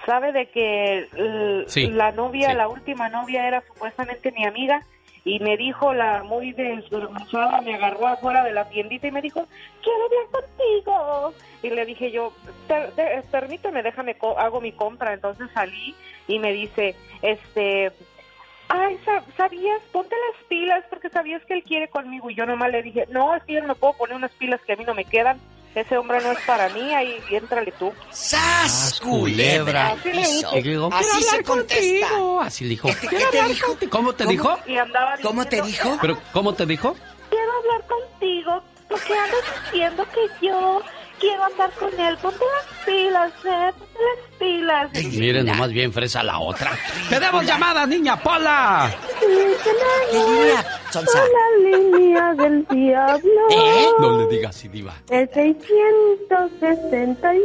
[0.06, 2.56] sabe de que Sí, la novia, sí.
[2.56, 4.82] la última novia era supuestamente mi amiga
[5.24, 9.46] y me dijo la muy desvergonzada, me agarró afuera de la tiendita y me dijo,
[9.82, 11.34] quiero hablar contigo.
[11.62, 12.32] Y le dije yo,
[12.66, 15.12] "Per- de- permíteme, déjame, co- hago mi compra.
[15.12, 15.94] Entonces salí
[16.26, 17.92] y me dice, este,
[18.70, 19.80] ay, sa- ¿sabías?
[19.92, 22.30] Ponte las pilas porque sabías que él quiere conmigo.
[22.30, 24.60] Y yo nomás le dije, no, es que yo no me puedo poner unas pilas
[24.66, 25.38] que a mí no me quedan.
[25.74, 27.92] Ese hombre no es para mí, ahí éntrale tú.
[28.10, 29.90] ¡Sas, culebra!
[29.92, 32.08] Así le dije, Y digo, "Quiero Así se contesta.
[32.08, 32.40] contigo".
[32.40, 32.88] Así le dijo.
[32.88, 33.76] ¿Qué te- qué te dijo?
[33.90, 34.30] ¿Cómo te ¿Cómo?
[34.32, 34.58] dijo?
[34.66, 35.98] Y andaba ¿Cómo te diciendo, dijo?
[36.00, 36.96] ¿Pero cómo te dijo?
[37.30, 40.82] Quiero hablar contigo porque andas diciendo que yo
[41.20, 42.16] quiero andar con él.
[42.20, 44.90] Ponte las pilas, eh, ponte las pilas.
[45.14, 46.70] Miren, nomás bien fresa la otra.
[47.08, 48.90] ¡Tenemos llamada, niña Pola!
[49.20, 49.26] ¿Qué
[50.12, 51.22] línea, Sonsa?
[51.22, 53.40] La línea del diablo.
[53.50, 53.88] ¿Eh?
[54.00, 54.94] No le digas así, diva.
[55.10, 57.40] El 666.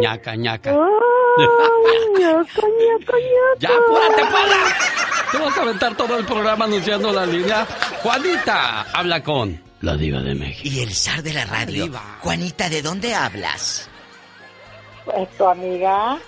[0.00, 0.74] ñaca, ñaca.
[0.74, 1.00] Oh,
[2.18, 3.16] ñoco, ñoco.
[3.58, 4.76] ¡Ya, apúrate, Pola!
[5.30, 7.66] Te vas a aventar todo el programa anunciando la línea.
[8.02, 10.68] Juanita, habla con la diva de México.
[10.68, 11.90] Y el zar de la radio.
[12.20, 13.88] Juanita, ¿de dónde hablas?
[15.16, 16.18] Es tu amiga.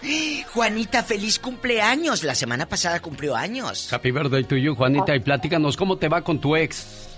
[0.55, 2.25] Juanita, feliz cumpleaños.
[2.25, 3.93] La semana pasada cumplió años.
[3.93, 7.10] Happy birthday to you, Juanita, y platícanos cómo te va con tu ex.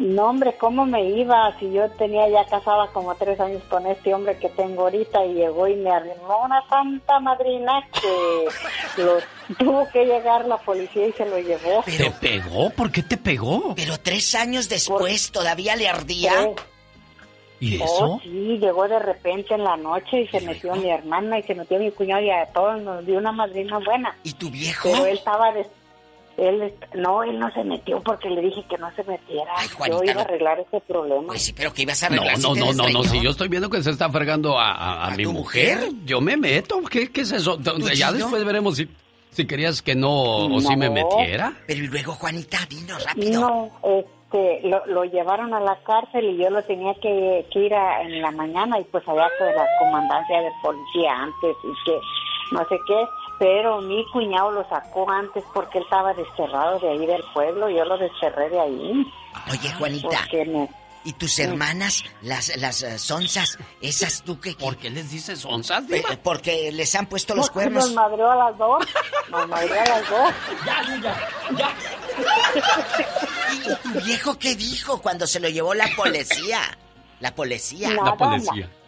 [0.00, 1.54] No, hombre, ¿cómo me iba?
[1.58, 5.34] Si yo tenía ya casada como tres años con este hombre que tengo ahorita y
[5.34, 8.48] llegó y me arrimó una santa madrina que
[9.02, 9.18] lo,
[9.58, 11.82] tuvo que llegar la policía y se lo llevó.
[11.84, 12.70] ¿Te pegó?
[12.70, 13.74] ¿Por qué te pegó?
[13.76, 16.32] Pero tres años después, ¿todavía le ardía?
[17.60, 18.20] ¿Y Oh, eso?
[18.22, 21.78] sí, llegó de repente en la noche y se metió mi hermana y se metió
[21.78, 24.16] mi cuñado y a todos nos dio una madrina buena.
[24.24, 24.88] ¿Y tu viejo?
[24.90, 25.52] Pero él estaba...
[25.52, 25.68] des-
[26.40, 29.52] Él, no, él no se metió porque le dije que no se metiera.
[29.76, 31.26] Juanita, yo iba a arreglar ese problema.
[31.28, 33.20] Pues sí, pero que ibas a No, arreglar si no, te no, no, no, si
[33.20, 35.92] yo estoy viendo que se está fregando a, a- a mi tu mujer, mujer?
[36.06, 36.80] yo me meto.
[36.90, 37.58] ¿Qué, qué es eso?
[37.58, 38.12] Ya chido?
[38.14, 38.88] después veremos si,
[39.30, 40.10] si querías que no
[40.46, 41.52] o si me metiera.
[41.66, 43.40] Pero y luego, Juanita, dinos rápido.
[43.40, 47.74] No, este, lo, lo llevaron a la cárcel y yo lo tenía que, que ir
[47.74, 51.98] a- en la mañana y pues allá con la comandancia de policía antes y que
[52.52, 53.04] no sé qué,
[53.40, 57.84] pero mi cuñado lo sacó antes porque él estaba desterrado de ahí del pueblo, yo
[57.86, 59.12] lo desterré de ahí.
[59.50, 60.08] Oye, Juanita.
[60.08, 60.68] Porque me-
[61.02, 64.52] ¿Y tus hermanas, las, las eh, sonzas, esas tú que...
[64.52, 65.84] ¿Por qué les dices sonzas,
[66.22, 67.86] Porque les han puesto los Porque cuernos.
[67.86, 68.86] Nos madreó a las dos,
[69.30, 70.34] nos madreó a las dos.
[70.66, 71.74] Ya, ya, ya.
[73.64, 76.60] ¿Y tu viejo qué dijo cuando se lo llevó la policía?
[77.20, 77.90] La policía.
[77.94, 78.16] Nada,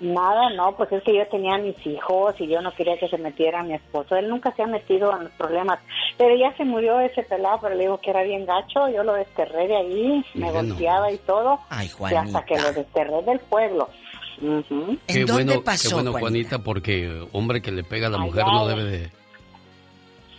[0.00, 3.08] na- nada, no, pues es que yo tenía mis hijos y yo no quería que
[3.08, 4.16] se metiera mi esposo.
[4.16, 5.78] Él nunca se ha metido en los problemas.
[6.16, 8.88] Pero ya se murió ese pelado, pero le digo que era bien gacho.
[8.88, 11.58] Yo lo desterré de ahí, me golpeaba y todo.
[11.68, 13.88] Ay, y hasta que lo desterré del pueblo.
[14.40, 14.96] Ujú.
[15.06, 15.52] Qué bueno,
[15.88, 19.10] qué bueno, Juanita, porque hombre que le pega a la mujer no en- debe de...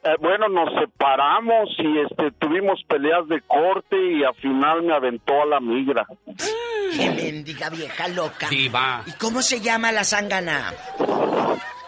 [0.03, 5.41] Eh, bueno, nos separamos y este tuvimos peleas de corte y al final me aventó
[5.41, 6.05] a la migra.
[6.95, 8.47] ¡Qué mendiga vieja loca!
[8.49, 9.03] Diva.
[9.05, 10.73] ¿Y cómo se llama la zángana?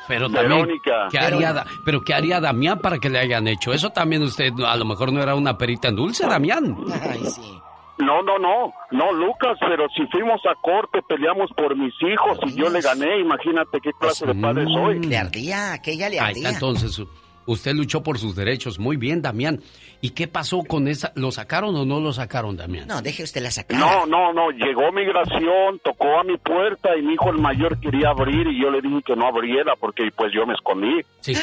[0.10, 1.08] Pero también, Verónica.
[1.12, 3.72] ¿qué haría, pero ¿qué haría Damián para que le hayan hecho?
[3.72, 6.76] Eso también usted a lo mejor no era una perita en dulce, Damián.
[7.10, 7.58] Ay, sí.
[8.00, 12.56] No, no, no, no, Lucas, pero si fuimos a corte, peleamos por mis hijos y
[12.56, 15.00] yo le gané, imagínate qué clase de padre soy.
[15.04, 16.44] Le ardía, aquella le Ahí ardía.
[16.50, 17.08] está, entonces, u-
[17.52, 18.80] usted luchó por sus derechos.
[18.80, 19.60] Muy bien, Damián.
[20.02, 21.12] ¿Y qué pasó con esa?
[21.16, 22.88] ¿Lo sacaron o no lo sacaron, Damián?
[22.88, 23.78] No, deje usted la sacar.
[23.80, 28.10] No, no, no, llegó migración, tocó a mi puerta y mi hijo el mayor quería
[28.10, 31.02] abrir y yo le dije que no abriera porque pues yo me escondí.
[31.20, 31.34] Sí.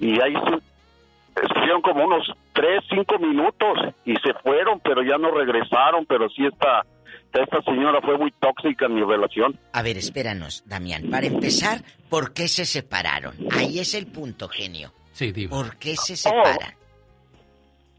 [0.00, 5.30] Y ahí se- estuvieron como unos tres, cinco minutos y se fueron, pero ya no
[5.32, 6.84] regresaron, pero sí esta,
[7.32, 9.58] esta señora fue muy tóxica en mi relación.
[9.72, 11.10] A ver, espéranos, Damián.
[11.10, 13.34] Para empezar, ¿por qué se separaron?
[13.50, 14.92] Ahí es el punto, genio.
[15.18, 15.56] Sí, diva.
[15.56, 16.74] ¿Por qué se separan?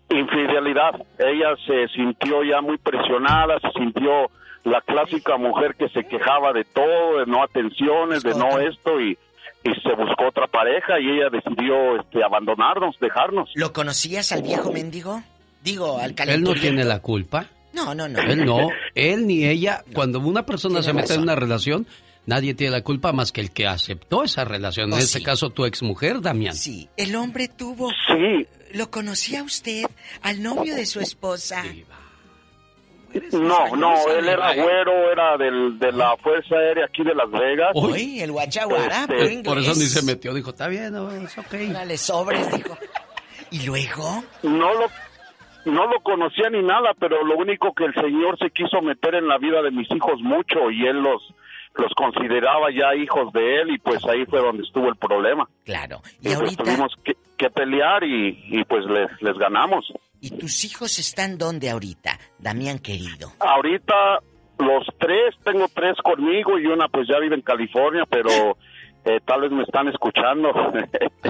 [0.09, 1.05] Infidelidad.
[1.19, 4.31] Ella se sintió ya muy presionada, se sintió
[4.63, 9.17] la clásica mujer que se quejaba de todo, de no atenciones, de no esto y
[9.61, 13.49] y se buscó otra pareja y ella decidió este, abandonarnos, dejarnos.
[13.55, 15.21] ¿Lo conocías al viejo mendigo?
[15.61, 17.45] Digo, al Él no tiene la culpa.
[17.73, 18.19] No, no, no.
[18.19, 19.83] Él no, él ni ella.
[19.93, 21.23] Cuando una persona Tiene se mete en razón.
[21.23, 21.87] una relación,
[22.29, 24.87] nadie tiene la culpa más que el que aceptó esa relación.
[24.87, 25.23] En Oh, este sí.
[25.25, 26.53] caso, tu exmujer, Damián.
[26.55, 27.89] Sí, el hombre tuvo...
[27.89, 28.47] Sí.
[28.73, 29.83] ¿Lo conocía usted
[30.21, 31.63] al novio de su esposa?
[33.31, 34.61] No, no, él era ¿eh?
[34.61, 37.71] güero, era del, de la Fuerza Aérea aquí de Las Vegas.
[37.73, 40.31] Uy, el guachaguara, Este, puro Por, por eso ni se metió.
[40.35, 41.51] Dijo, está bien, no, es ok.
[41.73, 42.77] Dale sobres, dijo.
[43.49, 44.23] ¿Y luego?
[44.43, 44.85] No lo,
[45.65, 49.27] no lo conocía ni nada, pero lo único que el señor se quiso meter en
[49.27, 51.33] la vida de mis hijos mucho y él los,
[51.79, 55.47] los consideraba ya hijos de él y pues ahí fue donde estuvo el problema.
[55.65, 56.01] Claro.
[56.21, 59.91] Y, pues tuvimos que, que pelear y, y pues les, les ganamos.
[60.21, 63.31] ¿Y tus hijos están dónde ahorita, Damián querido?
[63.39, 64.19] Ahorita
[64.59, 68.29] los tres, tengo tres conmigo y una pues ya vive en California, pero
[69.05, 70.49] eh, tal vez me están escuchando.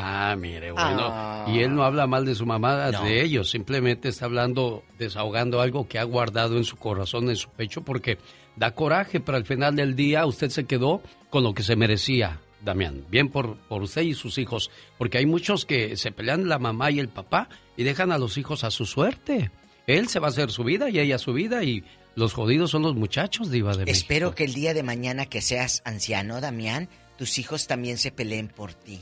[0.01, 1.07] Ah, mire, bueno.
[1.09, 1.45] Ah.
[1.47, 3.49] Y él no habla mal de su mamá, de ellos.
[3.49, 8.19] Simplemente está hablando, desahogando algo que ha guardado en su corazón, en su pecho, porque
[8.59, 12.41] da coraje, pero al final del día usted se quedó con lo que se merecía,
[12.61, 13.05] Damián.
[13.09, 14.69] Bien por, por usted y sus hijos.
[14.97, 18.37] Porque hay muchos que se pelean la mamá y el papá y dejan a los
[18.37, 19.49] hijos a su suerte.
[19.87, 21.83] Él se va a hacer su vida y ella su vida y
[22.15, 23.91] los jodidos son los muchachos, Diva de México.
[23.91, 28.49] Espero que el día de mañana que seas anciano, Damián, tus hijos también se peleen
[28.49, 28.99] por ti.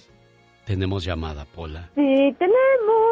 [0.65, 1.89] Tenemos llamada, Pola.
[1.95, 3.06] Sí, tenemos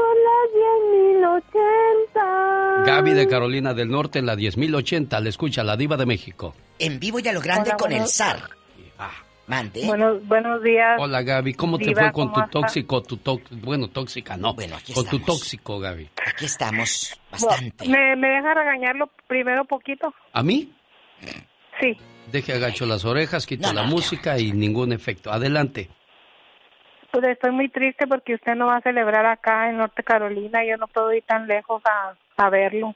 [0.00, 2.86] por las 10.080.
[2.86, 5.20] Gaby de Carolina del Norte en la 10.080.
[5.20, 6.54] Le escucha la Diva de México.
[6.78, 8.40] En vivo y a lo grande Hola, con el zar.
[9.46, 9.84] Mande.
[9.84, 10.96] Buenos, buenos días.
[11.00, 14.76] Hola Gaby, ¿cómo te fue con ¿cómo tu tóxico, tu tó- bueno, tóxica, no, Bueno,
[14.76, 16.08] aquí con tu tóxico, Gaby?
[16.24, 17.18] Aquí estamos,
[17.84, 20.14] ¿Me, ¿Me deja regañarlo primero poquito?
[20.32, 20.72] ¿A mí?
[21.80, 21.96] Sí.
[22.30, 25.32] Deje agacho las orejas, quito No, la no, música y ningún efecto.
[25.32, 25.90] Adelante.
[27.12, 30.64] Pues estoy muy triste porque usted no va a celebrar acá en Norte Carolina.
[30.64, 32.94] Yo no puedo ir tan lejos a, a verlo.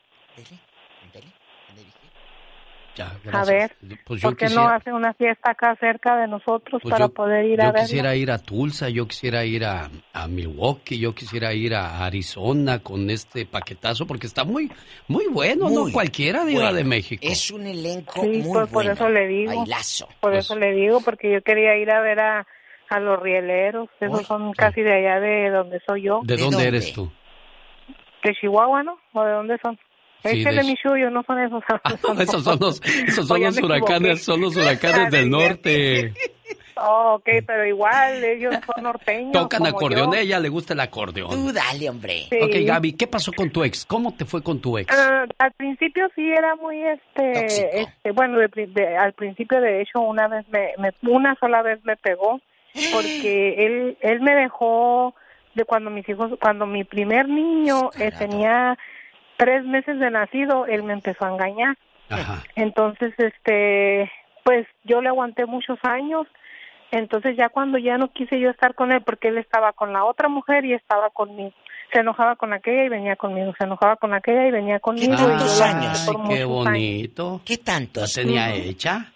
[2.96, 3.74] Ya, A ver,
[4.06, 7.06] Pues yo ¿por qué no quisiera, hace una fiesta acá cerca de nosotros pues para
[7.06, 7.86] yo- poder ir a yo verlo?
[7.88, 12.78] quisiera ir a Tulsa, yo quisiera ir a, a Milwaukee, yo quisiera ir a Arizona
[12.78, 14.70] con este paquetazo porque está muy,
[15.08, 16.76] muy bueno, no Muy cualquiera Diva bueno.
[16.76, 17.20] de México.
[17.26, 18.92] Es un elenco Sí, muy pues, por bueno.
[18.92, 19.52] eso le digo.
[19.56, 20.06] Bailazo.
[20.20, 22.46] Por Pues eso le digo, porque yo quería ir a ver a,
[22.96, 23.88] a los rieleros.
[24.00, 26.20] Esos son casi de allá de donde soy yo.
[26.24, 27.10] ¿De, dónde, eres tú?
[28.22, 28.98] De Chihuahua, ¿no?
[29.12, 29.78] ¿O de dónde son?
[30.22, 31.62] Sí, es que de de Michuyo, no son esos.
[32.20, 36.12] esos son los, esos son los huracanes, son los huracanes del norte.
[36.76, 39.32] Oh, ok, pero igual, ellos son norteños.
[39.32, 40.18] Tocan acordeón, yo.
[40.18, 41.30] a ella le gusta el acordeón.
[41.30, 42.26] Tú dale, hombre.
[42.28, 42.36] Sí.
[42.42, 43.86] Ok, Gaby, ¿qué pasó con tu ex?
[43.86, 44.92] ¿Cómo te fue con tu ex?
[44.92, 50.00] Ah, al principio sí era muy este, este bueno, de de- al principio de hecho
[50.00, 52.40] una vez me, me- una sola vez me pegó
[52.92, 55.14] porque él él me dejó
[55.54, 58.76] de cuando mis hijos cuando mi primer niño eh, tenía
[59.36, 61.76] tres meses de nacido él me empezó a engañar
[62.56, 64.10] entonces este
[64.44, 66.26] pues yo le aguanté muchos años
[66.90, 70.04] entonces ya cuando ya no quise yo estar con él porque él estaba con la
[70.04, 71.52] otra mujer y estaba conmigo
[71.92, 75.16] se enojaba con aquella y venía conmigo se enojaba con aquella y venía conmigo y
[75.16, 76.08] yo tantos años?
[76.08, 77.40] Ay, qué bonito.
[77.44, 78.16] ¿Qué tantos?
[78.16, 79.13] ¿La tenía hecha?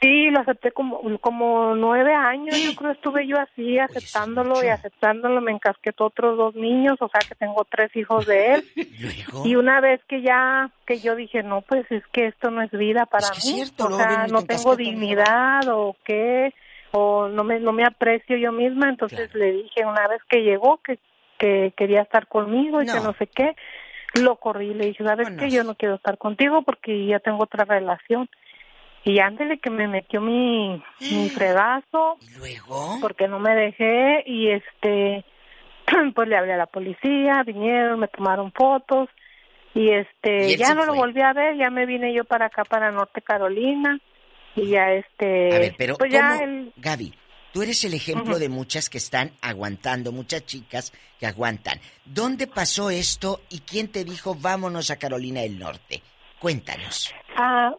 [0.00, 5.40] Sí, lo acepté como, como nueve años, yo creo estuve yo así aceptándolo y aceptándolo,
[5.40, 8.64] me encasquetó otros dos niños, o sea que tengo tres hijos de él.
[9.44, 12.70] Y una vez que ya, que yo dije, no, pues es que esto no es
[12.70, 16.54] vida para que es mí, cierto, o sea, y no te tengo dignidad o qué,
[16.92, 20.78] o no me, no me aprecio yo misma, entonces le dije una vez que llegó
[20.78, 20.98] que,
[21.38, 23.56] que quería estar conmigo y que no sé qué,
[24.20, 25.50] lo corrí, le dije, ¿sabes qué?
[25.50, 28.28] Yo no quiero estar contigo porque ya tengo otra relación.
[29.04, 32.18] Y ándele que me metió mi, mi fregazo.
[32.38, 32.98] luego?
[33.00, 35.24] Porque no me dejé y este,
[36.14, 39.08] pues le hablé a la policía, vinieron, me tomaron fotos
[39.74, 42.90] y este, ya no lo volví a ver, ya me vine yo para acá, para
[42.90, 43.98] Norte Carolina
[44.54, 46.12] y ya este, A ver, pero pues
[46.76, 47.14] Gaby,
[47.52, 51.80] tú eres el ejemplo de muchas que están aguantando, muchas chicas que aguantan.
[52.04, 56.02] ¿Dónde pasó esto y quién te dijo vámonos a Carolina del Norte?
[56.38, 57.14] Cuéntanos.
[57.36, 57.72] Ah,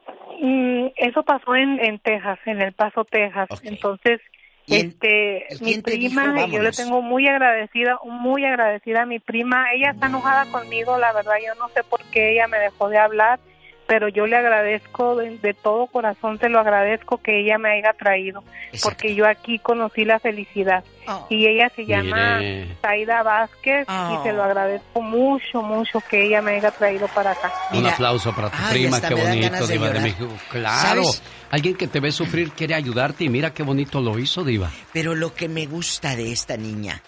[0.45, 3.49] mm, eso pasó en, en Texas, en El Paso, Texas.
[3.63, 4.19] Entonces,
[4.65, 9.19] ¿Y en- este, mi dijo, prima, yo le tengo muy agradecida, muy agradecida a mi
[9.19, 9.71] prima.
[9.73, 12.97] Ella está enojada conmigo, la verdad, yo no sé por qué ella me dejó de
[12.97, 13.39] hablar.
[13.87, 17.93] Pero yo le agradezco de, de todo corazón, te lo agradezco que ella me haya
[17.93, 18.43] traído,
[18.81, 20.83] porque yo aquí conocí la felicidad.
[21.29, 22.39] Y ella se llama.
[22.81, 27.51] Zaida Vázquez y se lo agradezco mucho, mucho que ella me haya traído para acá.
[27.73, 29.99] Un aplauso para tu Ay, prima, qué bonito, de Diva de.
[29.99, 30.29] México.
[30.49, 31.23] Claro, ¿Sabes?
[31.51, 34.71] alguien que te ve sufrir quiere ayudarte y mira qué bonito lo hizo, Diva.
[34.93, 37.01] Pero lo que me gusta de esta niña,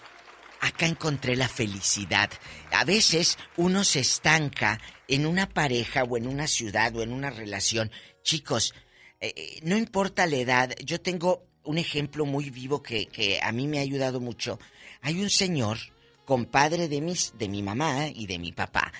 [0.60, 2.28] acá encontré la felicidad.
[2.72, 4.78] A veces uno se estanca
[5.08, 7.90] en una pareja o en una ciudad o en una relación.
[8.22, 8.74] Chicos,
[9.20, 13.66] eh, eh, no importa la edad, yo tengo un ejemplo muy vivo que, a mí
[13.66, 14.58] me ha ayudado mucho.
[15.00, 15.78] Hay un señor,
[16.24, 18.92] compadre de, mis, de mi mamá y de mi papá.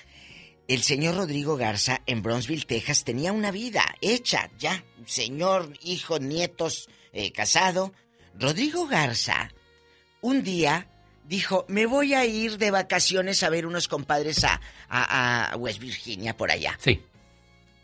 [0.69, 4.85] El señor Rodrigo Garza en Bronzeville, Texas, tenía una vida hecha ya.
[5.07, 7.93] Señor, hijo, nietos, eh, casado.
[8.35, 9.53] Rodrigo Garza,
[10.21, 10.89] un día
[11.29, 15.79] dijo, me voy a ir de vacaciones a ver unos compadres a, a- a West
[15.81, 16.79] Virginia, por allá.
[16.83, 17.03] Sí.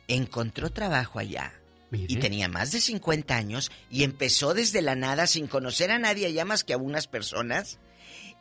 [0.09, 1.53] Encontró trabajo allá.
[1.91, 6.27] Y tenía más de 50 años y empezó desde la nada sin conocer a nadie
[6.27, 7.79] allá más que a unas personas.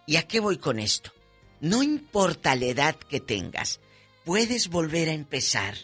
[0.07, 1.11] ¿Y a qué voy con esto?
[1.59, 3.81] No importa la edad que tengas,
[4.23, 5.75] puedes volver a empezar.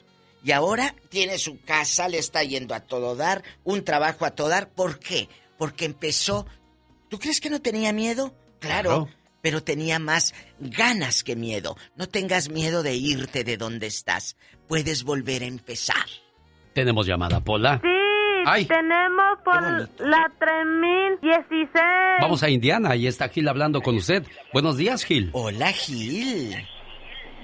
[0.46, 4.48] Y ahora tiene su casa, le está yendo a todo dar, un trabajo a todo
[4.48, 4.70] dar.
[4.70, 5.28] ¿Por qué?
[5.58, 6.46] Porque empezó...
[7.10, 8.34] ¿Tú crees que no tenía miedo?
[8.68, 9.10] Claro, Claro.
[9.42, 11.76] pero tenía más ganas que miedo.
[11.96, 14.38] No tengas miedo de irte de donde estás.
[14.68, 16.06] Puedes volver a empezar.
[16.74, 17.80] Tenemos llamada, Pola.
[17.82, 17.88] Sí,
[18.46, 18.66] Ay.
[18.66, 19.62] tenemos por
[20.08, 21.82] la 3016.
[22.22, 24.24] Vamos a Indiana, ahí está Gil hablando con usted.
[24.54, 25.30] Buenos días, Gil.
[25.34, 26.56] Hola, Gil.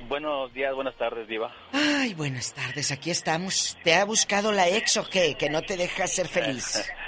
[0.07, 1.51] Buenos días, buenas tardes, Diva.
[1.71, 3.77] Ay, buenas tardes, aquí estamos.
[3.83, 5.35] ¿Te ha buscado la ex o qué?
[5.35, 6.89] Que no te deja ser feliz.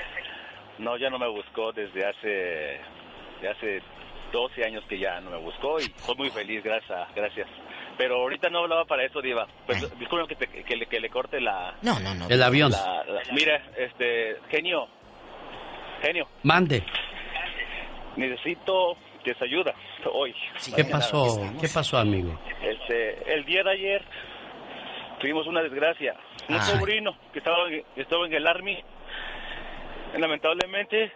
[0.77, 2.27] No, ya no me buscó desde hace,
[3.41, 3.79] de hace
[4.36, 7.07] 12 años que ya no me buscó y estoy muy feliz, gracias.
[7.16, 7.48] gracias.
[7.98, 9.48] Pero ahorita no hablaba para eso, Diva.
[9.66, 11.76] Pues, disculpen que, te- que le, que le corte la...
[11.82, 12.28] No, no, no.
[12.28, 12.70] El avión.
[12.72, 14.88] la- la- mira, este, genio,
[16.02, 16.84] genio, Mande.
[18.18, 19.74] necesito que se ayuda
[20.14, 20.36] hoy.
[20.76, 21.40] ¿Qué pasó?
[21.60, 22.38] ¿Qué pasó, amigo?
[22.62, 24.06] Este, el día de ayer
[25.20, 26.14] tuvimos una desgracia.
[26.49, 26.62] Un Ay.
[26.62, 28.78] sobrino que estaba, que estaba en el Army,
[30.18, 31.12] lamentablemente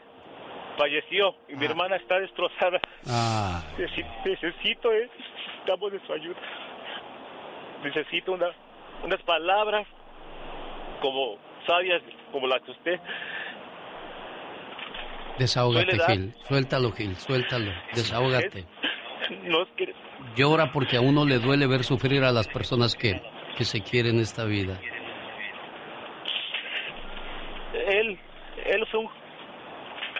[0.80, 2.80] falleció y mi hermana está destrozada.
[3.07, 6.39] Ah, Necesi- Necesito, eh, necesitamos de su ayuda.
[7.84, 8.47] Necesito una,
[9.03, 9.85] unas palabras
[11.01, 11.38] como
[11.68, 12.01] sabias,
[12.31, 12.99] como las que usted.
[15.38, 15.97] desahógate.
[16.07, 16.34] Gil.
[16.47, 17.72] Suéltalo, Gil, suéltalo.
[17.93, 18.65] Desahógate.
[19.43, 19.93] No es que
[20.35, 23.22] Llora porque a uno le duele ver sufrir a las personas que,
[23.56, 24.80] que se quieren en esta vida.
[27.73, 28.18] él,
[28.65, 29.10] él fue un,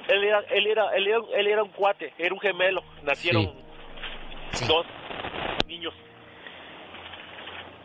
[0.10, 2.84] él era, él era, él era, él era un cuate, era un gemelo.
[3.04, 3.54] Nacieron
[4.68, 4.86] dos
[5.68, 5.94] niños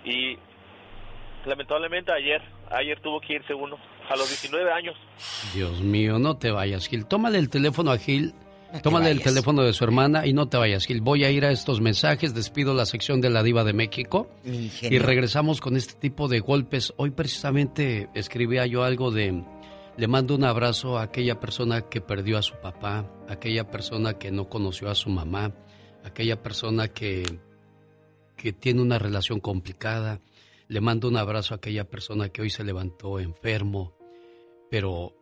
[0.05, 0.37] y
[1.47, 3.77] lamentablemente ayer, ayer tuvo que irse uno
[4.09, 4.95] a los 19 años.
[5.55, 7.07] Dios mío, no te vayas, Gil.
[7.07, 8.35] Tómale el teléfono a Gil.
[8.83, 11.01] Tómale el teléfono de su hermana y no te vayas, Gil.
[11.01, 14.99] Voy a ir a estos mensajes, despido la sección de la diva de México y
[14.99, 16.93] regresamos con este tipo de golpes.
[16.97, 19.45] Hoy precisamente escribía yo algo de,
[19.97, 24.31] le mando un abrazo a aquella persona que perdió a su papá, aquella persona que
[24.31, 25.55] no conoció a su mamá,
[26.03, 27.39] aquella persona que,
[28.37, 30.21] que tiene una relación complicada.
[30.67, 33.97] Le mando un abrazo a aquella persona que hoy se levantó enfermo,
[34.71, 35.15] pero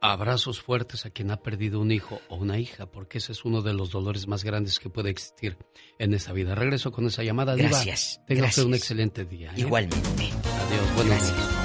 [0.00, 3.62] abrazos fuertes a quien ha perdido un hijo o una hija, porque ese es uno
[3.62, 5.56] de los dolores más grandes que puede existir
[5.98, 6.54] en esta vida.
[6.54, 7.54] Regreso con esa llamada.
[7.56, 7.68] Diva.
[7.68, 9.50] Gracias, Tenga usted un excelente día.
[9.50, 9.60] ¿eh?
[9.60, 10.08] Igualmente.
[10.08, 11.59] Adiós, buenos días.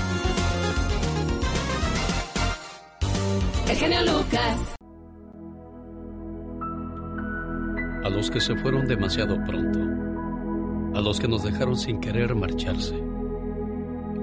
[3.77, 4.75] Genio Lucas.
[8.05, 9.79] A los que se fueron demasiado pronto,
[10.97, 12.95] a los que nos dejaron sin querer marcharse,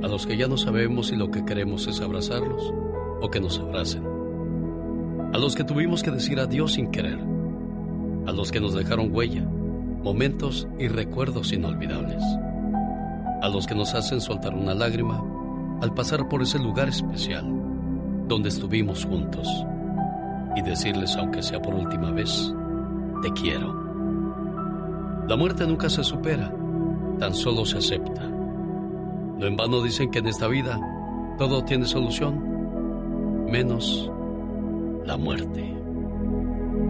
[0.03, 2.73] a los que ya no sabemos si lo que queremos es abrazarlos
[3.21, 4.05] o que nos abracen,
[5.35, 7.19] a los que tuvimos que decir adiós sin querer,
[8.27, 12.23] a los que nos dejaron huella, momentos y recuerdos inolvidables,
[13.43, 15.23] a los que nos hacen soltar una lágrima
[15.83, 17.62] al pasar por ese lugar especial
[18.33, 19.47] donde estuvimos juntos
[20.57, 22.55] y decirles, aunque sea por última vez,
[23.21, 23.75] te quiero.
[25.29, 26.51] La muerte nunca se supera,
[27.19, 28.27] tan solo se acepta.
[28.27, 30.81] No en vano dicen que en esta vida
[31.37, 34.11] todo tiene solución, menos
[35.05, 35.71] la muerte.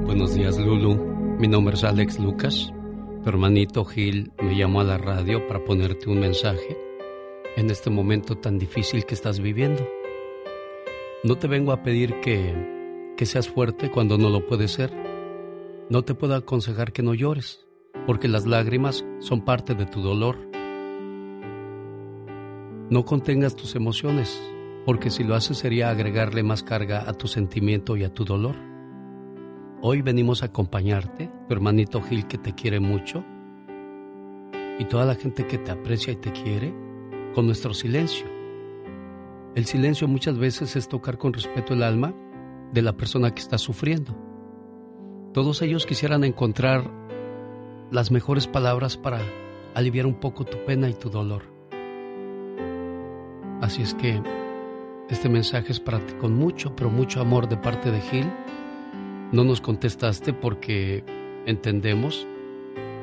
[0.05, 0.95] Buenos días, Lulu.
[1.41, 2.73] Mi nombre es Alex Lucas.
[3.25, 6.79] Tu hermanito Gil me llamó a la radio para ponerte un mensaje
[7.57, 9.83] en este momento tan difícil que estás viviendo.
[11.25, 14.93] No te vengo a pedir que, que seas fuerte cuando no lo puedes ser.
[15.89, 17.65] No te puedo aconsejar que no llores,
[18.09, 20.37] porque las lágrimas son parte de tu dolor.
[22.91, 24.43] No contengas tus emociones,
[24.85, 28.57] porque si lo haces sería agregarle más carga a tu sentimiento y a tu dolor.
[29.81, 33.25] Hoy venimos a acompañarte, tu hermanito Gil que te quiere mucho,
[34.77, 36.75] y toda la gente que te aprecia y te quiere,
[37.33, 38.42] con nuestro silencio.
[39.55, 42.15] El silencio muchas veces es tocar con respeto el alma
[42.73, 44.17] de la persona que está sufriendo.
[45.35, 46.91] Todos ellos quisieran encontrar
[47.91, 49.21] las mejores palabras para
[49.75, 51.43] aliviar un poco tu pena y tu dolor.
[53.61, 54.23] Así es que
[55.11, 58.33] este mensaje es para ti con mucho, pero mucho amor de parte de Gil.
[59.33, 61.05] No nos contestaste porque
[61.45, 62.27] entendemos,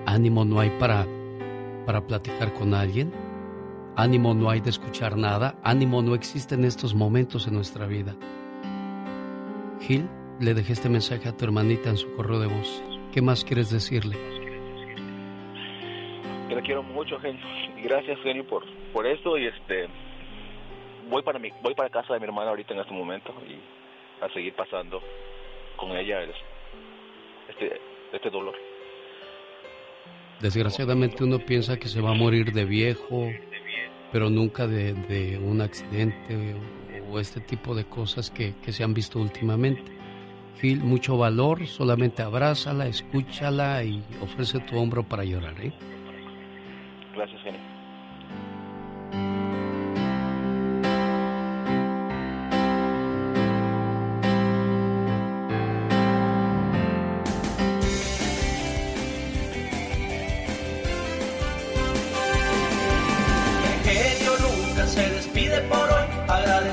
[0.08, 1.06] ánimo no hay para,
[1.86, 3.12] para platicar con alguien,
[4.00, 8.16] ánimo no hay de escuchar nada, ánimo no existe en estos momentos en nuestra vida.
[9.82, 10.08] Gil,
[10.40, 12.82] le dejé este mensaje a tu hermanita en su correo de voz.
[13.14, 14.16] ¿Qué más quieres decirle?
[16.50, 17.42] Yo le quiero mucho, genio.
[17.78, 18.64] Y gracias, genio, por,
[18.94, 19.38] por esto.
[19.38, 19.90] Y este,
[21.10, 23.60] voy para mi, voy para casa de mi hermana ahorita en este momento y
[24.24, 25.02] a seguir pasando
[25.76, 26.24] con ella
[27.50, 27.82] este,
[28.14, 28.56] este dolor.
[30.40, 33.30] Desgraciadamente uno piensa que se va a morir de viejo,
[34.12, 36.56] pero nunca de, un accidente
[37.12, 39.92] o, este tipo de cosas que, que se han visto últimamente.
[40.60, 45.72] Gil, mucho valor, solamente abrázala, escúchala y ofrece tu hombro para llorar, ¿eh?
[47.16, 47.62] Gracias, genio.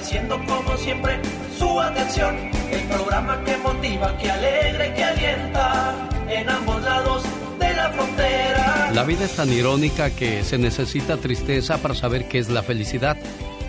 [0.06, 1.20] Agradeciendo como siempre
[1.58, 2.36] su atención.
[2.70, 7.24] El programa que motiva, que alegra y que alienta en ambos lados
[7.58, 8.90] de la frontera.
[8.94, 13.16] La vida es tan irónica que se necesita tristeza para saber qué es la felicidad,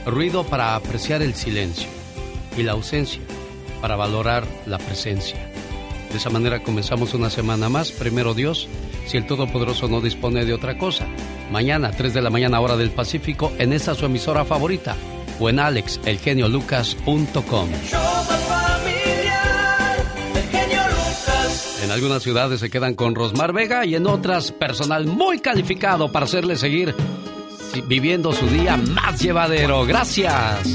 [0.06, 1.88] ruido para apreciar el silencio
[2.56, 3.22] y la ausencia
[3.82, 5.38] para valorar la presencia.
[6.12, 8.68] De esa manera comenzamos una semana más, primero Dios,
[9.08, 11.06] si el Todopoderoso no dispone de otra cosa.
[11.52, 14.96] Mañana, 3 de la mañana hora del Pacífico, en esta su emisora favorita,
[15.40, 17.70] o en alexelgeniolucas.com.
[21.84, 26.26] En algunas ciudades se quedan con Rosmar Vega y en otras personal muy calificado para
[26.26, 26.94] hacerle seguir
[27.88, 29.86] viviendo su día más llevadero.
[29.86, 30.68] Gracias.